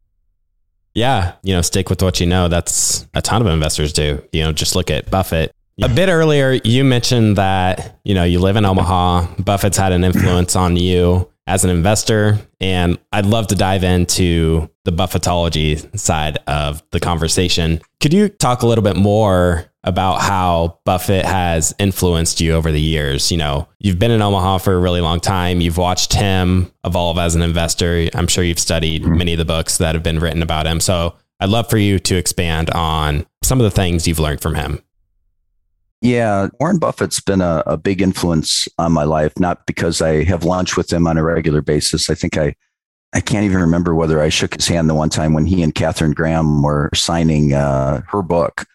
Yeah, 0.94 1.34
you 1.42 1.54
know, 1.54 1.62
stick 1.62 1.90
with 1.90 2.02
what 2.02 2.20
you 2.20 2.28
know. 2.28 2.48
That's 2.48 3.08
a 3.14 3.22
ton 3.22 3.42
of 3.42 3.48
investors 3.48 3.94
do. 3.94 4.24
You 4.34 4.44
know, 4.44 4.52
just 4.52 4.76
look 4.76 4.92
at 4.92 5.10
Buffett. 5.10 5.54
Yeah. 5.78 5.86
A 5.86 5.90
bit 5.94 6.10
earlier, 6.10 6.60
you 6.66 6.84
mentioned 6.84 7.38
that 7.38 8.00
you 8.04 8.14
know 8.14 8.24
you 8.26 8.40
live 8.40 8.58
in 8.58 8.66
Omaha. 8.66 9.36
Buffett's 9.40 9.78
had 9.78 9.94
an 9.94 10.04
influence 10.04 10.56
on 10.56 10.76
you 10.76 11.30
as 11.52 11.66
an 11.66 11.70
investor. 11.70 12.40
And 12.62 12.98
I'd 13.12 13.26
love 13.26 13.48
to 13.48 13.56
dive 13.56 13.84
into 13.84 14.70
the 14.86 14.94
Buffetology 14.94 16.00
side 16.00 16.38
of 16.48 16.82
the 16.92 17.02
conversation. 17.02 17.82
Could 18.00 18.14
you 18.14 18.30
talk 18.30 18.62
a 18.62 18.66
little 18.66 18.84
bit 18.86 18.96
more 18.96 19.66
about 19.84 20.22
how 20.22 20.80
Buffett 20.86 21.26
has 21.26 21.76
influenced 21.78 22.40
you 22.40 22.54
over 22.54 22.72
the 22.72 22.80
years? 22.80 23.34
You 23.34 23.38
know, 23.38 23.68
you've 23.80 24.00
been 24.00 24.12
in 24.12 24.22
Omaha 24.22 24.60
for 24.60 24.74
a 24.76 24.80
really 24.80 25.02
long 25.02 25.20
time. 25.20 25.60
You've 25.60 25.78
watched 25.78 26.14
him 26.14 26.72
evolve 26.86 27.18
as 27.18 27.36
an 27.36 27.42
investor. 27.42 28.08
I'm 28.14 28.28
sure 28.28 28.46
you've 28.46 28.58
studied 28.60 29.04
mm-hmm. 29.04 29.18
many 29.18 29.34
of 29.34 29.38
the 29.38 29.44
books 29.46 29.78
that 29.78 29.94
have 29.94 30.04
been 30.04 30.20
written 30.20 30.42
about 30.42 30.66
him. 30.66 30.80
So 30.80 31.16
I'd 31.42 31.50
love 31.50 31.70
for 31.70 31.78
you 31.78 32.00
to 32.00 32.16
expand 32.16 32.70
on 32.70 33.26
some 33.44 33.60
of 33.60 33.66
the 33.66 33.72
things 33.72 34.08
you've 34.08 34.20
learned 34.20 34.40
from 34.40 34.56
him. 34.56 34.82
Yeah, 36.02 36.48
Warren 36.60 36.80
Buffett's 36.80 37.20
been 37.20 37.42
a, 37.42 37.62
a, 37.68 37.78
big 37.78 38.02
influence 38.02 38.68
on 38.80 38.92
my 38.92 39.04
life, 39.04 39.38
not 39.40 39.68
because 39.68 40.02
I 40.02 40.24
have 40.24 40.44
lunch 40.44 40.76
with 40.76 40.92
him 40.92 41.06
on 41.06 41.18
a 41.18 41.24
regular 41.24 41.62
basis. 41.62 42.10
I 42.10 42.16
think 42.16 42.38
I, 42.40 42.56
I 43.14 43.20
can't 43.20 43.46
even 43.46 43.62
remember 43.62 43.94
whether 43.94 44.20
I 44.20 44.30
shook 44.30 44.56
his 44.56 44.68
hand 44.68 44.90
the 44.90 44.96
one 44.96 45.10
time 45.10 45.34
when 45.34 45.46
he 45.46 45.62
and 45.62 45.76
Katharine 45.76 46.14
Graham 46.14 46.64
were 46.64 46.90
signing 46.96 47.54
uh, 47.54 48.02
her 48.08 48.24
book 48.24 48.66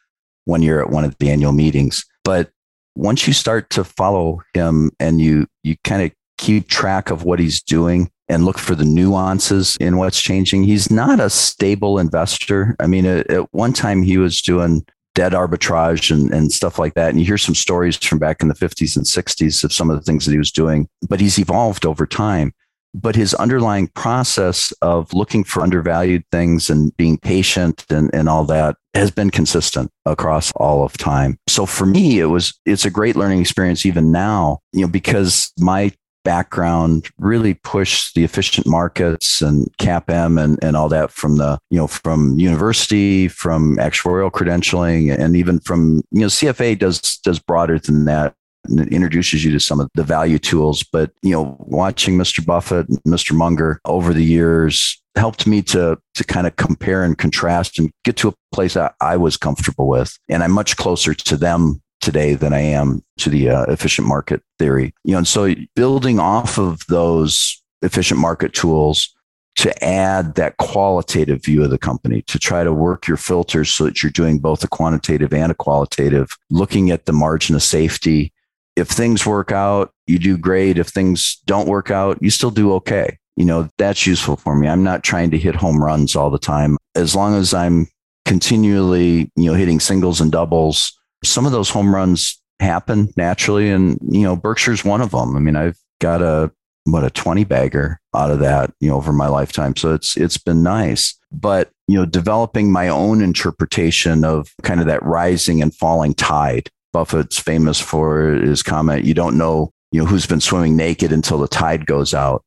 one 0.45 0.63
year 0.63 0.81
at 0.81 0.91
one 0.91 1.03
of 1.05 1.19
the 1.19 1.31
annual 1.31 1.51
meetings. 1.53 2.05
But 2.23 2.51
once 2.95 3.27
you 3.27 3.33
start 3.33 3.71
to 3.71 3.83
follow 3.83 4.41
him 4.55 4.91
and 5.01 5.21
you 5.21 5.47
you 5.65 5.77
kind 5.85 6.03
of 6.03 6.13
keep 6.39 6.69
track 6.69 7.11
of 7.11 7.25
what 7.25 7.41
he's 7.41 7.61
doing 7.63 8.11
and 8.29 8.45
look 8.45 8.59
for 8.59 8.75
the 8.77 8.85
nuances 8.85 9.77
in 9.81 9.97
what's 9.97 10.21
changing, 10.23 10.63
he's 10.65 10.91
not 10.93 11.19
a 11.19 11.29
stable 11.31 11.99
investor. 11.99 12.77
I 12.79 12.87
mean, 12.87 13.05
at, 13.07 13.29
at 13.31 13.53
one 13.55 13.73
time 13.73 14.03
he 14.05 14.17
was 14.19 14.41
doing 14.43 14.87
debt 15.17 15.33
arbitrage 15.33 16.13
and, 16.15 16.31
and 16.33 16.53
stuff 16.53 16.79
like 16.79 16.95
that. 16.95 17.09
And 17.11 17.19
you 17.19 17.27
hear 17.27 17.39
some 17.39 17.55
stories 17.57 17.97
from 17.97 18.19
back 18.21 18.41
in 18.43 18.49
the 18.49 18.55
50s 18.55 18.97
and 18.97 19.05
60s 19.05 19.65
of 19.65 19.73
some 19.73 19.91
of 19.91 19.97
the 19.97 20.03
things 20.03 20.27
that 20.27 20.31
he 20.33 20.39
was 20.39 20.53
doing, 20.53 20.89
but 21.09 21.21
he's 21.21 21.41
evolved 21.41 21.85
over 21.85 22.07
time. 22.07 22.53
But 22.95 23.17
his 23.17 23.35
underlying 23.35 23.89
process 23.89 24.73
of 24.81 25.13
looking 25.13 25.43
for 25.45 25.63
undervalued 25.63 26.25
things 26.31 26.71
and 26.71 26.97
being 26.97 27.19
patient 27.19 27.85
and, 27.91 28.11
and 28.15 28.29
all 28.29 28.45
that 28.45 28.77
has 28.95 29.11
been 29.11 29.29
consistent 29.31 29.91
across 30.07 30.51
all 30.53 30.85
of 30.85 30.97
time. 30.97 31.39
So 31.49 31.67
for 31.67 31.85
me, 31.85 32.21
it 32.21 32.27
was 32.27 32.59
it's 32.65 32.87
a 32.87 32.91
great 32.91 33.17
learning 33.17 33.41
experience 33.41 33.85
even 33.85 34.13
now, 34.13 34.61
you 34.73 34.81
know, 34.83 34.89
because 34.89 35.53
my 35.59 35.93
background 36.27 37.09
really 37.21 37.55
push 37.55 38.13
the 38.15 38.25
efficient 38.25 38.67
markets 38.67 39.41
and 39.41 39.69
CAPM 39.81 40.43
and, 40.43 40.59
and 40.61 40.77
all 40.77 40.89
that 40.89 41.13
from 41.13 41.37
the, 41.37 41.57
you 41.71 41.79
know, 41.79 41.87
from 41.87 42.37
university, 42.37 43.29
from 43.29 43.77
actuarial 43.77 44.29
credentialing, 44.33 45.17
and 45.17 45.37
even 45.37 45.61
from, 45.61 46.03
you 46.11 46.23
know, 46.23 46.27
CFA 46.27 46.77
does 46.81 46.99
does 47.19 47.39
broader 47.39 47.79
than 47.79 48.07
that 48.07 48.35
and 48.65 48.81
introduces 48.89 49.45
you 49.45 49.53
to 49.53 49.61
some 49.61 49.79
of 49.79 49.89
the 49.95 50.03
value 50.03 50.41
tools. 50.41 50.83
But, 50.93 51.13
you 51.23 51.31
know, 51.31 51.55
watching 51.61 52.19
Mr. 52.19 52.45
Buffett 52.45 52.89
and 52.89 52.99
Mr. 53.05 53.33
Munger 53.33 53.79
over 53.85 54.13
the 54.13 54.25
years 54.25 55.01
helped 55.17 55.47
me 55.47 55.63
to 55.63 55.97
to 56.15 56.25
kind 56.25 56.49
of 56.49 56.57
compare 56.57 57.05
and 57.05 57.17
contrast 57.17 57.79
and 57.79 57.89
get 58.05 58.17
to 58.17 58.31
a 58.31 58.35
place 58.53 58.75
that 58.75 58.97
I 59.01 59.17
was 59.17 59.37
comfortable 59.37 59.87
with. 59.87 60.19
And 60.29 60.43
I'm 60.43 60.51
much 60.51 60.77
closer 60.77 61.15
to 61.15 61.37
them 61.37 61.81
today 62.07 62.35
than 62.35 62.53
I 62.53 62.61
am 62.61 63.03
to 63.19 63.29
the 63.29 63.51
uh, 63.51 63.63
efficient 63.65 64.07
market 64.07 64.41
theory. 64.61 64.95
You 65.03 65.13
know, 65.13 65.19
and 65.19 65.27
so 65.29 65.53
building 65.75 66.21
off 66.21 66.57
of 66.57 66.87
those 66.87 67.61
efficient 67.83 68.21
market 68.21 68.53
tools 68.53 69.13
to 69.57 69.85
add 69.85 70.37
that 70.37 70.57
qualitative 70.59 71.43
view 71.45 71.65
of 71.65 71.71
the 71.71 71.79
company, 71.79 72.23
to 72.29 72.39
try 72.39 72.63
to 72.63 72.73
work 72.73 73.09
your 73.09 73.17
filters 73.17 73.73
so 73.75 73.83
that 73.85 74.03
you're 74.05 74.13
doing 74.13 74.39
both 74.39 74.63
a 74.63 74.69
quantitative 74.69 75.33
and 75.35 75.51
a 75.51 75.55
qualitative, 75.55 76.31
looking 76.49 76.93
at 76.93 77.07
the 77.07 77.13
margin 77.13 77.57
of 77.57 77.63
safety. 77.65 78.33
If 78.77 78.87
things 78.89 79.27
work 79.27 79.51
out, 79.51 79.93
you 80.07 80.21
do 80.21 80.39
great. 80.39 80.79
If 80.79 80.89
things 80.89 81.39
don't 81.47 81.67
work 81.69 81.91
out, 81.91 82.19
you 82.21 82.31
still 82.31 82.51
do 82.53 82.73
okay. 82.75 83.19
You 83.37 83.47
know, 83.47 83.69
that's 83.79 84.07
useful 84.07 84.37
for 84.37 84.55
me. 84.55 84.69
I'm 84.69 84.85
not 84.85 85.03
trying 85.03 85.33
to 85.33 85.39
hit 85.39 85.57
home 85.57 85.83
runs 85.83 86.15
all 86.15 86.31
the 86.31 86.39
time. 86.39 86.77
As 86.95 87.17
long 87.17 87.35
as 87.35 87.53
I'm 87.53 87.89
continually, 88.27 89.33
you 89.35 89.47
know, 89.51 89.55
hitting 89.55 89.81
singles 89.81 90.21
and 90.21 90.31
doubles 90.31 90.93
some 91.25 91.47
of 91.47 91.53
those 91.53 91.71
home 91.71 91.95
runs 91.95 92.41
happen 92.61 93.09
naturally. 93.17 93.71
And, 93.71 93.99
you 94.09 94.23
know, 94.23 94.37
Berkshire's 94.37 94.85
one 94.85 95.01
of 95.01 95.11
them. 95.11 95.37
I 95.37 95.41
mean, 95.41 95.57
I've 95.57 95.79
got 96.01 96.23
a, 96.23 96.51
what 96.85 97.05
a 97.05 97.11
20 97.11 97.45
bagger 97.45 98.01
out 98.15 98.31
of 98.31 98.39
that, 98.41 98.73
you 98.81 98.89
know, 98.89 98.97
over 98.97 99.13
my 99.13 99.27
lifetime. 99.29 99.75
So 99.77 99.93
it's, 99.95 100.17
it's 100.17 100.39
been 100.39 100.63
nice, 100.63 101.19
but, 101.33 101.71
you 101.89 101.97
know, 101.99 102.07
developing 102.07 102.71
my 102.71 102.89
own 102.89 103.21
interpretation 103.23 104.25
of 104.25 104.49
kind 104.63 104.81
of 104.81 104.87
that 104.87 105.03
rising 105.03 105.63
and 105.63 105.75
falling 105.75 106.15
tide. 106.15 106.69
Buffett's 106.93 107.39
famous 107.39 107.79
for 107.79 108.33
his 108.37 108.63
comment, 108.63 109.05
you 109.05 109.13
don't 109.13 109.37
know, 109.37 109.71
you 109.93 110.01
know, 110.01 110.07
who's 110.07 110.27
been 110.27 110.41
swimming 110.41 110.77
naked 110.77 111.13
until 111.13 111.39
the 111.39 111.49
tide 111.49 111.85
goes 111.85 112.15
out. 112.15 112.43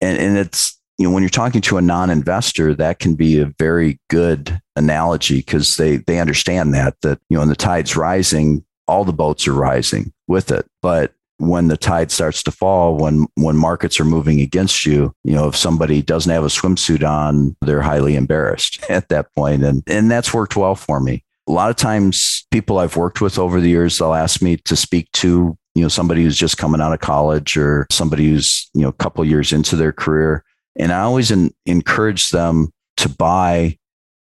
And, 0.00 0.18
and 0.18 0.36
it's 0.36 0.80
you 1.02 1.08
know 1.08 1.12
when 1.12 1.22
you're 1.24 1.28
talking 1.30 1.60
to 1.60 1.76
a 1.78 1.82
non-investor 1.82 2.74
that 2.76 3.00
can 3.00 3.14
be 3.16 3.40
a 3.40 3.52
very 3.58 3.98
good 4.08 4.60
analogy 4.76 5.38
because 5.38 5.76
they 5.76 5.96
they 5.96 6.20
understand 6.20 6.72
that 6.72 6.94
that 7.02 7.18
you 7.28 7.34
know 7.34 7.40
when 7.40 7.48
the 7.48 7.56
tide's 7.56 7.96
rising 7.96 8.64
all 8.86 9.04
the 9.04 9.12
boats 9.12 9.46
are 9.48 9.52
rising 9.52 10.12
with 10.28 10.50
it 10.52 10.64
but 10.80 11.12
when 11.38 11.66
the 11.66 11.76
tide 11.76 12.12
starts 12.12 12.40
to 12.44 12.52
fall 12.52 12.96
when 12.96 13.26
when 13.34 13.56
markets 13.56 13.98
are 13.98 14.04
moving 14.04 14.40
against 14.40 14.86
you 14.86 15.12
you 15.24 15.34
know 15.34 15.48
if 15.48 15.56
somebody 15.56 16.00
doesn't 16.02 16.30
have 16.32 16.44
a 16.44 16.48
swimsuit 16.48 17.02
on 17.06 17.56
they're 17.62 17.82
highly 17.82 18.14
embarrassed 18.14 18.82
at 18.88 19.08
that 19.08 19.26
point 19.34 19.64
and 19.64 19.82
and 19.88 20.08
that's 20.10 20.32
worked 20.32 20.54
well 20.56 20.74
for 20.76 21.00
me 21.00 21.24
a 21.48 21.52
lot 21.52 21.68
of 21.68 21.74
times 21.76 22.46
people 22.52 22.78
i've 22.78 22.96
worked 22.96 23.20
with 23.20 23.38
over 23.40 23.60
the 23.60 23.68
years 23.68 23.98
they'll 23.98 24.14
ask 24.14 24.40
me 24.40 24.56
to 24.58 24.76
speak 24.76 25.10
to 25.12 25.58
you 25.74 25.82
know 25.82 25.88
somebody 25.88 26.22
who's 26.22 26.38
just 26.38 26.58
coming 26.58 26.80
out 26.80 26.92
of 26.92 27.00
college 27.00 27.56
or 27.56 27.88
somebody 27.90 28.28
who's 28.30 28.70
you 28.74 28.82
know 28.82 28.88
a 28.88 28.92
couple 29.00 29.24
years 29.24 29.52
into 29.52 29.74
their 29.74 29.92
career 29.92 30.44
and 30.76 30.92
I 30.92 31.00
always 31.00 31.30
in, 31.30 31.52
encourage 31.66 32.30
them 32.30 32.72
to 32.98 33.08
buy 33.08 33.78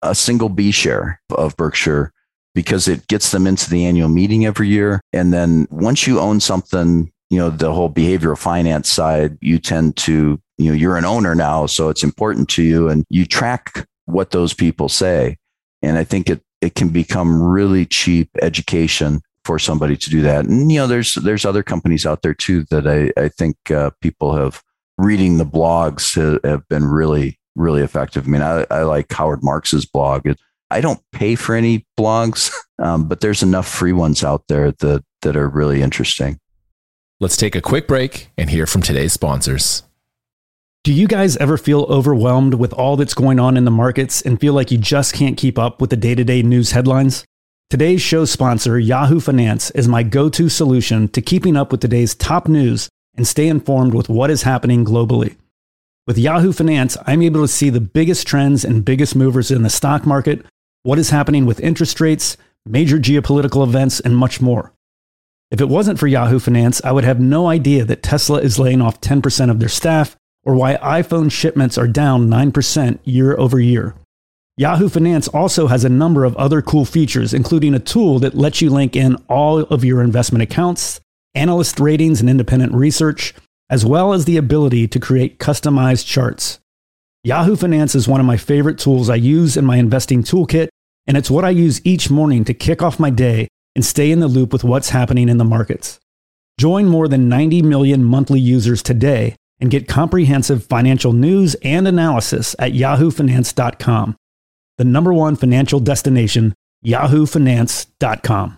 a 0.02 0.14
single 0.14 0.50
B 0.50 0.72
share 0.72 1.22
of 1.32 1.58
Berkshire 1.58 2.12
because 2.54 2.88
it 2.88 3.08
gets 3.08 3.32
them 3.32 3.48
into 3.48 3.70
the 3.70 3.86
annual 3.86 4.10
meeting 4.10 4.46
every 4.46 4.70
year. 4.70 5.02
And 5.12 5.34
then 5.34 5.68
once 5.70 6.08
you 6.08 6.20
own 6.20 6.40
something, 6.40 7.12
you 7.30 7.40
know, 7.40 7.50
the 7.50 7.74
whole 7.74 7.90
behavioral 7.92 8.38
finance 8.38 8.90
side, 8.90 9.38
you 9.42 9.58
tend 9.60 9.98
to, 9.98 10.40
you 10.58 10.72
know, 10.72 10.74
you're 10.76 10.96
an 10.98 11.06
owner 11.06 11.36
now. 11.36 11.66
So 11.66 11.90
it's 11.90 12.04
important 12.04 12.48
to 12.50 12.64
you 12.64 12.90
and 12.90 13.04
you 13.10 13.26
track 13.26 13.86
what 14.06 14.32
those 14.32 14.54
people 14.54 14.88
say. 14.88 15.38
And 15.82 15.98
I 15.98 16.04
think 16.04 16.30
it, 16.30 16.42
it 16.62 16.76
can 16.76 16.90
become 16.90 17.42
really 17.42 17.86
cheap 17.86 18.30
education 18.42 19.22
for 19.44 19.60
somebody 19.60 19.98
to 19.98 20.10
do 20.10 20.22
that. 20.22 20.46
And, 20.46 20.72
you 20.72 20.80
know, 20.80 20.88
there's, 20.88 21.16
there's 21.16 21.46
other 21.46 21.64
companies 21.64 22.06
out 22.06 22.22
there 22.22 22.34
too 22.34 22.64
that 22.70 22.88
I, 22.88 23.12
I 23.20 23.28
think 23.30 23.58
uh, 23.70 23.90
people 24.02 24.36
have 24.36 24.64
reading 24.98 25.38
the 25.38 25.46
blogs 25.46 26.16
have 26.44 26.68
been 26.70 26.86
really, 26.86 27.40
really 27.56 27.82
effective. 27.82 28.26
I 28.26 28.30
mean, 28.30 28.42
I, 28.42 28.66
I 28.72 28.84
like 28.84 29.12
Howard 29.12 29.40
Marks's 29.44 29.86
blog. 29.86 30.28
I 30.72 30.82
don't 30.82 31.00
pay 31.12 31.36
for 31.36 31.56
any 31.56 31.86
blogs, 31.98 32.54
um, 32.80 33.08
but 33.08 33.22
there's 33.22 33.44
enough 33.44 33.68
free 33.68 33.94
ones 33.94 34.24
out 34.24 34.44
there 34.48 34.72
that, 34.72 35.04
that 35.22 35.36
are 35.36 35.48
really 35.50 35.82
interesting. 35.82 36.40
Let's 37.20 37.38
take 37.38 37.56
a 37.56 37.62
quick 37.62 37.88
break 37.88 38.30
and 38.38 38.50
hear 38.50 38.66
from 38.66 38.82
today's 38.82 39.14
sponsors. 39.14 39.84
Do 40.84 40.94
you 40.94 41.08
guys 41.08 41.36
ever 41.38 41.58
feel 41.58 41.84
overwhelmed 41.84 42.56
with 42.56 42.72
all 42.74 42.96
that's 42.96 43.16
going 43.16 43.40
on 43.40 43.58
in 43.58 43.66
the 43.66 43.72
markets 43.72 44.22
and 44.22 44.40
feel 44.40 44.54
like 44.54 44.70
you 44.70 44.78
just 44.78 45.14
can't 45.16 45.38
keep 45.38 45.58
up 45.58 45.82
with 45.82 45.90
the 45.90 45.98
day 45.98 46.14
to 46.14 46.24
day 46.24 46.44
news 46.44 46.72
headlines? 46.72 47.26
Today's 47.72 48.02
show 48.02 48.26
sponsor, 48.26 48.78
Yahoo 48.78 49.20
Finance, 49.20 49.72
is 49.72 49.88
my 49.88 50.04
go 50.04 50.30
to 50.30 50.48
solution 50.50 51.08
to 51.08 51.22
keeping 51.22 51.56
up 51.58 51.72
with 51.72 51.82
today's 51.82 52.14
top 52.14 52.48
news 52.48 52.88
and 53.18 53.28
stay 53.28 53.48
informed 53.48 53.94
with 53.94 54.10
what 54.10 54.30
is 54.30 54.44
happening 54.44 54.84
globally. 54.86 55.38
With 56.08 56.18
Yahoo 56.18 56.52
Finance, 56.54 56.98
I'm 57.08 57.22
able 57.22 57.42
to 57.42 57.48
see 57.48 57.70
the 57.70 57.82
biggest 57.82 58.28
trends 58.28 58.64
and 58.64 58.86
biggest 58.86 59.16
movers 59.16 59.52
in 59.52 59.64
the 59.64 59.70
stock 59.70 60.06
market, 60.06 60.46
what 60.84 61.00
is 61.00 61.10
happening 61.10 61.46
with 61.46 61.60
interest 61.62 62.00
rates, 62.00 62.38
major 62.66 62.98
geopolitical 63.00 63.66
events, 63.68 64.00
and 64.00 64.16
much 64.16 64.40
more. 64.42 64.72
If 65.50 65.62
it 65.62 65.70
wasn't 65.70 66.00
for 66.00 66.08
Yahoo 66.08 66.40
Finance, 66.40 66.82
I 66.84 66.92
would 66.92 67.04
have 67.04 67.20
no 67.20 67.48
idea 67.48 67.86
that 67.86 68.04
Tesla 68.04 68.40
is 68.40 68.60
laying 68.60 68.82
off 68.82 69.02
10% 69.02 69.50
of 69.50 69.60
their 69.60 69.70
staff 69.70 70.16
or 70.44 70.56
why 70.56 70.76
iPhone 70.76 71.32
shipments 71.32 71.78
are 71.78 71.88
down 71.88 72.28
9% 72.28 73.00
year 73.04 73.38
over 73.40 73.60
year. 73.60 73.96
Yahoo 74.58 74.90
Finance 74.90 75.28
also 75.30 75.68
has 75.68 75.84
a 75.84 75.90
number 75.90 76.24
of 76.24 76.36
other 76.38 76.62
cool 76.62 76.86
features, 76.86 77.34
including 77.34 77.74
a 77.74 77.80
tool 77.80 78.20
that 78.20 78.36
lets 78.36 78.62
you 78.62 78.70
link 78.70 78.96
in 78.96 79.16
all 79.28 79.60
of 79.62 79.84
your 79.84 80.02
investment 80.02 80.42
accounts, 80.44 81.02
analyst 81.36 81.80
ratings 81.80 82.22
and 82.22 82.30
independent 82.30 82.74
research, 82.74 83.34
as 83.70 83.86
well 83.86 84.14
as 84.14 84.26
the 84.26 84.38
ability 84.38 84.88
to 84.88 85.00
create 85.00 85.38
customized 85.40 86.06
charts. 86.06 86.60
Yahoo 87.24 87.56
Finance 87.56 87.96
is 87.96 88.08
one 88.08 88.20
of 88.20 88.26
my 88.26 88.38
favorite 88.38 88.80
tools 88.80 89.10
I 89.10 89.16
use 89.16 89.58
in 89.58 89.66
my 89.66 89.78
investing 89.78 90.24
toolkit, 90.24 90.70
and 91.08 91.18
it's 91.18 91.30
what 91.32 91.46
I 91.46 91.50
use 91.50 91.82
each 91.86 92.10
morning 92.10 92.46
to 92.46 92.54
kick 92.54 92.82
off 92.82 93.00
my 93.00 93.10
day 93.10 93.48
and 93.76 93.84
stay 93.84 94.12
in 94.12 94.20
the 94.20 94.28
loop 94.28 94.54
with 94.54 94.64
what's 94.64 94.90
happening 94.90 95.28
in 95.28 95.38
the 95.38 95.44
markets. 95.44 96.00
Join 96.60 96.86
more 96.88 97.08
than 97.08 97.28
90 97.28 97.64
million 97.64 98.04
monthly 98.04 98.40
users 98.40 98.82
today 98.82 99.36
and 99.60 99.72
get 99.72 99.88
comprehensive 99.88 100.64
financial 100.66 101.14
news 101.14 101.56
and 101.64 101.88
analysis 101.88 102.56
at 102.60 102.72
yahoofinance.com. 102.74 104.16
The 104.78 104.86
number 104.86 105.14
one 105.14 105.36
financial 105.36 105.80
destination, 105.80 106.54
yahoofinance.com. 106.86 108.58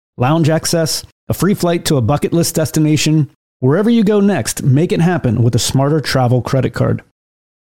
lounge 0.21 0.49
access, 0.49 1.03
a 1.27 1.33
free 1.33 1.55
flight 1.55 1.83
to 1.85 1.97
a 1.97 2.01
bucket 2.01 2.31
list 2.31 2.55
destination. 2.55 3.29
Wherever 3.59 3.89
you 3.89 4.03
go 4.03 4.21
next, 4.21 4.61
make 4.63 4.91
it 4.91 5.01
happen 5.01 5.43
with 5.43 5.55
a 5.55 5.59
smarter 5.59 5.99
travel 5.99 6.41
credit 6.41 6.73
card. 6.73 7.03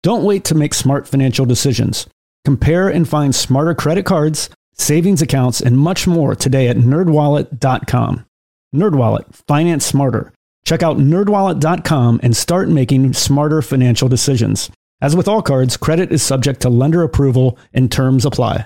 Don't 0.03 0.23
wait 0.23 0.43
to 0.45 0.55
make 0.55 0.73
smart 0.73 1.07
financial 1.07 1.45
decisions. 1.45 2.07
Compare 2.43 2.89
and 2.89 3.07
find 3.07 3.33
smarter 3.33 3.73
credit 3.73 4.03
cards, 4.05 4.49
savings 4.73 5.21
accounts, 5.21 5.61
and 5.61 5.77
much 5.77 6.07
more 6.07 6.35
today 6.35 6.67
at 6.67 6.77
nerdwallet.com. 6.77 8.25
NerdWallet, 8.75 9.25
finance 9.47 9.85
smarter. 9.85 10.33
Check 10.65 10.83
out 10.83 10.97
nerdwallet.com 10.97 12.19
and 12.21 12.35
start 12.35 12.69
making 12.69 13.13
smarter 13.13 13.61
financial 13.61 14.09
decisions. 14.09 14.69
As 15.01 15.15
with 15.15 15.27
all 15.27 15.41
cards, 15.41 15.77
credit 15.77 16.11
is 16.11 16.21
subject 16.21 16.61
to 16.61 16.69
lender 16.69 17.03
approval 17.03 17.57
and 17.73 17.91
terms 17.91 18.25
apply. 18.25 18.65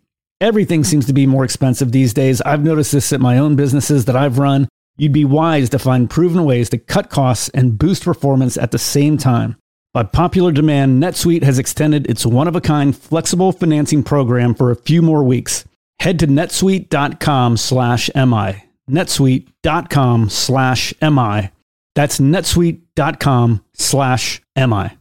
Everything 0.41 0.83
seems 0.83 1.05
to 1.05 1.13
be 1.13 1.27
more 1.27 1.45
expensive 1.45 1.91
these 1.91 2.15
days. 2.15 2.41
I've 2.41 2.63
noticed 2.63 2.91
this 2.91 3.13
at 3.13 3.21
my 3.21 3.37
own 3.37 3.55
businesses 3.55 4.05
that 4.05 4.15
I've 4.15 4.39
run. 4.39 4.67
You'd 4.97 5.13
be 5.13 5.23
wise 5.23 5.69
to 5.69 5.77
find 5.79 6.09
proven 6.09 6.43
ways 6.43 6.67
to 6.71 6.79
cut 6.79 7.11
costs 7.11 7.49
and 7.49 7.77
boost 7.77 8.03
performance 8.03 8.57
at 8.57 8.71
the 8.71 8.79
same 8.79 9.17
time. 9.19 9.55
By 9.93 10.01
popular 10.03 10.51
demand, 10.51 11.01
NetSuite 11.01 11.43
has 11.43 11.59
extended 11.59 12.09
its 12.09 12.25
one 12.25 12.47
of 12.47 12.55
a 12.55 12.61
kind 12.61 12.97
flexible 12.97 13.51
financing 13.51 14.01
program 14.03 14.55
for 14.55 14.71
a 14.71 14.75
few 14.75 15.03
more 15.03 15.23
weeks. 15.23 15.63
Head 15.99 16.17
to 16.19 16.27
netsuite.com 16.27 17.57
slash 17.57 18.09
MI. 18.15 18.65
netsuite.com 18.89 20.29
slash 20.29 20.93
MI. 21.01 21.51
That's 21.93 22.17
netsuite.com 22.17 23.63
slash 23.73 24.41
MI. 24.55 24.97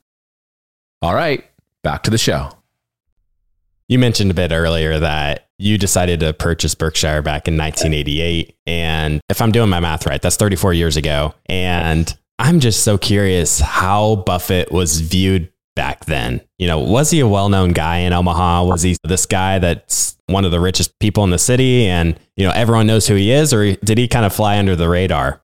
All 1.00 1.14
right, 1.14 1.44
back 1.82 2.02
to 2.02 2.10
the 2.10 2.18
show 2.18 2.50
you 3.90 3.98
mentioned 3.98 4.30
a 4.30 4.34
bit 4.34 4.52
earlier 4.52 5.00
that 5.00 5.48
you 5.58 5.76
decided 5.76 6.20
to 6.20 6.32
purchase 6.32 6.76
Berkshire 6.76 7.22
back 7.22 7.48
in 7.48 7.56
1988. 7.58 8.56
And 8.64 9.20
if 9.28 9.42
I'm 9.42 9.50
doing 9.50 9.68
my 9.68 9.80
math 9.80 10.06
right, 10.06 10.22
that's 10.22 10.36
34 10.36 10.74
years 10.74 10.96
ago. 10.96 11.34
And 11.46 12.16
I'm 12.38 12.60
just 12.60 12.84
so 12.84 12.96
curious 12.96 13.58
how 13.58 14.14
Buffett 14.14 14.70
was 14.70 15.00
viewed 15.00 15.52
back 15.74 16.04
then. 16.04 16.40
You 16.58 16.68
know, 16.68 16.78
was 16.78 17.10
he 17.10 17.18
a 17.18 17.26
well 17.26 17.48
known 17.48 17.72
guy 17.72 17.96
in 17.98 18.12
Omaha? 18.12 18.62
Was 18.64 18.82
he 18.82 18.96
this 19.02 19.26
guy 19.26 19.58
that's 19.58 20.16
one 20.26 20.44
of 20.44 20.52
the 20.52 20.60
richest 20.60 20.96
people 21.00 21.24
in 21.24 21.30
the 21.30 21.38
city 21.38 21.84
and, 21.86 22.18
you 22.36 22.46
know, 22.46 22.52
everyone 22.52 22.86
knows 22.86 23.08
who 23.08 23.16
he 23.16 23.32
is? 23.32 23.52
Or 23.52 23.72
did 23.74 23.98
he 23.98 24.06
kind 24.06 24.24
of 24.24 24.32
fly 24.32 24.56
under 24.60 24.76
the 24.76 24.88
radar? 24.88 25.42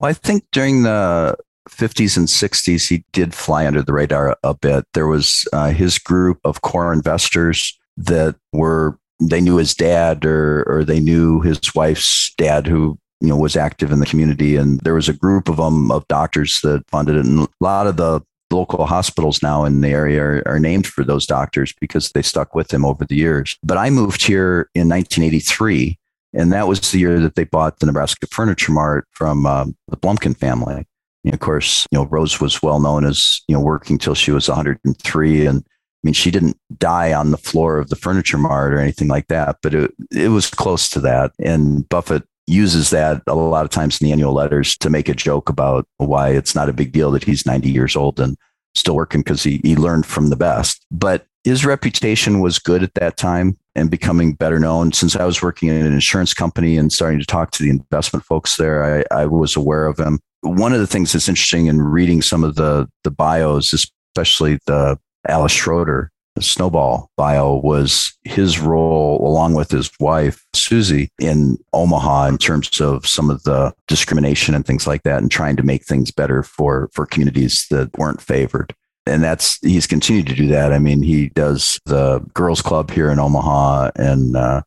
Well, 0.00 0.10
I 0.10 0.14
think 0.14 0.42
during 0.50 0.82
the 0.82 1.36
50s 1.70 2.16
and 2.16 2.28
60s, 2.28 2.88
he 2.88 3.04
did 3.12 3.34
fly 3.34 3.66
under 3.66 3.82
the 3.82 3.92
radar 3.92 4.36
a 4.42 4.54
bit. 4.54 4.84
There 4.94 5.06
was 5.06 5.46
uh, 5.52 5.70
his 5.70 5.98
group 5.98 6.38
of 6.44 6.62
core 6.62 6.92
investors 6.92 7.78
that 7.96 8.36
were 8.52 8.98
they 9.18 9.40
knew 9.40 9.56
his 9.56 9.74
dad 9.74 10.24
or 10.26 10.62
or 10.64 10.84
they 10.84 11.00
knew 11.00 11.40
his 11.40 11.58
wife's 11.74 12.34
dad 12.36 12.66
who 12.66 12.98
you 13.22 13.28
know 13.28 13.36
was 13.36 13.56
active 13.56 13.90
in 13.90 13.98
the 13.98 14.04
community 14.04 14.56
and 14.56 14.78
there 14.80 14.92
was 14.92 15.08
a 15.08 15.14
group 15.14 15.48
of 15.48 15.56
them 15.56 15.90
of 15.90 16.06
doctors 16.08 16.60
that 16.60 16.84
funded 16.90 17.16
it 17.16 17.24
and 17.24 17.40
a 17.40 17.48
lot 17.60 17.86
of 17.86 17.96
the 17.96 18.20
local 18.52 18.84
hospitals 18.84 19.42
now 19.42 19.64
in 19.64 19.80
the 19.80 19.88
area 19.88 20.22
are, 20.22 20.42
are, 20.46 20.58
named 20.60 20.86
for 20.86 21.02
those 21.02 21.24
doctors 21.26 21.72
because 21.80 22.12
they 22.12 22.20
stuck 22.20 22.54
with 22.54 22.72
him 22.72 22.84
over 22.84 23.04
the 23.04 23.16
years. 23.16 23.58
But 23.64 23.76
I 23.76 23.90
moved 23.90 24.24
here 24.24 24.70
in 24.72 24.88
1983, 24.88 25.98
and 26.32 26.52
that 26.52 26.68
was 26.68 26.80
the 26.92 26.98
year 26.98 27.18
that 27.18 27.34
they 27.34 27.42
bought 27.42 27.80
the 27.80 27.86
Nebraska 27.86 28.28
Furniture 28.28 28.70
Mart 28.70 29.08
from 29.10 29.46
um, 29.46 29.76
the 29.88 29.96
Blumkin 29.96 30.36
family. 30.36 30.86
And 31.26 31.34
of 31.34 31.40
course, 31.40 31.86
you 31.90 31.98
know, 31.98 32.06
Rose 32.06 32.40
was 32.40 32.62
well 32.62 32.78
known 32.80 33.04
as, 33.04 33.42
you 33.48 33.54
know, 33.56 33.60
working 33.60 33.98
till 33.98 34.14
she 34.14 34.30
was 34.30 34.48
103. 34.48 35.46
And 35.46 35.58
I 35.58 35.60
mean, 36.04 36.14
she 36.14 36.30
didn't 36.30 36.56
die 36.78 37.12
on 37.12 37.32
the 37.32 37.36
floor 37.36 37.78
of 37.78 37.88
the 37.90 37.96
furniture 37.96 38.38
mart 38.38 38.72
or 38.72 38.78
anything 38.78 39.08
like 39.08 39.26
that, 39.26 39.56
but 39.60 39.74
it, 39.74 39.90
it 40.12 40.28
was 40.28 40.48
close 40.48 40.88
to 40.90 41.00
that. 41.00 41.32
And 41.40 41.86
Buffett 41.88 42.22
uses 42.46 42.90
that 42.90 43.22
a 43.26 43.34
lot 43.34 43.64
of 43.64 43.70
times 43.72 44.00
in 44.00 44.06
the 44.06 44.12
annual 44.12 44.32
letters 44.32 44.76
to 44.78 44.88
make 44.88 45.08
a 45.08 45.14
joke 45.14 45.48
about 45.48 45.84
why 45.96 46.28
it's 46.28 46.54
not 46.54 46.68
a 46.68 46.72
big 46.72 46.92
deal 46.92 47.10
that 47.10 47.24
he's 47.24 47.44
90 47.44 47.70
years 47.70 47.96
old 47.96 48.20
and 48.20 48.36
still 48.76 48.94
working 48.94 49.22
because 49.22 49.42
he, 49.42 49.60
he 49.64 49.74
learned 49.74 50.06
from 50.06 50.30
the 50.30 50.36
best. 50.36 50.86
But 50.92 51.26
his 51.42 51.64
reputation 51.66 52.38
was 52.40 52.60
good 52.60 52.84
at 52.84 52.94
that 52.94 53.16
time 53.16 53.58
and 53.74 53.90
becoming 53.90 54.34
better 54.34 54.60
known. 54.60 54.92
Since 54.92 55.16
I 55.16 55.24
was 55.24 55.42
working 55.42 55.70
in 55.70 55.76
an 55.86 55.92
insurance 55.92 56.34
company 56.34 56.76
and 56.76 56.92
starting 56.92 57.18
to 57.18 57.26
talk 57.26 57.50
to 57.52 57.64
the 57.64 57.70
investment 57.70 58.24
folks 58.24 58.56
there, 58.56 59.04
I, 59.10 59.22
I 59.22 59.26
was 59.26 59.56
aware 59.56 59.86
of 59.86 59.98
him 59.98 60.20
one 60.48 60.72
of 60.72 60.78
the 60.80 60.86
things 60.86 61.12
that's 61.12 61.28
interesting 61.28 61.66
in 61.66 61.80
reading 61.80 62.22
some 62.22 62.44
of 62.44 62.54
the 62.54 62.88
the 63.04 63.10
bios, 63.10 63.72
especially 63.72 64.58
the 64.66 64.98
Alice 65.28 65.52
Schroeder 65.52 66.10
snowball 66.38 67.08
bio 67.16 67.54
was 67.64 68.12
his 68.24 68.60
role 68.60 69.18
along 69.26 69.54
with 69.54 69.70
his 69.70 69.90
wife 69.98 70.44
susie 70.54 71.08
in 71.18 71.56
omaha 71.72 72.26
in 72.26 72.36
terms 72.36 72.78
of 72.78 73.06
some 73.08 73.30
of 73.30 73.42
the 73.44 73.72
discrimination 73.88 74.54
and 74.54 74.66
things 74.66 74.86
like 74.86 75.02
that 75.02 75.22
and 75.22 75.30
trying 75.30 75.56
to 75.56 75.62
make 75.62 75.86
things 75.86 76.10
better 76.10 76.42
for 76.42 76.90
for 76.92 77.06
communities 77.06 77.64
that 77.70 77.88
weren't 77.96 78.20
favored 78.20 78.74
and 79.06 79.22
that's 79.24 79.56
he's 79.62 79.86
continued 79.86 80.26
to 80.26 80.34
do 80.34 80.46
that 80.46 80.74
i 80.74 80.78
mean 80.78 81.00
he 81.02 81.30
does 81.30 81.80
the 81.86 82.18
girls 82.34 82.60
club 82.60 82.90
here 82.90 83.08
in 83.10 83.18
omaha 83.18 83.90
and 83.96 84.36
uh, 84.36 84.60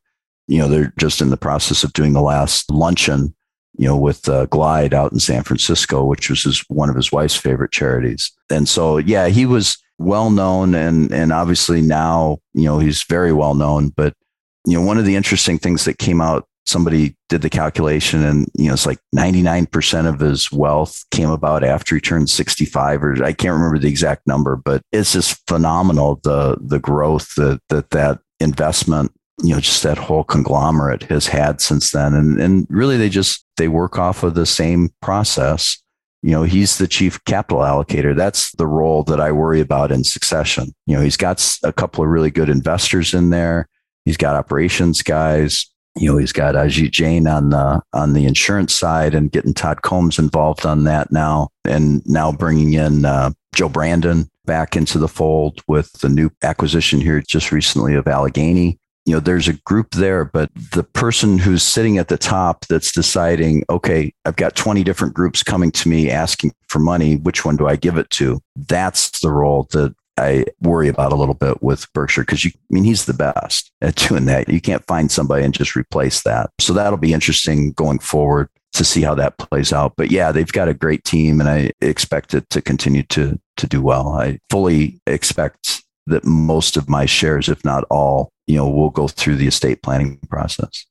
you 0.47 0.57
know 0.57 0.67
they're 0.67 0.91
just 0.97 1.21
in 1.21 1.29
the 1.29 1.37
process 1.37 1.83
of 1.83 1.93
doing 1.93 2.13
the 2.13 2.19
last 2.21 2.67
luncheon 2.71 3.31
you 3.79 3.85
know, 3.87 3.95
with 3.95 4.27
uh, 4.27 4.45
Glide 4.47 4.93
out 4.93 5.13
in 5.13 5.19
San 5.19 5.41
Francisco, 5.41 6.03
which 6.03 6.29
was 6.29 6.43
his, 6.43 6.59
one 6.67 6.89
of 6.89 6.97
his 6.97 7.13
wife's 7.13 7.35
favorite 7.37 7.71
charities. 7.71 8.29
And 8.51 8.67
so, 8.67 8.97
yeah, 8.97 9.29
he 9.29 9.45
was 9.45 9.77
well 9.97 10.29
known, 10.31 10.75
and 10.75 11.11
and 11.13 11.31
obviously 11.31 11.81
now, 11.81 12.39
you 12.53 12.65
know, 12.65 12.77
he's 12.79 13.03
very 13.03 13.31
well 13.31 13.55
known. 13.55 13.87
But 13.89 14.15
you 14.67 14.77
know, 14.79 14.85
one 14.85 14.97
of 14.97 15.05
the 15.05 15.15
interesting 15.15 15.59
things 15.59 15.85
that 15.85 15.97
came 15.97 16.19
out, 16.19 16.45
somebody 16.65 17.15
did 17.29 17.41
the 17.41 17.49
calculation, 17.49 18.21
and 18.21 18.49
you 18.53 18.67
know, 18.67 18.73
it's 18.73 18.85
like 18.85 18.99
ninety 19.13 19.41
nine 19.41 19.65
percent 19.65 20.07
of 20.07 20.19
his 20.19 20.51
wealth 20.51 21.05
came 21.11 21.29
about 21.29 21.63
after 21.63 21.95
he 21.95 22.01
turned 22.01 22.29
sixty 22.29 22.65
five, 22.65 23.01
or 23.01 23.23
I 23.23 23.31
can't 23.31 23.53
remember 23.53 23.79
the 23.79 23.87
exact 23.87 24.27
number, 24.27 24.57
but 24.57 24.81
it's 24.91 25.13
just 25.13 25.41
phenomenal 25.47 26.19
the 26.23 26.57
the 26.59 26.79
growth 26.79 27.33
that 27.35 27.61
that 27.69 27.91
that 27.91 28.19
investment 28.41 29.13
you 29.43 29.53
know 29.53 29.59
just 29.61 29.83
that 29.83 29.97
whole 29.97 30.23
conglomerate 30.23 31.03
has 31.03 31.27
had 31.27 31.61
since 31.61 31.91
then 31.91 32.13
and 32.13 32.39
and 32.39 32.67
really 32.69 32.97
they 32.97 33.09
just 33.09 33.45
they 33.57 33.67
work 33.67 33.97
off 33.97 34.23
of 34.23 34.33
the 34.35 34.45
same 34.45 34.89
process 35.01 35.81
you 36.21 36.31
know 36.31 36.43
he's 36.43 36.77
the 36.77 36.87
chief 36.87 37.23
capital 37.25 37.59
allocator 37.63 38.15
that's 38.15 38.51
the 38.53 38.67
role 38.67 39.03
that 39.03 39.19
i 39.19 39.31
worry 39.31 39.61
about 39.61 39.91
in 39.91 40.03
succession 40.03 40.65
you 40.85 40.95
know 40.95 41.01
he's 41.01 41.17
got 41.17 41.41
a 41.63 41.71
couple 41.73 42.03
of 42.03 42.09
really 42.09 42.31
good 42.31 42.49
investors 42.49 43.13
in 43.13 43.29
there 43.29 43.67
he's 44.05 44.17
got 44.17 44.35
operations 44.35 45.01
guys 45.01 45.67
you 45.95 46.09
know 46.09 46.17
he's 46.17 46.33
got 46.33 46.55
ajit 46.55 46.87
uh, 46.87 46.89
jain 46.89 47.27
on 47.27 47.49
the 47.49 47.81
on 47.93 48.13
the 48.13 48.25
insurance 48.25 48.73
side 48.73 49.13
and 49.15 49.31
getting 49.31 49.53
todd 49.53 49.81
combs 49.81 50.19
involved 50.19 50.65
on 50.65 50.83
that 50.83 51.11
now 51.11 51.47
and 51.65 52.01
now 52.05 52.31
bringing 52.31 52.73
in 52.73 53.05
uh, 53.05 53.31
joe 53.55 53.69
brandon 53.69 54.29
back 54.45 54.75
into 54.75 54.97
the 54.97 55.07
fold 55.07 55.61
with 55.67 55.91
the 55.99 56.09
new 56.09 56.29
acquisition 56.43 56.99
here 56.99 57.21
just 57.27 57.51
recently 57.51 57.93
of 57.93 58.05
alleghany 58.07 58.77
you 59.09 59.15
know 59.15 59.19
there's 59.19 59.47
a 59.47 59.53
group 59.53 59.91
there 59.91 60.23
but 60.23 60.51
the 60.73 60.83
person 60.83 61.39
who's 61.39 61.63
sitting 61.63 61.97
at 61.97 62.09
the 62.09 62.17
top 62.17 62.65
that's 62.67 62.91
deciding 62.91 63.63
okay 63.69 64.13
i've 64.25 64.35
got 64.35 64.55
20 64.55 64.83
different 64.83 65.15
groups 65.15 65.41
coming 65.41 65.71
to 65.71 65.89
me 65.89 66.11
asking 66.11 66.51
for 66.67 66.77
money 66.77 67.15
which 67.15 67.43
one 67.43 67.57
do 67.57 67.65
i 67.67 67.75
give 67.75 67.97
it 67.97 68.07
to 68.11 68.39
that's 68.67 69.19
the 69.21 69.31
role 69.31 69.67
that 69.71 69.93
I 70.21 70.43
worry 70.59 70.89
about 70.89 71.13
a 71.13 71.15
little 71.15 71.33
bit 71.33 71.63
with 71.63 71.85
Berkshire 71.93 72.23
because 72.23 72.43
you, 72.43 72.51
I 72.53 72.59
mean, 72.69 72.83
he's 72.83 73.05
the 73.05 73.13
best 73.13 73.71
at 73.81 73.95
doing 73.95 74.25
that. 74.25 74.49
You 74.49 74.59
can't 74.59 74.85
find 74.85 75.09
somebody 75.09 75.45
and 75.45 75.53
just 75.53 75.77
replace 75.77 76.23
that. 76.23 76.49
So 76.59 76.73
that'll 76.73 76.97
be 76.97 77.13
interesting 77.13 77.71
going 77.71 77.99
forward 77.99 78.49
to 78.73 78.83
see 78.83 79.01
how 79.01 79.15
that 79.15 79.37
plays 79.37 79.71
out. 79.71 79.93
But 79.95 80.11
yeah, 80.11 80.33
they've 80.33 80.51
got 80.51 80.67
a 80.67 80.73
great 80.73 81.05
team, 81.05 81.39
and 81.39 81.47
I 81.47 81.71
expect 81.79 82.33
it 82.33 82.49
to 82.49 82.61
continue 82.61 83.03
to 83.03 83.39
to 83.55 83.65
do 83.65 83.81
well. 83.81 84.09
I 84.09 84.39
fully 84.49 84.99
expect 85.07 85.83
that 86.07 86.25
most 86.25 86.75
of 86.75 86.89
my 86.89 87.05
shares, 87.05 87.47
if 87.47 87.63
not 87.63 87.85
all, 87.89 88.33
you 88.49 88.55
know, 88.55 88.67
we'll 88.67 88.89
go 88.89 89.07
through 89.07 89.35
the 89.35 89.47
estate 89.47 89.83
planning 89.83 90.17
process. 90.29 90.87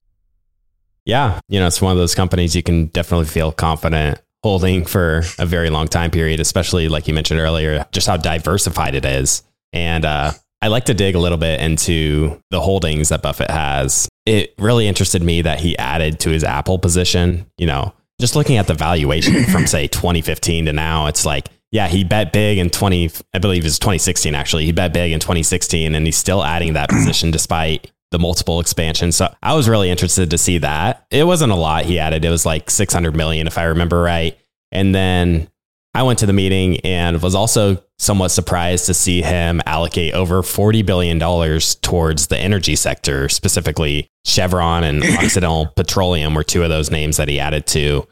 Yeah. 1.05 1.41
You 1.49 1.59
know, 1.59 1.67
it's 1.67 1.83
one 1.83 1.91
of 1.91 1.99
those 1.99 2.15
companies 2.15 2.55
you 2.55 2.63
can 2.63 2.87
definitely 2.87 3.27
feel 3.27 3.51
confident 3.51 4.21
holding 4.45 4.85
for 4.87 5.23
a 5.41 5.45
very 5.47 5.69
long 5.69 5.89
time 5.89 6.13
period, 6.13 6.39
especially 6.39 6.89
like 6.89 7.09
you 7.09 7.15
mentioned 7.15 7.41
earlier, 7.41 7.85
just 7.91 8.07
how 8.07 8.17
diversified 8.17 8.95
it 8.95 9.05
is. 9.05 9.43
And 9.73 10.05
uh, 10.05 10.33
I 10.63 10.69
like 10.69 10.85
to 10.85 10.95
dig 10.95 11.17
a 11.17 11.19
little 11.19 11.37
bit 11.39 11.61
into 11.61 12.39
the 12.53 12.61
holdings 12.61 13.09
that 13.09 13.23
Buffett 13.23 13.51
has. 13.51 14.09
It 14.25 14.55
really 14.59 14.87
interested 14.87 15.23
me 15.25 15.43
that 15.43 15.59
he 15.59 15.77
added 15.79 16.21
to 16.21 16.31
his 16.31 16.45
Apple 16.45 16.79
position. 16.79 17.47
You 17.59 17.67
know, 17.67 17.93
just 18.21 18.37
looking 18.37 18.57
at 18.57 18.69
the 18.69 18.75
valuation 18.75 19.45
from 19.47 19.67
say 19.67 19.89
2015 19.89 20.67
to 20.67 20.73
now, 20.73 21.07
it's 21.07 21.27
like 21.27 21.49
yeah, 21.71 21.89
he 21.89 22.03
bet 22.03 22.33
big 22.33 22.59
in 22.59 22.71
20, 22.71 23.11
I 23.35 23.39
believe 23.39 23.63
it 23.63 23.67
was 23.67 23.79
2016, 23.79 24.35
actually. 24.35 24.65
He 24.65 24.73
bet 24.73 24.93
big 24.95 25.13
in 25.13 25.21
2016 25.21 25.95
and 25.95 26.07
he's 26.07 26.17
still 26.17 26.43
adding 26.43 26.73
that 26.75 26.89
position 26.89 27.31
despite 27.31 27.91
the 28.11 28.19
multiple 28.19 28.59
expansion. 28.59 29.13
So 29.13 29.33
I 29.43 29.55
was 29.55 29.69
really 29.69 29.91
interested 29.91 30.31
to 30.31 30.39
see 30.39 30.59
that. 30.59 31.07
It 31.11 31.25
wasn't 31.25 31.53
a 31.53 31.57
lot 31.57 31.85
he 31.85 31.99
added. 31.99 32.25
It 32.25 32.31
was 32.31 32.47
like 32.47 32.71
600 32.71 33.15
million, 33.15 33.47
if 33.47 33.59
I 33.59 33.65
remember 33.65 34.01
right. 34.01 34.39
And 34.73 34.95
then 34.95 35.51
I 35.93 36.05
went 36.05 36.19
to 36.21 36.27
the 36.27 36.33
meeting 36.33 36.79
and 36.81 37.21
was 37.21 37.35
also 37.35 37.83
somewhat 37.99 38.29
surprised 38.31 38.87
to 38.87 38.95
see 38.95 39.21
him 39.21 39.61
allocate 39.67 40.15
over 40.15 40.41
$40 40.41 40.87
billion 40.87 41.19
towards 41.21 42.27
the 42.29 42.39
energy 42.39 42.77
sector, 42.77 43.29
specifically 43.29 44.09
Chevron 44.25 44.85
and 44.85 45.03
Occidental 45.05 45.67
Petroleum 45.67 46.35
were 46.35 46.45
two 46.45 46.63
of 46.63 46.71
those 46.71 46.91
names 46.91 47.19
that 47.19 47.29
he 47.29 47.39
added 47.39 47.67
to 47.69 48.07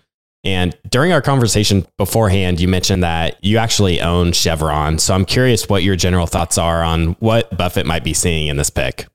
and 0.47 0.77
during 0.89 1.13
our 1.13 1.21
conversation 1.21 1.85
beforehand, 1.99 2.61
you 2.61 2.69
mentioned 2.69 3.03
that 3.03 3.37
you 3.45 3.59
actually 3.59 4.01
own 4.01 4.31
Chevron. 4.31 4.97
So 5.01 5.13
I'm 5.13 5.25
curious 5.25 5.69
what 5.69 5.83
your 5.83 5.97
general 5.97 6.29
thoughts 6.29 6.57
are 6.57 6.85
on 6.85 7.15
what 7.19 7.59
Buffett 7.59 7.85
might 7.85 8.05
be 8.05 8.15
seeing 8.15 8.47
in 8.47 8.57
this 8.57 8.71
pick. 8.71 9.07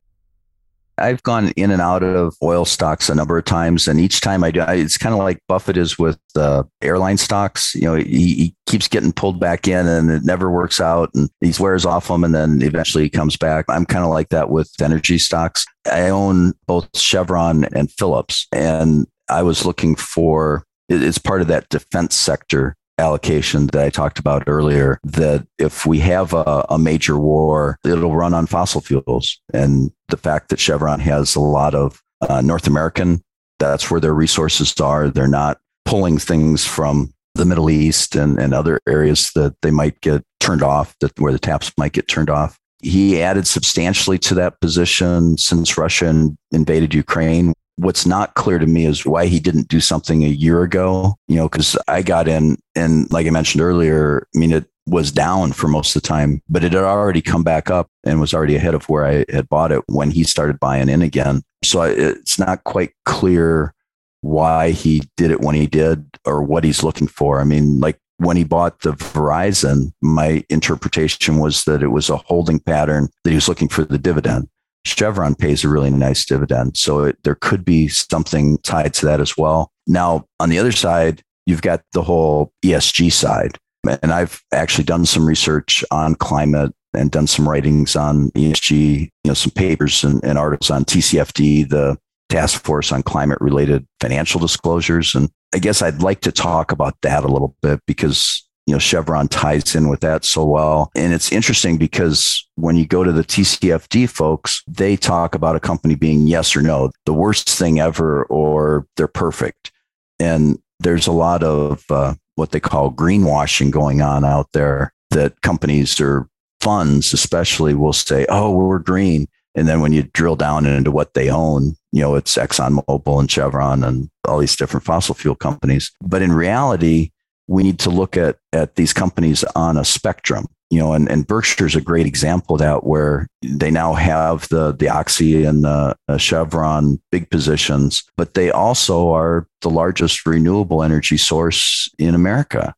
I've 0.98 1.24
gone 1.24 1.52
in 1.56 1.72
and 1.72 1.82
out 1.82 2.04
of 2.04 2.36
oil 2.44 2.66
stocks 2.66 3.08
a 3.08 3.16
number 3.16 3.38
of 3.38 3.46
times, 3.46 3.88
and 3.88 3.98
each 3.98 4.20
time 4.20 4.44
I 4.44 4.52
do, 4.52 4.60
I, 4.60 4.74
it's 4.74 4.98
kind 4.98 5.14
of 5.14 5.20
like 5.20 5.40
Buffett 5.48 5.78
is 5.78 5.98
with 5.98 6.20
uh, 6.36 6.64
airline 6.82 7.16
stocks. 7.18 7.74
You 7.76 7.84
know, 7.84 7.96
he, 7.96 8.34
he, 8.36 8.56
keeps 8.68 8.90
getting 8.90 9.14
pulled 9.14 9.40
back 9.40 9.70
in, 9.70 9.88
and 9.88 10.12
it 10.12 10.24
never 10.26 10.52
works 10.52 10.82
out, 10.82 11.10
and 11.16 11.30
he 11.40 11.54
wears 11.60 11.86
off 11.86 12.10
them, 12.10 12.26
and 12.26 12.36
then 12.36 12.62
eventually 12.62 13.06
he 13.06 13.10
comes 13.10 13.38
back. 13.38 13.66
I'm 13.70 13.86
kind 13.86 14.04
of 14.04 14.12
like 14.12 14.30
that 14.30 14.50
with 14.50 14.70
energy 14.82 15.18
stocks. 15.18 15.66
I 15.92 16.10
own 16.10 16.54
both 16.68 16.90
Chevron 16.94 17.66
and 17.74 17.90
Phillips, 17.94 18.48
and 18.52 19.08
I 19.30 19.44
was 19.44 19.66
looking 19.66 19.96
for 19.96 20.66
it's 20.92 21.18
part 21.18 21.42
of 21.42 21.48
that 21.48 21.70
defense 21.70 22.16
sector 22.16 22.76
allocation 23.00 23.68
that 23.68 23.84
I 23.84 23.90
talked 23.90 24.20
about 24.20 24.44
earlier. 24.48 25.00
That 25.04 25.48
if 25.58 25.86
we 25.86 26.00
have 26.00 26.34
a, 26.34 26.66
a, 26.70 26.78
major 26.78 27.18
war, 27.18 27.78
it'll 27.86 28.16
run 28.16 28.34
on 28.34 28.46
fossil 28.48 28.82
fuels. 28.82 29.40
And 29.54 29.92
the 30.10 30.18
fact 30.18 30.50
that 30.50 30.60
Chevron 30.60 31.00
has 31.00 31.36
a 31.36 31.40
lot 31.40 31.74
of 31.74 32.02
uh, 32.22 32.42
North 32.42 32.68
American, 32.68 33.22
that's 33.60 33.90
where 33.90 34.02
their 34.02 34.14
resources 34.14 34.74
are. 34.80 35.10
They're 35.10 35.28
not 35.28 35.60
pulling 35.86 36.18
things 36.18 36.66
from 36.66 37.14
the 37.36 37.46
Middle 37.46 37.70
East 37.70 38.16
and, 38.16 38.38
and 38.40 38.54
other 38.54 38.80
areas 38.88 39.32
that 39.36 39.56
they 39.62 39.72
might 39.72 40.00
get 40.02 40.24
turned 40.40 40.62
off, 40.64 40.96
that 41.00 41.18
where 41.20 41.32
the 41.32 41.40
taps 41.40 41.72
might 41.78 41.94
get 41.94 42.08
turned 42.08 42.30
off. 42.30 42.58
He 42.84 43.22
added 43.22 43.46
substantially 43.48 44.18
to 44.20 44.34
that 44.36 44.60
position 44.60 45.38
since 45.38 45.78
Russia 45.78 46.30
invaded 46.52 46.94
Ukraine 46.94 47.54
what's 47.82 48.06
not 48.06 48.36
clear 48.36 48.60
to 48.60 48.68
me 48.68 48.86
is 48.86 49.06
why 49.08 49.26
he 49.26 49.40
didn't 49.40 49.68
do 49.68 49.80
something 49.80 50.24
a 50.24 50.28
year 50.28 50.62
ago, 50.62 51.16
you 51.28 51.36
know, 51.36 51.50
because 51.50 51.76
I 51.88 52.04
got 52.04 52.28
in 52.28 52.58
and 52.76 53.12
like 53.12 53.26
I 53.26 53.32
mentioned 53.32 53.62
earlier, 53.62 54.28
I 54.36 54.40
mean, 54.40 54.52
it 54.52 54.66
was 54.86 55.12
down 55.12 55.52
for 55.52 55.68
most 55.68 55.96
of 55.96 56.02
the 56.02 56.08
time, 56.08 56.44
but 56.48 56.64
it 56.64 56.74
had 56.74 56.84
already 56.84 57.22
come 57.22 57.44
back 57.44 57.72
up 57.72 57.88
and 58.04 58.22
was 58.22 58.36
already 58.36 58.56
ahead 58.56 58.76
of 58.76 58.88
where 58.88 59.06
I 59.06 59.26
had 59.30 59.50
bought 59.50 59.72
it 59.72 59.82
when 59.88 60.12
he 60.12 60.24
started 60.24 60.60
buying 60.60 60.90
in 60.90 61.02
again. 61.02 61.42
So 61.64 61.82
it's 61.82 62.38
not 62.38 62.64
quite 62.66 62.92
clear 63.06 63.74
why 64.22 64.70
he 64.72 65.02
did 65.18 65.32
it 65.32 65.42
when 65.42 65.56
he 65.56 65.66
did 65.66 66.08
or 66.26 66.44
what 66.44 66.64
he's 66.64 66.84
looking 66.84 67.08
for. 67.08 67.42
I 67.42 67.46
mean, 67.46 67.80
like 67.80 67.98
when 68.18 68.38
he 68.38 68.44
bought 68.44 68.82
the 68.82 68.92
Verizon, 68.94 69.92
my 70.02 70.44
interpretation 70.50 71.38
was 71.40 71.64
that 71.64 71.82
it 71.82 71.88
was 71.90 72.12
a 72.12 72.18
holding 72.18 72.60
pattern 72.60 73.08
that 73.24 73.32
he 73.32 73.36
was 73.36 73.48
looking 73.50 73.70
for 73.70 73.84
the 73.84 73.98
dividend. 73.98 74.50
Chevron 74.86 75.36
pays 75.36 75.64
a 75.64 75.70
really 75.70 75.90
nice 75.90 76.26
dividend. 76.26 76.78
So 76.78 77.04
it, 77.04 77.18
there 77.24 77.36
could 77.36 77.64
be 77.64 77.88
something 77.88 78.58
tied 78.60 78.94
to 78.96 79.06
that 79.08 79.20
as 79.22 79.38
well. 79.38 79.72
Now, 79.88 80.26
on 80.40 80.50
the 80.50 80.60
other 80.60 80.72
side, 80.72 81.22
you've 81.46 81.62
got 81.62 81.82
the 81.94 82.02
whole 82.04 82.52
ESG 82.64 83.12
side. 83.12 83.58
And 84.04 84.12
I've 84.14 84.42
actually 84.54 84.84
done 84.84 85.06
some 85.06 85.26
research 85.26 85.84
on 85.92 86.16
climate 86.16 86.74
and 86.94 87.10
done 87.10 87.26
some 87.26 87.48
writings 87.50 87.96
on 87.96 88.30
ESG, 88.32 89.02
you 89.02 89.10
know, 89.26 89.34
some 89.34 89.52
papers 89.52 90.04
and, 90.04 90.24
and 90.24 90.38
articles 90.38 90.70
on 90.70 90.84
TCFD, 90.84 91.68
the 91.70 91.98
task 92.30 92.64
force 92.64 92.92
on 92.92 93.02
climate 93.02 93.40
related 93.42 93.88
financial 94.00 94.40
disclosures. 94.40 95.16
And 95.16 95.30
I 95.54 95.60
guess 95.60 95.82
I'd 95.82 96.02
like 96.02 96.22
to 96.22 96.32
talk 96.32 96.72
about 96.72 96.96
that 97.02 97.24
a 97.24 97.28
little 97.28 97.56
bit 97.62 97.82
because 97.88 98.48
you 98.68 98.74
know, 98.76 98.80
Chevron 98.80 99.28
ties 99.28 99.76
in 99.76 99.90
with 99.90 100.02
that 100.02 100.24
so 100.24 100.46
well. 100.46 100.92
And 100.96 101.14
it's 101.14 101.32
interesting 101.32 101.78
because 101.78 102.48
when 102.56 102.76
you 102.76 102.86
go 102.86 103.04
to 103.04 103.12
the 103.12 103.24
TCFD 103.24 104.10
folks, 104.10 104.64
they 104.68 104.96
talk 104.96 105.34
about 105.34 105.56
a 105.56 105.60
company 105.60 105.96
being 105.96 106.28
yes 106.28 106.56
or 106.56 106.62
no, 106.62 106.92
the 107.06 107.14
worst 107.14 107.50
thing 107.50 107.80
ever, 107.80 108.24
or 108.26 108.86
they're 108.98 109.08
perfect. 109.08 109.72
And 110.20 110.60
there's 110.80 111.08
a 111.08 111.12
lot 111.12 111.44
of 111.44 111.84
uh, 111.90 112.14
what 112.36 112.52
they 112.52 112.60
call 112.60 112.92
greenwashing 112.92 113.72
going 113.72 114.02
on 114.02 114.24
out 114.24 114.52
there 114.54 114.94
that 115.10 115.42
companies 115.42 116.00
or 116.00 116.28
funds, 116.60 117.14
especially, 117.14 117.74
will 117.74 117.94
say, 117.94 118.26
oh, 118.30 118.52
we're 118.52 118.80
green. 118.80 119.28
And 119.56 119.68
then 119.68 119.82
when 119.82 119.92
you 119.92 120.04
drill 120.14 120.38
down 120.38 120.66
into 120.66 120.92
what 120.92 121.14
they 121.14 121.30
own, 121.30 121.76
you 121.92 122.00
know, 122.02 122.16
it's 122.16 122.36
ExxonMobil 122.38 123.20
and 123.20 123.30
Chevron 123.30 123.84
and 123.84 124.10
all 124.26 124.38
these 124.38 124.56
different 124.56 124.86
fossil 124.86 125.14
fuel 125.14 125.36
companies. 125.36 125.92
But 126.02 126.22
in 126.22 126.32
reality, 126.32 127.11
we 127.48 127.64
need 127.64 127.80
to 127.80 127.90
look 127.90 128.18
at 128.18 128.38
at 128.54 128.76
these 128.76 128.94
companies 128.94 129.44
on 129.56 129.78
a 129.78 129.86
spectrum 129.86 130.46
you 130.70 130.80
know 130.80 130.94
and, 130.94 131.10
and 131.10 131.28
berkshire's 131.28 131.76
a 131.76 131.82
great 131.82 132.06
example 132.06 132.56
of 132.56 132.60
that 132.60 132.86
where 132.86 133.28
they 133.42 133.70
now 133.72 133.94
have 133.94 134.48
the 134.50 134.72
the 134.74 134.90
oxy 134.90 135.44
and 135.44 135.64
the 135.64 135.96
chevron 136.18 137.00
big 137.12 137.30
positions 137.30 138.04
but 138.18 138.34
they 138.34 138.50
also 138.52 139.10
are 139.12 139.48
the 139.62 139.70
largest 139.70 140.26
renewable 140.26 140.82
energy 140.84 141.18
source 141.18 141.90
in 142.00 142.16
america 142.16 142.74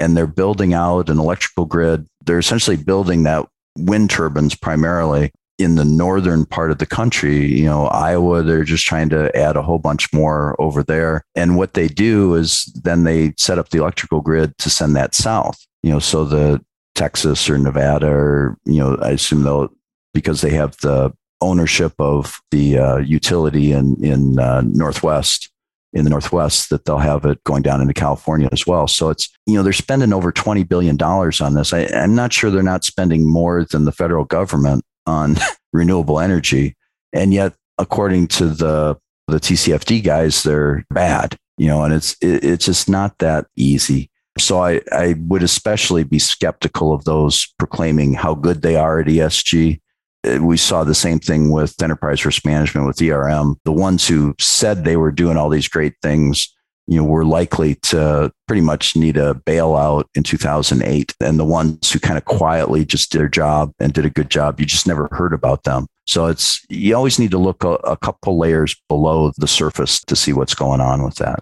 and 0.00 0.16
they're 0.16 0.26
building 0.26 0.72
out 0.74 1.08
an 1.10 1.18
electrical 1.18 1.64
grid 1.64 2.06
they're 2.24 2.38
essentially 2.38 2.76
building 2.76 3.24
that 3.24 3.46
wind 3.76 4.08
turbines 4.10 4.54
primarily 4.54 5.32
in 5.58 5.76
the 5.76 5.84
northern 5.84 6.44
part 6.44 6.70
of 6.70 6.78
the 6.78 6.86
country, 6.86 7.46
you 7.46 7.64
know, 7.64 7.86
Iowa, 7.86 8.42
they're 8.42 8.64
just 8.64 8.84
trying 8.84 9.08
to 9.10 9.34
add 9.36 9.56
a 9.56 9.62
whole 9.62 9.78
bunch 9.78 10.12
more 10.12 10.56
over 10.60 10.82
there. 10.82 11.22
And 11.36 11.56
what 11.56 11.74
they 11.74 11.86
do 11.86 12.34
is 12.34 12.64
then 12.82 13.04
they 13.04 13.34
set 13.38 13.58
up 13.58 13.68
the 13.70 13.78
electrical 13.78 14.20
grid 14.20 14.56
to 14.58 14.70
send 14.70 14.96
that 14.96 15.14
south, 15.14 15.64
you 15.82 15.90
know, 15.90 16.00
so 16.00 16.24
the 16.24 16.60
Texas 16.94 17.48
or 17.48 17.58
Nevada 17.58 18.08
or, 18.08 18.56
you 18.64 18.80
know, 18.80 18.96
I 19.00 19.10
assume 19.10 19.42
they'll, 19.42 19.70
because 20.12 20.40
they 20.40 20.50
have 20.50 20.76
the 20.78 21.12
ownership 21.40 21.92
of 21.98 22.40
the 22.50 22.78
uh, 22.78 22.96
utility 22.98 23.72
in, 23.72 24.02
in 24.04 24.38
uh, 24.40 24.62
Northwest, 24.64 25.50
in 25.92 26.02
the 26.04 26.10
Northwest 26.10 26.70
that 26.70 26.84
they'll 26.84 26.98
have 26.98 27.24
it 27.24 27.42
going 27.44 27.62
down 27.62 27.80
into 27.80 27.94
California 27.94 28.48
as 28.50 28.66
well. 28.66 28.88
So 28.88 29.08
it's, 29.10 29.28
you 29.46 29.54
know, 29.54 29.62
they're 29.62 29.72
spending 29.72 30.12
over 30.12 30.32
$20 30.32 30.68
billion 30.68 30.96
on 31.00 31.54
this. 31.54 31.72
I, 31.72 31.80
am 31.92 32.14
not 32.16 32.32
sure 32.32 32.50
they're 32.50 32.62
not 32.64 32.82
spending 32.84 33.28
more 33.28 33.64
than 33.64 33.84
the 33.84 33.92
federal 33.92 34.24
government 34.24 34.84
on 35.06 35.36
renewable 35.72 36.20
energy. 36.20 36.76
And 37.12 37.32
yet, 37.32 37.54
according 37.78 38.28
to 38.28 38.46
the, 38.48 38.96
the 39.28 39.38
TCFD 39.38 40.04
guys, 40.04 40.42
they're 40.42 40.84
bad, 40.90 41.36
you 41.58 41.66
know, 41.68 41.82
and 41.82 41.94
it's, 41.94 42.16
it, 42.20 42.44
it's 42.44 42.66
just 42.66 42.88
not 42.88 43.18
that 43.18 43.46
easy. 43.56 44.10
So 44.38 44.62
I, 44.62 44.80
I 44.90 45.14
would 45.28 45.44
especially 45.44 46.02
be 46.02 46.18
skeptical 46.18 46.92
of 46.92 47.04
those 47.04 47.46
proclaiming 47.58 48.14
how 48.14 48.34
good 48.34 48.62
they 48.62 48.74
are 48.76 48.98
at 49.00 49.06
ESG. 49.06 49.80
Uh, 50.26 50.38
we 50.42 50.56
saw 50.56 50.82
the 50.82 50.94
same 50.94 51.20
thing 51.20 51.50
with 51.52 51.80
enterprise 51.80 52.24
risk 52.26 52.44
management 52.44 52.86
with 52.86 53.00
ERM. 53.00 53.56
The 53.64 53.70
ones 53.72 54.08
who 54.08 54.34
said 54.40 54.84
they 54.84 54.96
were 54.96 55.12
doing 55.12 55.36
all 55.36 55.48
these 55.48 55.68
great 55.68 55.94
things 56.02 56.52
you 56.86 56.96
know, 56.98 57.04
were 57.04 57.24
likely 57.24 57.76
to 57.76 58.30
pretty 58.46 58.60
much 58.60 58.94
need 58.96 59.16
a 59.16 59.34
bailout 59.34 60.04
in 60.14 60.22
2008. 60.22 61.14
And 61.20 61.38
the 61.38 61.44
ones 61.44 61.90
who 61.90 61.98
kind 61.98 62.18
of 62.18 62.24
quietly 62.26 62.84
just 62.84 63.10
did 63.10 63.20
their 63.20 63.28
job 63.28 63.72
and 63.80 63.92
did 63.92 64.04
a 64.04 64.10
good 64.10 64.30
job, 64.30 64.60
you 64.60 64.66
just 64.66 64.86
never 64.86 65.08
heard 65.12 65.32
about 65.32 65.64
them. 65.64 65.86
So 66.06 66.26
it's, 66.26 66.64
you 66.68 66.94
always 66.94 67.18
need 67.18 67.30
to 67.30 67.38
look 67.38 67.64
a, 67.64 67.72
a 67.76 67.96
couple 67.96 68.38
layers 68.38 68.76
below 68.88 69.32
the 69.38 69.48
surface 69.48 70.00
to 70.02 70.14
see 70.14 70.34
what's 70.34 70.54
going 70.54 70.80
on 70.82 71.02
with 71.02 71.14
that. 71.16 71.40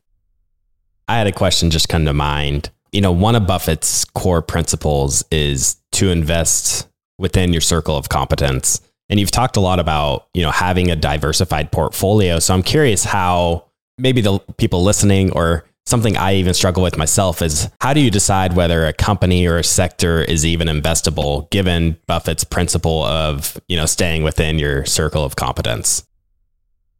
I 1.08 1.18
had 1.18 1.26
a 1.26 1.32
question 1.32 1.70
just 1.70 1.88
come 1.88 2.04
to 2.04 2.12
mind. 2.14 2.70
You 2.92 3.00
know, 3.00 3.10
one 3.10 3.34
of 3.34 3.46
Buffett's 3.46 4.04
core 4.04 4.42
principles 4.42 5.24
is 5.32 5.76
to 5.92 6.10
invest 6.10 6.88
within 7.18 7.52
your 7.52 7.60
circle 7.60 7.96
of 7.96 8.08
competence. 8.08 8.80
And 9.08 9.18
you've 9.18 9.30
talked 9.32 9.56
a 9.56 9.60
lot 9.60 9.80
about, 9.80 10.28
you 10.34 10.42
know, 10.42 10.50
having 10.52 10.90
a 10.90 10.96
diversified 10.96 11.72
portfolio. 11.72 12.38
So 12.38 12.54
I'm 12.54 12.62
curious 12.62 13.02
how 13.04 13.66
maybe 14.02 14.20
the 14.20 14.40
people 14.58 14.82
listening 14.82 15.30
or 15.32 15.64
something 15.86 16.16
I 16.16 16.34
even 16.34 16.54
struggle 16.54 16.82
with 16.82 16.98
myself 16.98 17.40
is 17.40 17.68
how 17.80 17.92
do 17.94 18.00
you 18.00 18.10
decide 18.10 18.54
whether 18.54 18.84
a 18.86 18.92
company 18.92 19.46
or 19.46 19.58
a 19.58 19.64
sector 19.64 20.22
is 20.22 20.44
even 20.44 20.68
investable 20.68 21.48
given 21.50 21.96
Buffett's 22.06 22.44
principle 22.44 23.02
of, 23.04 23.60
you 23.68 23.76
know, 23.76 23.86
staying 23.86 24.22
within 24.24 24.58
your 24.58 24.84
circle 24.84 25.24
of 25.24 25.36
competence? 25.36 26.06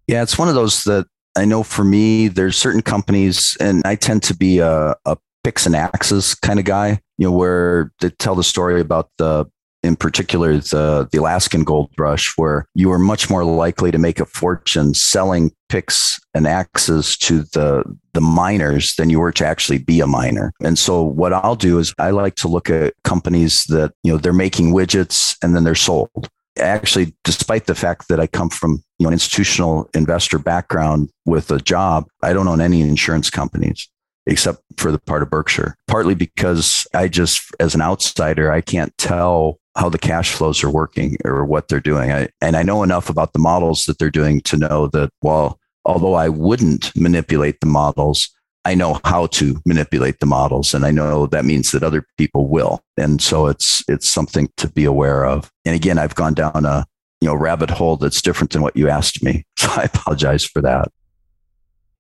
Yeah, 0.07 0.23
it's 0.23 0.39
one 0.39 0.49
of 0.49 0.55
those 0.55 0.85
that 0.85 1.07
I 1.37 1.45
know 1.45 1.63
for 1.63 1.85
me, 1.85 2.29
there's 2.29 2.57
certain 2.57 2.83
companies 2.83 3.57
and 3.61 3.83
I 3.85 3.95
tend 3.97 4.23
to 4.25 4.37
be 4.37 4.59
a, 4.59 4.95
a 5.05 5.17
picks 5.45 5.67
and 5.67 5.75
axes 5.75 6.35
kind 6.37 6.59
of 6.61 6.65
guy, 6.65 7.01
you 7.19 7.27
know, 7.27 7.33
where 7.37 7.93
they 8.01 8.11
tell 8.11 8.35
the 8.37 8.45
story 8.45 8.81
about 8.81 9.11
the 9.19 9.47
in 9.83 9.97
particular 9.97 10.57
the, 10.59 11.09
the 11.11 11.19
Alaskan 11.19 11.65
gold 11.65 11.91
rush, 11.99 12.33
where 12.37 12.67
you 12.75 12.89
were 12.89 12.99
much 12.99 13.29
more 13.29 13.45
likely 13.45 13.91
to 13.91 13.99
make 13.99 14.21
a 14.21 14.25
fortune 14.25 14.95
selling 14.95 15.51
picks 15.69 16.21
and 16.35 16.47
axes 16.47 17.17
to 17.17 17.41
the 17.55 17.83
the 18.13 18.21
miners 18.21 18.95
than 18.97 19.11
you 19.11 19.19
were 19.21 19.33
to 19.33 19.47
actually 19.47 19.79
be 19.79 20.01
a 20.01 20.07
miner. 20.07 20.53
And 20.63 20.79
so 20.79 21.03
what 21.03 21.33
I'll 21.33 21.57
do 21.57 21.79
is 21.79 21.95
I 21.99 22.11
like 22.11 22.35
to 22.37 22.49
look 22.49 22.69
at 22.71 22.93
companies 23.05 23.65
that, 23.65 23.93
you 24.03 24.13
know, 24.13 24.19
they're 24.19 24.33
making 24.35 24.73
widgets 24.75 25.37
and 25.43 25.55
then 25.57 25.65
they're 25.65 25.75
sold. 25.75 26.29
Actually, 26.59 27.15
despite 27.25 27.65
the 27.67 27.75
fact 27.75 28.09
that 28.09 28.21
I 28.21 28.27
come 28.27 28.51
from 28.51 28.83
you 28.99 29.05
know 29.05 29.09
an 29.09 29.15
institutional 29.15 29.89
investor 29.95 30.39
background 30.39 31.11
with 31.25 31.51
a 31.51 31.59
job, 31.59 32.07
I 32.23 32.33
don't 32.35 32.47
own 32.49 32.61
any 32.61 32.83
insurance 32.83 33.31
companies 33.31 33.89
except 34.27 34.63
for 34.77 34.93
the 34.93 35.01
part 35.01 35.21
of 35.25 35.31
Berkshire, 35.31 35.75
partly 35.89 36.15
because 36.15 36.87
I 36.95 37.09
just, 37.09 37.43
as 37.59 37.75
an 37.75 37.83
outsider, 37.83 38.53
I 38.53 38.61
can't 38.61 38.97
tell 38.97 39.59
how 39.77 39.89
the 39.89 39.99
cash 39.99 40.33
flows 40.33 40.63
are 40.63 40.71
working 40.71 41.17
or 41.25 41.45
what 41.45 41.69
they're 41.69 41.81
doing. 41.81 42.13
I, 42.13 42.29
and 42.41 42.57
I 42.57 42.63
know 42.63 42.83
enough 42.83 43.09
about 43.09 43.33
the 43.33 43.39
models 43.39 43.87
that 43.87 43.99
they're 43.99 44.11
doing 44.11 44.41
to 44.43 44.57
know 44.57 44.87
that 44.89 45.11
while 45.21 45.59
although 45.85 46.15
I 46.15 46.29
wouldn't 46.29 46.95
manipulate 46.97 47.61
the 47.61 47.67
models, 47.67 48.29
I 48.65 48.75
know 48.75 49.01
how 49.05 49.27
to 49.29 49.61
manipulate 49.67 50.21
the 50.21 50.27
models 50.27 50.73
and 50.75 50.85
I 50.85 50.91
know 50.93 51.27
that 51.27 51.45
means 51.45 51.73
that 51.73 51.83
other 51.83 52.05
people 52.17 52.49
will. 52.49 52.85
And 52.97 53.21
so 53.21 53.47
it's 53.49 53.83
it's 53.89 54.09
something 54.09 54.49
to 54.59 54.69
be 54.69 54.85
aware 54.85 55.25
of. 55.25 55.51
And 55.65 55.75
again, 55.75 55.99
I've 55.99 56.15
gone 56.15 56.35
down 56.35 56.65
a 56.67 56.85
you 57.21 57.29
know 57.29 57.35
rabbit 57.35 57.71
hole 57.71 57.97
that's 57.97 58.23
different 58.23 58.53
than 58.53 58.63
what 58.63 58.77
you 58.77 58.89
asked 58.89 59.23
me. 59.23 59.47
So 59.63 59.69
I 59.81 59.85
apologize 59.85 60.45
for 60.45 60.61
that. 60.63 60.89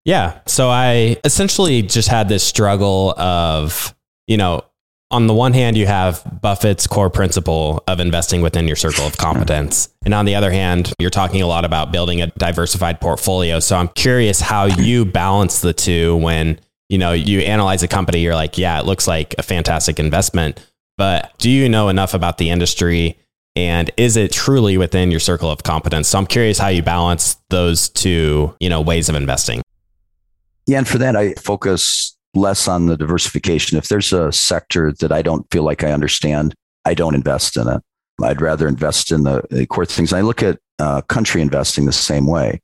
Yeah. 0.04 0.40
So 0.46 0.68
I 0.68 1.18
essentially 1.24 1.82
just 1.82 2.08
had 2.08 2.28
this 2.28 2.42
struggle 2.42 3.12
of, 3.16 3.94
you 4.26 4.36
know, 4.36 4.62
on 5.12 5.26
the 5.26 5.34
one 5.34 5.52
hand, 5.52 5.76
you 5.76 5.86
have 5.86 6.24
Buffett's 6.40 6.86
core 6.86 7.10
principle 7.10 7.84
of 7.86 8.00
investing 8.00 8.40
within 8.40 8.66
your 8.66 8.76
circle 8.76 9.06
of 9.06 9.18
competence. 9.18 9.90
And 10.06 10.14
on 10.14 10.24
the 10.24 10.34
other 10.34 10.50
hand, 10.50 10.92
you're 10.98 11.10
talking 11.10 11.42
a 11.42 11.46
lot 11.46 11.66
about 11.66 11.92
building 11.92 12.22
a 12.22 12.28
diversified 12.38 12.98
portfolio. 12.98 13.60
So 13.60 13.76
I'm 13.76 13.88
curious 13.88 14.40
how 14.40 14.64
you 14.64 15.04
balance 15.04 15.60
the 15.60 15.74
two 15.74 16.16
when, 16.16 16.58
you 16.88 16.96
know, 16.96 17.12
you 17.12 17.40
analyze 17.40 17.82
a 17.82 17.88
company, 17.88 18.20
you're 18.20 18.34
like, 18.34 18.56
yeah, 18.56 18.80
it 18.80 18.86
looks 18.86 19.06
like 19.06 19.34
a 19.36 19.42
fantastic 19.42 20.00
investment, 20.00 20.66
but 20.96 21.30
do 21.36 21.50
you 21.50 21.68
know 21.68 21.90
enough 21.90 22.14
about 22.14 22.38
the 22.38 22.48
industry 22.48 23.18
and 23.54 23.90
is 23.98 24.16
it 24.16 24.32
truly 24.32 24.78
within 24.78 25.10
your 25.10 25.20
circle 25.20 25.50
of 25.50 25.62
competence? 25.62 26.08
So 26.08 26.16
I'm 26.18 26.24
curious 26.26 26.56
how 26.56 26.68
you 26.68 26.82
balance 26.82 27.36
those 27.50 27.90
two, 27.90 28.56
you 28.60 28.70
know, 28.70 28.80
ways 28.80 29.10
of 29.10 29.14
investing. 29.14 29.60
Yeah, 30.66 30.78
and 30.78 30.88
for 30.88 30.96
that 30.96 31.16
I 31.16 31.34
focus 31.34 32.16
less 32.34 32.68
on 32.68 32.86
the 32.86 32.96
diversification. 32.96 33.78
If 33.78 33.88
there's 33.88 34.12
a 34.12 34.32
sector 34.32 34.92
that 35.00 35.12
I 35.12 35.22
don't 35.22 35.46
feel 35.50 35.64
like 35.64 35.82
I 35.84 35.92
understand, 35.92 36.54
I 36.84 36.94
don't 36.94 37.14
invest 37.14 37.56
in 37.56 37.68
it. 37.68 37.82
I'd 38.22 38.40
rather 38.40 38.68
invest 38.68 39.12
in 39.12 39.24
the, 39.24 39.42
the 39.50 39.66
core 39.66 39.84
things. 39.86 40.12
I 40.12 40.20
look 40.20 40.42
at 40.42 40.58
uh, 40.78 41.00
country 41.02 41.42
investing 41.42 41.84
the 41.84 41.92
same 41.92 42.26
way. 42.26 42.60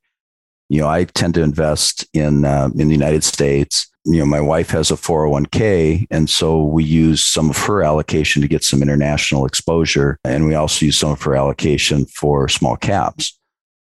You 0.68 0.82
know, 0.82 0.88
I 0.88 1.04
tend 1.04 1.34
to 1.34 1.42
invest 1.42 2.04
in 2.12 2.44
uh, 2.44 2.68
in 2.76 2.88
the 2.88 2.94
United 2.94 3.24
States. 3.24 3.88
You 4.04 4.20
know, 4.20 4.26
my 4.26 4.40
wife 4.40 4.70
has 4.70 4.90
a 4.90 4.94
401k, 4.94 6.06
and 6.10 6.28
so 6.28 6.62
we 6.62 6.84
use 6.84 7.24
some 7.24 7.50
of 7.50 7.56
her 7.58 7.82
allocation 7.82 8.42
to 8.42 8.48
get 8.48 8.64
some 8.64 8.82
international 8.82 9.46
exposure, 9.46 10.18
and 10.24 10.46
we 10.46 10.54
also 10.54 10.86
use 10.86 10.98
some 10.98 11.10
of 11.10 11.22
her 11.22 11.34
allocation 11.36 12.06
for 12.06 12.48
small 12.48 12.76
caps 12.76 13.34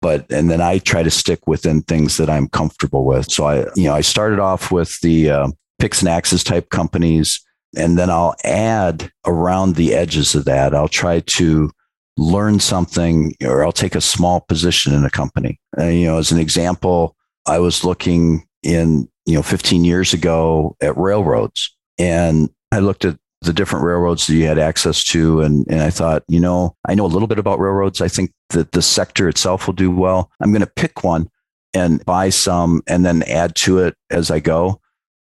but 0.01 0.31
and 0.31 0.49
then 0.49 0.61
I 0.61 0.77
try 0.77 1.03
to 1.03 1.11
stick 1.11 1.45
within 1.45 1.81
things 1.81 2.15
that 2.15 2.29
I'm 2.29 2.47
comfortable 2.47 3.03
with. 3.03 3.29
So 3.29 3.43
I, 3.43 3.65
you 3.75 3.83
know, 3.83 3.93
I 3.93 3.99
started 3.99 4.39
off 4.39 4.71
with 4.71 4.97
the 5.01 5.29
uh, 5.29 5.47
picks 5.79 6.01
and 6.01 6.09
axes 6.09 6.43
type 6.43 6.69
companies. 6.69 7.43
And 7.75 7.97
then 7.97 8.09
I'll 8.09 8.35
add 8.43 9.11
around 9.25 9.75
the 9.75 9.95
edges 9.95 10.35
of 10.35 10.45
that. 10.45 10.75
I'll 10.75 10.87
try 10.87 11.21
to 11.21 11.71
learn 12.17 12.59
something 12.59 13.33
or 13.43 13.63
I'll 13.63 13.71
take 13.71 13.95
a 13.95 14.01
small 14.01 14.41
position 14.41 14.93
in 14.93 15.05
a 15.05 15.09
company. 15.09 15.59
you 15.79 16.05
know, 16.05 16.17
as 16.17 16.31
an 16.31 16.39
example, 16.39 17.15
I 17.47 17.59
was 17.59 17.83
looking 17.83 18.45
in, 18.63 19.07
you 19.25 19.35
know, 19.35 19.41
15 19.41 19.85
years 19.85 20.13
ago 20.13 20.75
at 20.81 20.97
railroads 20.97 21.73
and 21.97 22.49
I 22.71 22.79
looked 22.79 23.05
at 23.05 23.17
the 23.41 23.53
different 23.53 23.85
railroads 23.85 24.27
that 24.27 24.33
you 24.33 24.45
had 24.45 24.59
access 24.59 25.01
to. 25.05 25.41
And, 25.41 25.65
and 25.69 25.79
I 25.81 25.89
thought, 25.91 26.23
you 26.27 26.39
know, 26.41 26.75
I 26.87 26.93
know 26.95 27.05
a 27.05 27.07
little 27.07 27.27
bit 27.27 27.39
about 27.39 27.59
railroads. 27.59 28.01
I 28.01 28.09
think 28.09 28.33
that 28.49 28.73
the 28.73 28.81
sector 28.81 29.29
itself 29.29 29.65
will 29.67 29.73
do 29.75 29.89
well. 29.91 30.29
I'm 30.41 30.51
going 30.51 30.59
to 30.59 30.67
pick 30.67 31.03
one 31.05 31.29
and 31.73 32.03
buy 32.03 32.29
some 32.29 32.81
and 32.87 33.05
then 33.05 33.23
add 33.23 33.53
to 33.55 33.77
it 33.77 33.95
as 34.09 34.29
I 34.29 34.39
go. 34.41 34.81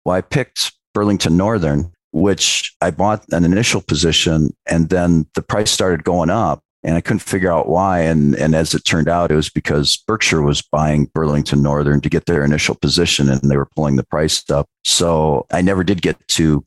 Well, 0.05 0.17
I 0.17 0.21
picked 0.21 0.73
Burlington 0.95 1.37
Northern, 1.37 1.93
which 2.13 2.75
I 2.81 2.91
bought 2.91 3.25
an 3.33 3.45
initial 3.45 3.81
position 3.81 4.51
and 4.67 4.89
then 4.89 5.27
the 5.35 5.43
price 5.43 5.71
started 5.71 6.05
going 6.05 6.31
up 6.31 6.61
and 6.85 6.97
I 6.97 7.01
couldn't 7.01 7.21
figure 7.21 7.51
out 7.53 7.69
why. 7.69 8.01
And, 8.01 8.35
and 8.37 8.55
as 8.55 8.75
it 8.75 8.85
turned 8.85 9.09
out, 9.09 9.31
it 9.31 9.37
was 9.37 9.49
because 9.49 9.97
Berkshire 10.09 10.43
was 10.43 10.61
buying 10.63 11.11
Burlington 11.15 11.63
Northern 11.63 12.01
to 12.01 12.09
get 12.11 12.27
their 12.27 12.45
initial 12.45 12.75
position 12.75 13.29
and 13.31 13.41
they 13.43 13.57
were 13.57 13.69
pulling 13.77 13.97
the 13.97 14.03
price 14.05 14.43
up. 14.51 14.67
So 14.85 15.47
I 15.53 15.63
never 15.63 15.85
did 15.85 16.03
get 16.03 16.17
to 16.29 16.65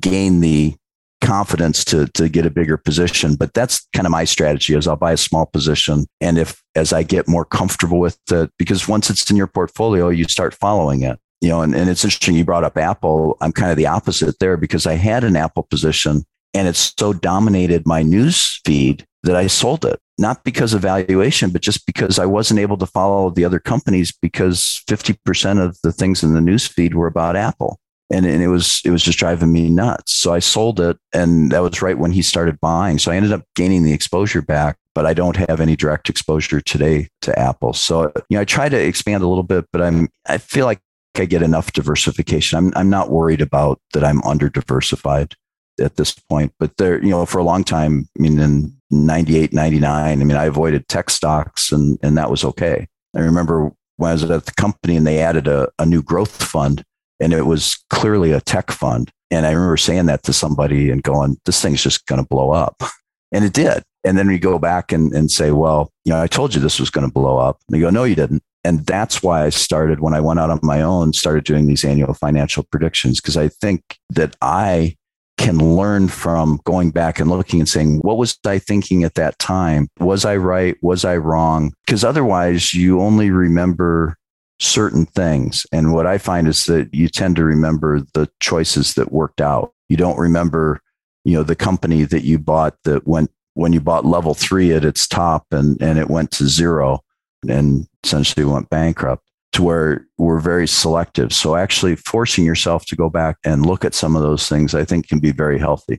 gain 0.00 0.40
the 0.40 0.74
confidence 1.20 1.84
to, 1.84 2.06
to 2.14 2.28
get 2.28 2.46
a 2.46 2.50
bigger 2.50 2.76
position. 2.76 3.34
But 3.34 3.52
that's 3.52 3.86
kind 3.92 4.06
of 4.06 4.10
my 4.12 4.24
strategy 4.24 4.74
is 4.74 4.88
I'll 4.88 4.96
buy 4.96 5.12
a 5.12 5.16
small 5.16 5.46
position. 5.46 6.06
And 6.20 6.38
if 6.38 6.62
as 6.74 6.92
I 6.92 7.02
get 7.02 7.28
more 7.28 7.44
comfortable 7.44 7.98
with 8.00 8.18
it, 8.32 8.50
because 8.58 8.88
once 8.88 9.10
it's 9.10 9.28
in 9.30 9.36
your 9.36 9.48
portfolio, 9.48 10.08
you 10.08 10.24
start 10.24 10.54
following 10.54 11.02
it 11.02 11.18
you 11.40 11.48
know, 11.48 11.62
and, 11.62 11.74
and 11.74 11.88
it's 11.88 12.04
interesting 12.04 12.34
you 12.34 12.44
brought 12.44 12.64
up 12.64 12.76
Apple. 12.76 13.36
I'm 13.40 13.52
kind 13.52 13.70
of 13.70 13.76
the 13.76 13.86
opposite 13.86 14.38
there 14.38 14.56
because 14.56 14.86
I 14.86 14.94
had 14.94 15.24
an 15.24 15.36
Apple 15.36 15.64
position 15.64 16.24
and 16.54 16.66
it 16.66 16.76
so 16.76 17.12
dominated 17.12 17.86
my 17.86 18.02
news 18.02 18.60
feed 18.64 19.04
that 19.24 19.36
I 19.36 19.46
sold 19.46 19.84
it, 19.84 20.00
not 20.16 20.44
because 20.44 20.74
of 20.74 20.82
valuation, 20.82 21.50
but 21.50 21.62
just 21.62 21.86
because 21.86 22.18
I 22.18 22.26
wasn't 22.26 22.60
able 22.60 22.76
to 22.78 22.86
follow 22.86 23.30
the 23.30 23.44
other 23.44 23.58
companies 23.58 24.12
because 24.12 24.82
50% 24.88 25.64
of 25.64 25.76
the 25.82 25.92
things 25.92 26.22
in 26.22 26.34
the 26.34 26.40
news 26.40 26.66
feed 26.66 26.94
were 26.94 27.06
about 27.06 27.36
Apple. 27.36 27.78
And, 28.10 28.24
and 28.24 28.42
it 28.42 28.48
was 28.48 28.80
it 28.86 28.90
was 28.90 29.02
just 29.02 29.18
driving 29.18 29.52
me 29.52 29.68
nuts. 29.68 30.14
So 30.14 30.32
I 30.32 30.38
sold 30.38 30.80
it, 30.80 30.96
and 31.12 31.52
that 31.52 31.58
was 31.62 31.82
right 31.82 31.98
when 31.98 32.10
he 32.10 32.22
started 32.22 32.58
buying. 32.58 32.98
So 32.98 33.12
I 33.12 33.16
ended 33.16 33.32
up 33.34 33.42
gaining 33.54 33.82
the 33.84 33.92
exposure 33.92 34.40
back, 34.40 34.78
but 34.94 35.04
I 35.04 35.12
don't 35.12 35.36
have 35.36 35.60
any 35.60 35.76
direct 35.76 36.08
exposure 36.08 36.62
today 36.62 37.08
to 37.20 37.38
Apple. 37.38 37.74
So 37.74 38.10
you 38.30 38.38
know, 38.38 38.40
I 38.40 38.44
try 38.46 38.70
to 38.70 38.80
expand 38.82 39.22
a 39.24 39.28
little 39.28 39.42
bit, 39.42 39.66
but 39.74 39.82
I'm 39.82 40.08
I 40.26 40.38
feel 40.38 40.64
like 40.64 40.80
I 41.20 41.24
get 41.26 41.42
enough 41.42 41.72
diversification. 41.72 42.56
I'm 42.58 42.72
I'm 42.76 42.90
not 42.90 43.10
worried 43.10 43.40
about 43.40 43.80
that. 43.92 44.04
I'm 44.04 44.22
under 44.22 44.48
diversified 44.48 45.34
at 45.80 45.96
this 45.96 46.12
point. 46.12 46.52
But 46.58 46.76
there, 46.76 47.02
you 47.02 47.10
know, 47.10 47.26
for 47.26 47.38
a 47.38 47.44
long 47.44 47.64
time, 47.64 48.08
I 48.18 48.22
mean, 48.22 48.38
in 48.38 48.72
98, 48.90 49.52
99, 49.52 50.20
I 50.20 50.24
mean, 50.24 50.36
I 50.36 50.44
avoided 50.46 50.88
tech 50.88 51.08
stocks 51.10 51.70
and, 51.72 51.98
and 52.02 52.16
that 52.18 52.30
was 52.30 52.44
okay. 52.44 52.88
I 53.14 53.20
remember 53.20 53.70
when 53.96 54.10
I 54.10 54.14
was 54.14 54.24
at 54.28 54.44
the 54.46 54.52
company 54.52 54.96
and 54.96 55.06
they 55.06 55.18
added 55.20 55.46
a, 55.46 55.68
a 55.78 55.86
new 55.86 56.02
growth 56.02 56.42
fund 56.42 56.84
and 57.20 57.32
it 57.32 57.42
was 57.46 57.84
clearly 57.90 58.32
a 58.32 58.40
tech 58.40 58.70
fund. 58.72 59.10
And 59.30 59.46
I 59.46 59.50
remember 59.52 59.76
saying 59.76 60.06
that 60.06 60.22
to 60.24 60.32
somebody 60.32 60.90
and 60.90 61.02
going, 61.02 61.36
this 61.44 61.60
thing's 61.62 61.82
just 61.82 62.06
going 62.06 62.20
to 62.22 62.28
blow 62.28 62.50
up. 62.50 62.82
And 63.30 63.44
it 63.44 63.52
did. 63.52 63.82
And 64.04 64.16
then 64.16 64.26
we 64.26 64.38
go 64.38 64.58
back 64.58 64.90
and, 64.90 65.12
and 65.12 65.30
say, 65.30 65.50
well, 65.50 65.90
you 66.06 66.14
know, 66.14 66.22
I 66.22 66.28
told 66.28 66.54
you 66.54 66.62
this 66.62 66.80
was 66.80 66.88
going 66.88 67.06
to 67.06 67.12
blow 67.12 67.36
up. 67.36 67.60
And 67.68 67.76
they 67.76 67.80
go, 67.82 67.90
no, 67.90 68.04
you 68.04 68.14
didn't 68.14 68.42
and 68.68 68.84
that's 68.84 69.22
why 69.22 69.46
I 69.46 69.48
started 69.48 70.00
when 70.00 70.12
I 70.12 70.20
went 70.20 70.40
out 70.40 70.50
on 70.50 70.60
my 70.62 70.82
own, 70.82 71.14
started 71.14 71.44
doing 71.44 71.66
these 71.66 71.86
annual 71.86 72.12
financial 72.12 72.64
predictions 72.70 73.18
because 73.18 73.38
I 73.38 73.48
think 73.48 73.80
that 74.10 74.36
I 74.42 74.94
can 75.38 75.74
learn 75.74 76.08
from 76.08 76.60
going 76.64 76.90
back 76.90 77.18
and 77.18 77.30
looking 77.30 77.60
and 77.60 77.68
saying, 77.68 78.00
what 78.00 78.18
was 78.18 78.36
I 78.46 78.58
thinking 78.58 79.04
at 79.04 79.14
that 79.14 79.38
time? 79.38 79.88
Was 80.00 80.26
I 80.26 80.36
right? 80.36 80.76
Was 80.82 81.06
I 81.06 81.16
wrong? 81.16 81.72
Because 81.86 82.04
otherwise, 82.04 82.74
you 82.74 83.00
only 83.00 83.30
remember 83.30 84.18
certain 84.60 85.06
things. 85.06 85.64
And 85.72 85.94
what 85.94 86.06
I 86.06 86.18
find 86.18 86.46
is 86.46 86.66
that 86.66 86.92
you 86.92 87.08
tend 87.08 87.36
to 87.36 87.44
remember 87.44 88.00
the 88.12 88.28
choices 88.40 88.92
that 88.94 89.12
worked 89.12 89.40
out. 89.40 89.72
You 89.88 89.96
don't 89.96 90.18
remember, 90.18 90.80
you 91.24 91.32
know, 91.32 91.42
the 91.42 91.56
company 91.56 92.02
that 92.04 92.24
you 92.24 92.38
bought 92.38 92.76
that 92.84 93.08
went 93.08 93.30
when 93.54 93.72
you 93.72 93.80
bought 93.80 94.04
level 94.04 94.34
three 94.34 94.74
at 94.74 94.84
its 94.84 95.08
top 95.08 95.46
and, 95.52 95.80
and 95.80 95.98
it 95.98 96.10
went 96.10 96.32
to 96.32 96.46
zero 96.48 97.00
and 97.46 97.86
essentially 98.04 98.44
went 98.44 98.70
bankrupt 98.70 99.22
to 99.52 99.62
where 99.62 100.06
we're 100.18 100.40
very 100.40 100.66
selective. 100.66 101.32
So 101.32 101.54
actually 101.56 101.96
forcing 101.96 102.44
yourself 102.44 102.84
to 102.86 102.96
go 102.96 103.08
back 103.08 103.36
and 103.44 103.64
look 103.64 103.84
at 103.84 103.94
some 103.94 104.16
of 104.16 104.22
those 104.22 104.48
things, 104.48 104.74
I 104.74 104.84
think 104.84 105.08
can 105.08 105.18
be 105.20 105.32
very 105.32 105.58
healthy. 105.58 105.98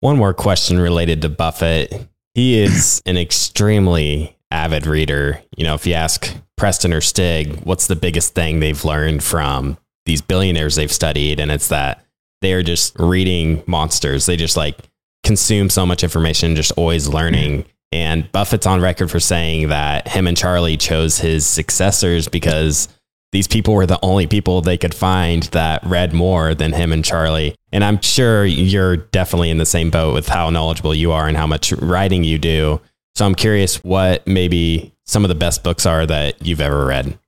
One 0.00 0.16
more 0.16 0.32
question 0.34 0.78
related 0.78 1.20
to 1.22 1.28
Buffett. 1.28 2.08
He 2.34 2.58
is 2.58 3.02
an 3.06 3.16
extremely 3.16 4.36
avid 4.50 4.86
reader. 4.86 5.42
You 5.56 5.64
know, 5.64 5.74
if 5.74 5.86
you 5.86 5.94
ask 5.94 6.34
Preston 6.56 6.92
or 6.92 7.00
Stig, 7.00 7.60
what's 7.64 7.86
the 7.86 7.96
biggest 7.96 8.34
thing 8.34 8.60
they've 8.60 8.84
learned 8.84 9.22
from 9.22 9.76
these 10.06 10.20
billionaires 10.22 10.74
they've 10.76 10.90
studied? 10.90 11.38
And 11.38 11.50
it's 11.50 11.68
that 11.68 12.04
they're 12.40 12.62
just 12.62 12.98
reading 12.98 13.62
monsters. 13.66 14.26
They 14.26 14.36
just 14.36 14.56
like 14.56 14.78
consume 15.22 15.68
so 15.70 15.84
much 15.86 16.02
information, 16.02 16.56
just 16.56 16.72
always 16.72 17.06
learning. 17.06 17.66
And 17.92 18.30
Buffett's 18.30 18.66
on 18.66 18.80
record 18.80 19.10
for 19.10 19.18
saying 19.20 19.68
that 19.68 20.06
him 20.08 20.26
and 20.26 20.36
Charlie 20.36 20.76
chose 20.76 21.18
his 21.18 21.46
successors 21.46 22.28
because 22.28 22.88
these 23.32 23.48
people 23.48 23.74
were 23.74 23.86
the 23.86 23.98
only 24.02 24.26
people 24.26 24.60
they 24.60 24.76
could 24.76 24.94
find 24.94 25.44
that 25.44 25.82
read 25.84 26.12
more 26.12 26.54
than 26.54 26.72
him 26.72 26.92
and 26.92 27.04
Charlie. 27.04 27.54
And 27.72 27.84
I'm 27.84 28.00
sure 28.00 28.44
you're 28.44 28.96
definitely 28.98 29.50
in 29.50 29.58
the 29.58 29.66
same 29.66 29.90
boat 29.90 30.14
with 30.14 30.28
how 30.28 30.50
knowledgeable 30.50 30.94
you 30.94 31.12
are 31.12 31.26
and 31.26 31.36
how 31.36 31.46
much 31.46 31.72
writing 31.74 32.24
you 32.24 32.38
do. 32.38 32.80
So 33.14 33.26
I'm 33.26 33.34
curious 33.34 33.76
what 33.82 34.26
maybe 34.26 34.94
some 35.04 35.24
of 35.24 35.28
the 35.28 35.34
best 35.34 35.64
books 35.64 35.84
are 35.86 36.06
that 36.06 36.44
you've 36.44 36.60
ever 36.60 36.84
read. 36.86 37.18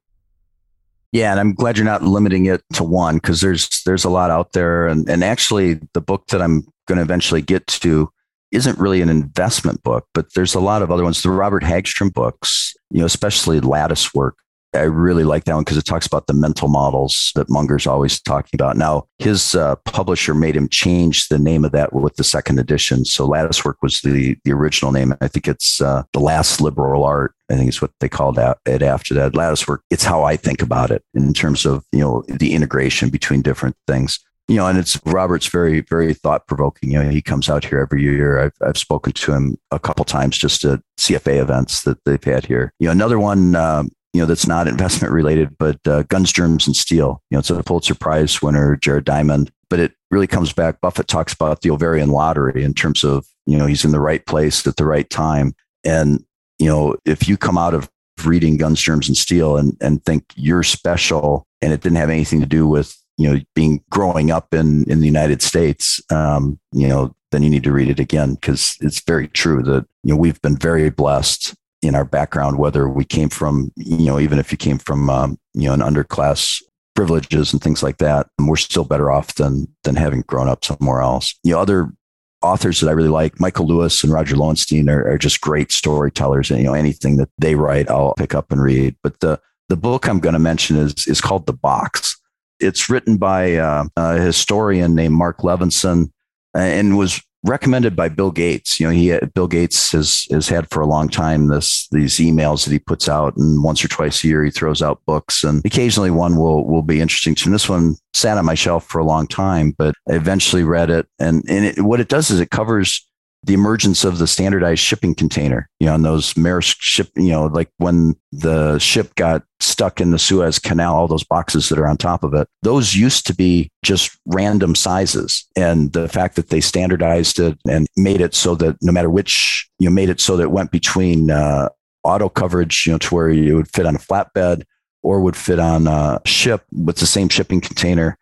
Yeah, 1.10 1.32
and 1.32 1.40
I'm 1.40 1.52
glad 1.54 1.76
you're 1.76 1.84
not 1.84 2.02
limiting 2.02 2.46
it 2.46 2.62
to 2.74 2.84
one 2.84 3.16
because 3.16 3.40
there's 3.42 3.82
there's 3.84 4.04
a 4.04 4.08
lot 4.08 4.30
out 4.30 4.52
there, 4.52 4.86
and 4.86 5.06
and 5.10 5.22
actually 5.22 5.74
the 5.92 6.00
book 6.00 6.28
that 6.28 6.40
I'm 6.40 6.66
going 6.88 6.96
to 6.96 7.02
eventually 7.02 7.42
get 7.42 7.66
to 7.66 8.08
isn't 8.52 8.78
really 8.78 9.00
an 9.00 9.08
investment 9.08 9.82
book, 9.82 10.06
but 10.14 10.34
there's 10.34 10.54
a 10.54 10.60
lot 10.60 10.82
of 10.82 10.90
other 10.92 11.02
ones. 11.02 11.22
The 11.22 11.30
Robert 11.30 11.62
Hagstrom 11.64 12.10
books, 12.12 12.74
you 12.90 13.00
know, 13.00 13.06
especially 13.06 13.58
Lattice 13.60 14.14
Work. 14.14 14.36
I 14.74 14.80
really 14.82 15.24
like 15.24 15.44
that 15.44 15.54
one 15.54 15.64
because 15.64 15.76
it 15.76 15.84
talks 15.84 16.06
about 16.06 16.26
the 16.26 16.32
mental 16.32 16.66
models 16.66 17.30
that 17.34 17.50
Munger's 17.50 17.86
always 17.86 18.18
talking 18.18 18.56
about. 18.58 18.78
Now, 18.78 19.04
his 19.18 19.54
uh, 19.54 19.76
publisher 19.84 20.32
made 20.32 20.56
him 20.56 20.66
change 20.70 21.28
the 21.28 21.38
name 21.38 21.66
of 21.66 21.72
that 21.72 21.92
with 21.92 22.16
the 22.16 22.24
second 22.24 22.58
edition. 22.58 23.04
So 23.04 23.26
Lattice 23.26 23.66
Work 23.66 23.82
was 23.82 24.00
the 24.00 24.34
the 24.44 24.52
original 24.52 24.90
name. 24.90 25.14
I 25.20 25.28
think 25.28 25.46
it's 25.46 25.82
uh, 25.82 26.04
the 26.14 26.20
last 26.20 26.62
liberal 26.62 27.04
art. 27.04 27.34
I 27.50 27.56
think 27.56 27.68
it's 27.68 27.82
what 27.82 27.90
they 28.00 28.08
called 28.08 28.38
it 28.38 28.80
after 28.82 29.12
that. 29.12 29.34
Lattice 29.34 29.68
Work. 29.68 29.82
It's 29.90 30.04
how 30.04 30.22
I 30.24 30.36
think 30.36 30.62
about 30.62 30.90
it 30.90 31.02
in 31.12 31.34
terms 31.34 31.66
of 31.66 31.84
you 31.92 32.00
know 32.00 32.22
the 32.28 32.54
integration 32.54 33.10
between 33.10 33.42
different 33.42 33.76
things 33.86 34.18
you 34.48 34.56
know, 34.56 34.66
and 34.66 34.78
it's 34.78 35.00
Robert's 35.06 35.46
very, 35.46 35.80
very 35.82 36.14
thought 36.14 36.46
provoking. 36.46 36.92
You 36.92 37.02
know, 37.02 37.08
he 37.08 37.22
comes 37.22 37.48
out 37.48 37.64
here 37.64 37.80
every 37.80 38.02
year. 38.02 38.40
I've, 38.40 38.52
I've 38.66 38.78
spoken 38.78 39.12
to 39.12 39.32
him 39.32 39.56
a 39.70 39.78
couple 39.78 40.04
times 40.04 40.36
just 40.36 40.64
at 40.64 40.80
CFA 40.98 41.40
events 41.40 41.82
that 41.82 42.02
they've 42.04 42.22
had 42.22 42.46
here. 42.46 42.72
You 42.78 42.86
know, 42.86 42.92
another 42.92 43.18
one, 43.18 43.54
um, 43.54 43.90
you 44.12 44.20
know, 44.20 44.26
that's 44.26 44.46
not 44.46 44.68
investment 44.68 45.12
related, 45.12 45.56
but 45.58 45.78
uh, 45.86 46.02
Guns, 46.04 46.32
Germs, 46.32 46.66
and 46.66 46.76
Steel. 46.76 47.22
You 47.30 47.36
know, 47.36 47.40
it's 47.40 47.50
a 47.50 47.62
Pulitzer 47.62 47.94
Prize 47.94 48.42
winner, 48.42 48.76
Jared 48.76 49.04
Diamond, 49.04 49.50
but 49.70 49.78
it 49.78 49.92
really 50.10 50.26
comes 50.26 50.52
back. 50.52 50.80
Buffett 50.80 51.08
talks 51.08 51.32
about 51.32 51.62
the 51.62 51.70
ovarian 51.70 52.10
lottery 52.10 52.62
in 52.64 52.74
terms 52.74 53.04
of, 53.04 53.26
you 53.46 53.56
know, 53.56 53.66
he's 53.66 53.84
in 53.84 53.92
the 53.92 54.00
right 54.00 54.24
place 54.26 54.66
at 54.66 54.76
the 54.76 54.84
right 54.84 55.08
time. 55.08 55.54
And, 55.84 56.24
you 56.58 56.66
know, 56.66 56.96
if 57.04 57.28
you 57.28 57.36
come 57.36 57.56
out 57.58 57.74
of 57.74 57.88
reading 58.24 58.56
Guns, 58.56 58.80
Germs, 58.82 59.08
and 59.08 59.16
Steel 59.16 59.56
and, 59.56 59.76
and 59.80 60.04
think 60.04 60.24
you're 60.34 60.62
special 60.62 61.46
and 61.62 61.72
it 61.72 61.80
didn't 61.80 61.96
have 61.98 62.10
anything 62.10 62.40
to 62.40 62.46
do 62.46 62.66
with 62.66 62.96
you 63.18 63.30
know, 63.32 63.40
being 63.54 63.82
growing 63.90 64.30
up 64.30 64.54
in 64.54 64.90
in 64.90 65.00
the 65.00 65.06
United 65.06 65.42
States, 65.42 66.00
um, 66.10 66.58
you 66.72 66.88
know, 66.88 67.14
then 67.30 67.42
you 67.42 67.50
need 67.50 67.64
to 67.64 67.72
read 67.72 67.88
it 67.88 68.00
again 68.00 68.34
because 68.34 68.76
it's 68.80 69.00
very 69.04 69.28
true 69.28 69.62
that 69.62 69.86
you 70.02 70.12
know 70.14 70.16
we've 70.16 70.40
been 70.42 70.56
very 70.56 70.90
blessed 70.90 71.54
in 71.82 71.94
our 71.94 72.04
background, 72.04 72.58
whether 72.58 72.88
we 72.88 73.04
came 73.04 73.28
from 73.28 73.70
you 73.76 74.06
know 74.06 74.18
even 74.18 74.38
if 74.38 74.50
you 74.52 74.58
came 74.58 74.78
from 74.78 75.10
um, 75.10 75.38
you 75.54 75.68
know 75.68 75.74
an 75.74 75.80
underclass 75.80 76.62
privileges 76.94 77.52
and 77.52 77.62
things 77.62 77.82
like 77.82 77.98
that, 77.98 78.28
we're 78.44 78.56
still 78.56 78.84
better 78.84 79.10
off 79.10 79.34
than 79.34 79.68
than 79.84 79.94
having 79.96 80.22
grown 80.22 80.48
up 80.48 80.64
somewhere 80.64 81.02
else. 81.02 81.34
You 81.44 81.52
know, 81.52 81.60
other 81.60 81.92
authors 82.40 82.80
that 82.80 82.88
I 82.88 82.92
really 82.92 83.08
like, 83.08 83.38
Michael 83.38 83.66
Lewis 83.66 84.02
and 84.02 84.12
Roger 84.12 84.36
Lowenstein 84.36 84.88
are, 84.88 85.06
are 85.08 85.18
just 85.18 85.42
great 85.42 85.70
storytellers, 85.70 86.50
and 86.50 86.60
you 86.60 86.66
know 86.66 86.74
anything 86.74 87.18
that 87.18 87.28
they 87.38 87.56
write, 87.56 87.90
I'll 87.90 88.14
pick 88.14 88.34
up 88.34 88.50
and 88.50 88.62
read. 88.62 88.96
But 89.02 89.20
the 89.20 89.38
the 89.68 89.76
book 89.76 90.08
I'm 90.08 90.18
going 90.20 90.32
to 90.32 90.38
mention 90.38 90.76
is 90.76 91.06
is 91.06 91.20
called 91.20 91.44
The 91.44 91.52
Box 91.52 92.16
it's 92.62 92.88
written 92.88 93.16
by 93.16 93.54
uh, 93.56 93.84
a 93.96 94.18
historian 94.20 94.94
named 94.94 95.14
Marc 95.14 95.38
Levinson 95.38 96.10
and 96.54 96.96
was 96.96 97.20
recommended 97.44 97.96
by 97.96 98.08
Bill 98.08 98.30
Gates. 98.30 98.78
You 98.78 98.86
know, 98.86 98.92
he 98.92 99.12
Bill 99.34 99.48
Gates 99.48 99.90
has 99.92 100.26
has 100.30 100.48
had 100.48 100.68
for 100.70 100.80
a 100.80 100.86
long 100.86 101.08
time 101.08 101.48
this 101.48 101.88
these 101.90 102.14
emails 102.16 102.64
that 102.64 102.70
he 102.72 102.78
puts 102.78 103.08
out, 103.08 103.36
and 103.36 103.64
once 103.64 103.84
or 103.84 103.88
twice 103.88 104.22
a 104.22 104.28
year 104.28 104.44
he 104.44 104.50
throws 104.50 104.80
out 104.80 105.00
books, 105.06 105.42
and 105.42 105.64
occasionally 105.64 106.10
one 106.10 106.36
will 106.36 106.64
will 106.66 106.82
be 106.82 107.00
interesting 107.00 107.34
to. 107.36 107.46
And 107.46 107.54
this 107.54 107.68
one 107.68 107.96
sat 108.14 108.38
on 108.38 108.44
my 108.44 108.54
shelf 108.54 108.86
for 108.86 109.00
a 109.00 109.04
long 109.04 109.26
time, 109.26 109.74
but 109.76 109.94
I 110.08 110.14
eventually 110.14 110.62
read 110.64 110.90
it, 110.90 111.06
and 111.18 111.42
and 111.48 111.64
it, 111.64 111.80
what 111.82 112.00
it 112.00 112.08
does 112.08 112.30
is 112.30 112.38
it 112.38 112.50
covers 112.50 113.04
the 113.44 113.54
emergence 113.54 114.04
of 114.04 114.18
the 114.18 114.26
standardized 114.26 114.80
shipping 114.80 115.14
container, 115.14 115.68
you 115.80 115.86
know, 115.86 115.94
and 115.94 116.04
those 116.04 116.34
Maersk 116.34 116.76
ship, 116.80 117.08
you 117.16 117.30
know, 117.30 117.46
like 117.46 117.68
when 117.78 118.14
the 118.30 118.78
ship 118.78 119.14
got 119.16 119.42
stuck 119.58 120.00
in 120.00 120.12
the 120.12 120.18
Suez 120.18 120.60
Canal, 120.60 120.94
all 120.94 121.08
those 121.08 121.24
boxes 121.24 121.68
that 121.68 121.78
are 121.78 121.88
on 121.88 121.96
top 121.96 122.22
of 122.22 122.34
it, 122.34 122.46
those 122.62 122.94
used 122.94 123.26
to 123.26 123.34
be 123.34 123.68
just 123.84 124.16
random 124.26 124.76
sizes. 124.76 125.44
And 125.56 125.92
the 125.92 126.08
fact 126.08 126.36
that 126.36 126.50
they 126.50 126.60
standardized 126.60 127.40
it 127.40 127.58
and 127.68 127.88
made 127.96 128.20
it 128.20 128.34
so 128.34 128.54
that 128.56 128.76
no 128.80 128.92
matter 128.92 129.10
which, 129.10 129.68
you 129.80 129.88
know, 129.88 129.94
made 129.94 130.08
it 130.08 130.20
so 130.20 130.36
that 130.36 130.44
it 130.44 130.52
went 130.52 130.70
between 130.70 131.30
uh, 131.30 131.68
auto 132.04 132.28
coverage, 132.28 132.86
you 132.86 132.92
know, 132.92 132.98
to 132.98 133.14
where 133.14 133.28
it 133.28 133.52
would 133.52 133.68
fit 133.68 133.86
on 133.86 133.96
a 133.96 133.98
flatbed 133.98 134.62
or 135.02 135.20
would 135.20 135.36
fit 135.36 135.58
on 135.58 135.88
a 135.88 136.20
ship 136.24 136.64
with 136.70 136.96
the 136.98 137.06
same 137.06 137.28
shipping 137.28 137.60
container 137.60 138.16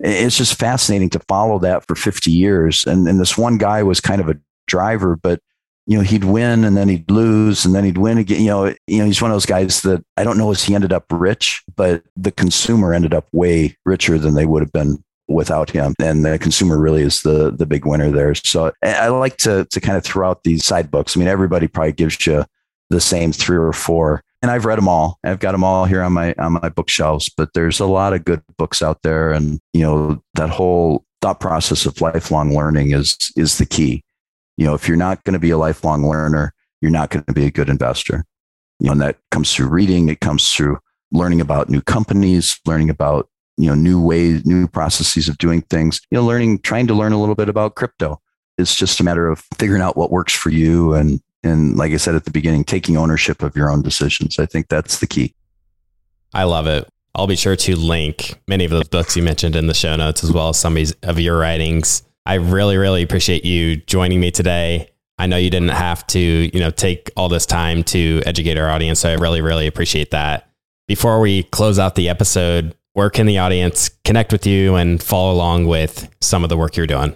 it's 0.00 0.36
just 0.36 0.58
fascinating 0.58 1.08
to 1.08 1.18
follow 1.20 1.58
that 1.58 1.86
for 1.86 1.94
50 1.96 2.30
years. 2.30 2.84
And, 2.84 3.08
and 3.08 3.18
this 3.18 3.38
one 3.38 3.56
guy 3.56 3.82
was 3.82 3.98
kind 3.98 4.20
of 4.20 4.28
a 4.28 4.36
driver, 4.66 5.16
but 5.16 5.40
you 5.88 5.96
know, 5.96 6.02
he'd 6.02 6.24
win 6.24 6.64
and 6.64 6.76
then 6.76 6.88
he'd 6.88 7.08
lose 7.08 7.64
and 7.64 7.74
then 7.74 7.84
he'd 7.84 7.98
win 7.98 8.18
again. 8.18 8.40
You 8.40 8.46
know, 8.48 8.64
you 8.88 8.98
know, 8.98 9.04
he's 9.04 9.22
one 9.22 9.30
of 9.30 9.36
those 9.36 9.46
guys 9.46 9.82
that 9.82 10.04
I 10.16 10.24
don't 10.24 10.36
know 10.36 10.50
if 10.50 10.64
he 10.64 10.74
ended 10.74 10.92
up 10.92 11.04
rich, 11.10 11.62
but 11.76 12.02
the 12.16 12.32
consumer 12.32 12.92
ended 12.92 13.14
up 13.14 13.28
way 13.32 13.76
richer 13.84 14.18
than 14.18 14.34
they 14.34 14.46
would 14.46 14.62
have 14.62 14.72
been 14.72 15.02
without 15.28 15.70
him. 15.70 15.94
And 16.00 16.24
the 16.24 16.38
consumer 16.40 16.78
really 16.78 17.02
is 17.02 17.22
the 17.22 17.52
the 17.52 17.66
big 17.66 17.86
winner 17.86 18.10
there. 18.10 18.34
So 18.34 18.72
I 18.82 19.08
like 19.08 19.36
to 19.38 19.64
to 19.70 19.80
kind 19.80 19.96
of 19.96 20.02
throw 20.02 20.28
out 20.28 20.42
these 20.42 20.64
side 20.64 20.90
books. 20.90 21.16
I 21.16 21.20
mean, 21.20 21.28
everybody 21.28 21.68
probably 21.68 21.92
gives 21.92 22.26
you 22.26 22.44
the 22.90 23.00
same 23.00 23.30
three 23.32 23.56
or 23.58 23.72
four. 23.72 24.22
And 24.42 24.50
I've 24.50 24.64
read 24.64 24.76
them 24.78 24.88
all. 24.88 25.18
I've 25.24 25.40
got 25.40 25.52
them 25.52 25.64
all 25.64 25.84
here 25.84 26.02
on 26.02 26.12
my 26.14 26.34
on 26.38 26.54
my 26.54 26.68
bookshelves. 26.68 27.28
But 27.28 27.50
there's 27.54 27.78
a 27.78 27.86
lot 27.86 28.12
of 28.12 28.24
good 28.24 28.42
books 28.58 28.82
out 28.82 29.02
there, 29.02 29.30
and 29.32 29.60
you 29.72 29.82
know 29.82 30.20
that 30.34 30.50
whole 30.50 31.04
thought 31.22 31.38
process 31.40 31.86
of 31.86 32.00
lifelong 32.00 32.54
learning 32.54 32.90
is 32.92 33.16
is 33.36 33.58
the 33.58 33.66
key 33.66 34.02
you 34.56 34.64
know, 34.66 34.74
if 34.74 34.88
you're 34.88 34.96
not 34.96 35.22
going 35.24 35.34
to 35.34 35.38
be 35.40 35.50
a 35.50 35.58
lifelong 35.58 36.08
learner, 36.08 36.54
you're 36.80 36.90
not 36.90 37.10
going 37.10 37.24
to 37.24 37.32
be 37.32 37.44
a 37.44 37.50
good 37.50 37.68
investor. 37.68 38.24
You 38.80 38.86
know, 38.86 38.92
and 38.92 39.00
that 39.00 39.18
comes 39.30 39.54
through 39.54 39.68
reading, 39.68 40.08
it 40.08 40.20
comes 40.20 40.52
through 40.52 40.78
learning 41.12 41.40
about 41.40 41.68
new 41.68 41.80
companies, 41.80 42.58
learning 42.66 42.90
about, 42.90 43.28
you 43.56 43.68
know, 43.68 43.74
new 43.74 44.02
ways, 44.02 44.44
new 44.44 44.66
processes 44.66 45.28
of 45.28 45.38
doing 45.38 45.62
things, 45.62 46.00
you 46.10 46.16
know, 46.16 46.24
learning, 46.24 46.60
trying 46.60 46.86
to 46.86 46.94
learn 46.94 47.12
a 47.12 47.20
little 47.20 47.34
bit 47.34 47.48
about 47.48 47.74
crypto. 47.74 48.20
It's 48.58 48.74
just 48.74 49.00
a 49.00 49.04
matter 49.04 49.28
of 49.28 49.42
figuring 49.58 49.82
out 49.82 49.96
what 49.96 50.10
works 50.10 50.34
for 50.34 50.50
you 50.50 50.94
and 50.94 51.20
and 51.44 51.76
like 51.76 51.92
I 51.92 51.96
said 51.96 52.16
at 52.16 52.24
the 52.24 52.32
beginning, 52.32 52.64
taking 52.64 52.96
ownership 52.96 53.40
of 53.40 53.54
your 53.54 53.70
own 53.70 53.80
decisions. 53.80 54.40
I 54.40 54.46
think 54.46 54.66
that's 54.66 54.98
the 54.98 55.06
key. 55.06 55.36
I 56.34 56.42
love 56.42 56.66
it. 56.66 56.88
I'll 57.14 57.28
be 57.28 57.36
sure 57.36 57.54
to 57.54 57.76
link 57.76 58.40
many 58.48 58.64
of 58.64 58.72
those 58.72 58.88
books 58.88 59.16
you 59.16 59.22
mentioned 59.22 59.54
in 59.54 59.68
the 59.68 59.74
show 59.74 59.94
notes, 59.94 60.24
as 60.24 60.32
well 60.32 60.48
as 60.48 60.58
some 60.58 60.76
of 61.04 61.20
your 61.20 61.38
writings. 61.38 62.02
I 62.26 62.34
really, 62.34 62.76
really 62.76 63.02
appreciate 63.02 63.44
you 63.44 63.76
joining 63.76 64.18
me 64.20 64.32
today. 64.32 64.90
I 65.18 65.26
know 65.26 65.36
you 65.36 65.48
didn't 65.48 65.70
have 65.70 66.04
to, 66.08 66.18
you 66.20 66.58
know, 66.60 66.70
take 66.70 67.10
all 67.16 67.28
this 67.28 67.46
time 67.46 67.84
to 67.84 68.20
educate 68.26 68.58
our 68.58 68.68
audience. 68.68 69.00
So 69.00 69.08
I 69.08 69.14
really, 69.14 69.40
really 69.40 69.66
appreciate 69.66 70.10
that. 70.10 70.50
Before 70.88 71.20
we 71.20 71.44
close 71.44 71.78
out 71.78 71.94
the 71.94 72.08
episode, 72.08 72.74
where 72.94 73.10
can 73.10 73.26
the 73.26 73.38
audience 73.38 73.90
connect 74.04 74.32
with 74.32 74.44
you 74.44 74.74
and 74.74 75.00
follow 75.02 75.32
along 75.32 75.68
with 75.68 76.10
some 76.20 76.42
of 76.42 76.48
the 76.48 76.56
work 76.56 76.76
you're 76.76 76.86
doing? 76.86 77.14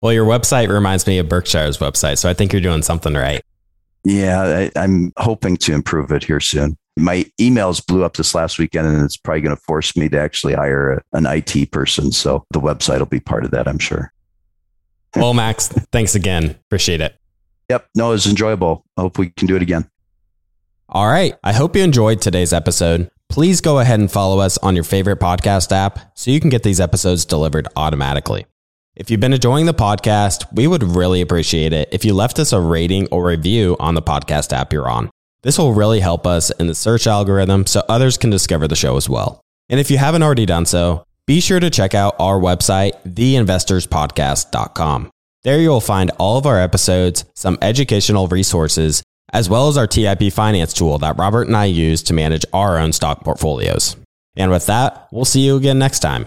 Well, 0.00 0.12
your 0.12 0.24
website 0.26 0.68
reminds 0.68 1.06
me 1.06 1.18
of 1.18 1.28
Berkshire's 1.28 1.78
website. 1.78 2.18
So 2.18 2.30
I 2.30 2.34
think 2.34 2.52
you're 2.52 2.62
doing 2.62 2.82
something 2.82 3.12
right. 3.14 3.42
Yeah, 4.04 4.68
I, 4.74 4.82
am 4.84 5.12
hoping 5.18 5.56
to 5.58 5.72
improve 5.74 6.10
it 6.10 6.24
here 6.24 6.40
soon. 6.40 6.76
My 6.96 7.26
emails 7.40 7.84
blew 7.86 8.02
up 8.04 8.16
this 8.16 8.34
last 8.34 8.58
weekend, 8.58 8.86
and 8.88 9.02
it's 9.04 9.16
probably 9.16 9.42
going 9.42 9.56
to 9.56 9.62
force 9.62 9.96
me 9.96 10.08
to 10.08 10.18
actually 10.18 10.54
hire 10.54 11.02
an 11.12 11.26
IT 11.26 11.70
person. 11.70 12.12
So 12.12 12.44
the 12.50 12.60
website 12.60 12.98
will 12.98 13.06
be 13.06 13.20
part 13.20 13.44
of 13.44 13.50
that, 13.52 13.68
I'm 13.68 13.78
sure. 13.78 14.12
well, 15.16 15.34
Max, 15.34 15.68
thanks 15.68 16.14
again. 16.14 16.56
Appreciate 16.68 17.00
it. 17.00 17.16
Yep. 17.68 17.88
No, 17.94 18.08
it 18.10 18.14
was 18.14 18.26
enjoyable. 18.26 18.84
I 18.96 19.00
hope 19.02 19.18
we 19.18 19.30
can 19.30 19.46
do 19.46 19.56
it 19.56 19.62
again. 19.62 19.88
All 20.88 21.08
right. 21.08 21.34
I 21.44 21.52
hope 21.52 21.76
you 21.76 21.82
enjoyed 21.82 22.20
today's 22.20 22.52
episode. 22.52 23.10
Please 23.28 23.60
go 23.60 23.78
ahead 23.78 24.00
and 24.00 24.10
follow 24.10 24.40
us 24.40 24.58
on 24.58 24.74
your 24.74 24.82
favorite 24.84 25.20
podcast 25.20 25.70
app 25.72 26.18
so 26.18 26.30
you 26.32 26.40
can 26.40 26.50
get 26.50 26.64
these 26.64 26.80
episodes 26.80 27.24
delivered 27.24 27.68
automatically. 27.76 28.44
If 28.96 29.08
you've 29.10 29.20
been 29.20 29.32
enjoying 29.34 29.64
the 29.66 29.74
podcast, 29.74 30.46
we 30.52 30.66
would 30.66 30.82
really 30.82 31.20
appreciate 31.20 31.72
it 31.72 31.88
if 31.92 32.04
you 32.04 32.12
left 32.12 32.38
us 32.40 32.52
a 32.52 32.60
rating 32.60 33.06
or 33.12 33.24
review 33.24 33.74
on 33.78 33.94
the 33.94 34.02
podcast 34.02 34.52
app 34.52 34.70
you're 34.72 34.88
on. 34.90 35.08
This 35.42 35.56
will 35.58 35.72
really 35.72 36.00
help 36.00 36.26
us 36.26 36.50
in 36.50 36.66
the 36.66 36.74
search 36.74 37.06
algorithm 37.06 37.64
so 37.66 37.82
others 37.88 38.18
can 38.18 38.30
discover 38.30 38.66
the 38.66 38.74
show 38.76 38.96
as 38.96 39.08
well. 39.08 39.40
And 39.68 39.78
if 39.78 39.88
you 39.90 39.98
haven't 39.98 40.22
already 40.24 40.44
done 40.44 40.66
so, 40.66 41.04
be 41.26 41.40
sure 41.40 41.60
to 41.60 41.70
check 41.70 41.94
out 41.94 42.16
our 42.18 42.38
website, 42.38 43.00
theinvestorspodcast.com. 43.06 45.10
There 45.44 45.60
you'll 45.60 45.80
find 45.80 46.10
all 46.18 46.36
of 46.36 46.44
our 46.44 46.60
episodes, 46.60 47.24
some 47.34 47.56
educational 47.62 48.26
resources, 48.28 49.02
as 49.32 49.48
well 49.48 49.68
as 49.68 49.78
our 49.78 49.86
TIP 49.86 50.30
finance 50.32 50.72
tool 50.74 50.98
that 50.98 51.16
Robert 51.16 51.46
and 51.46 51.56
I 51.56 51.66
use 51.66 52.02
to 52.04 52.12
manage 52.12 52.44
our 52.52 52.76
own 52.78 52.92
stock 52.92 53.22
portfolios. 53.22 53.94
And 54.36 54.50
with 54.50 54.66
that, 54.66 55.06
we'll 55.12 55.24
see 55.24 55.46
you 55.46 55.56
again 55.56 55.78
next 55.78 56.00
time. 56.00 56.26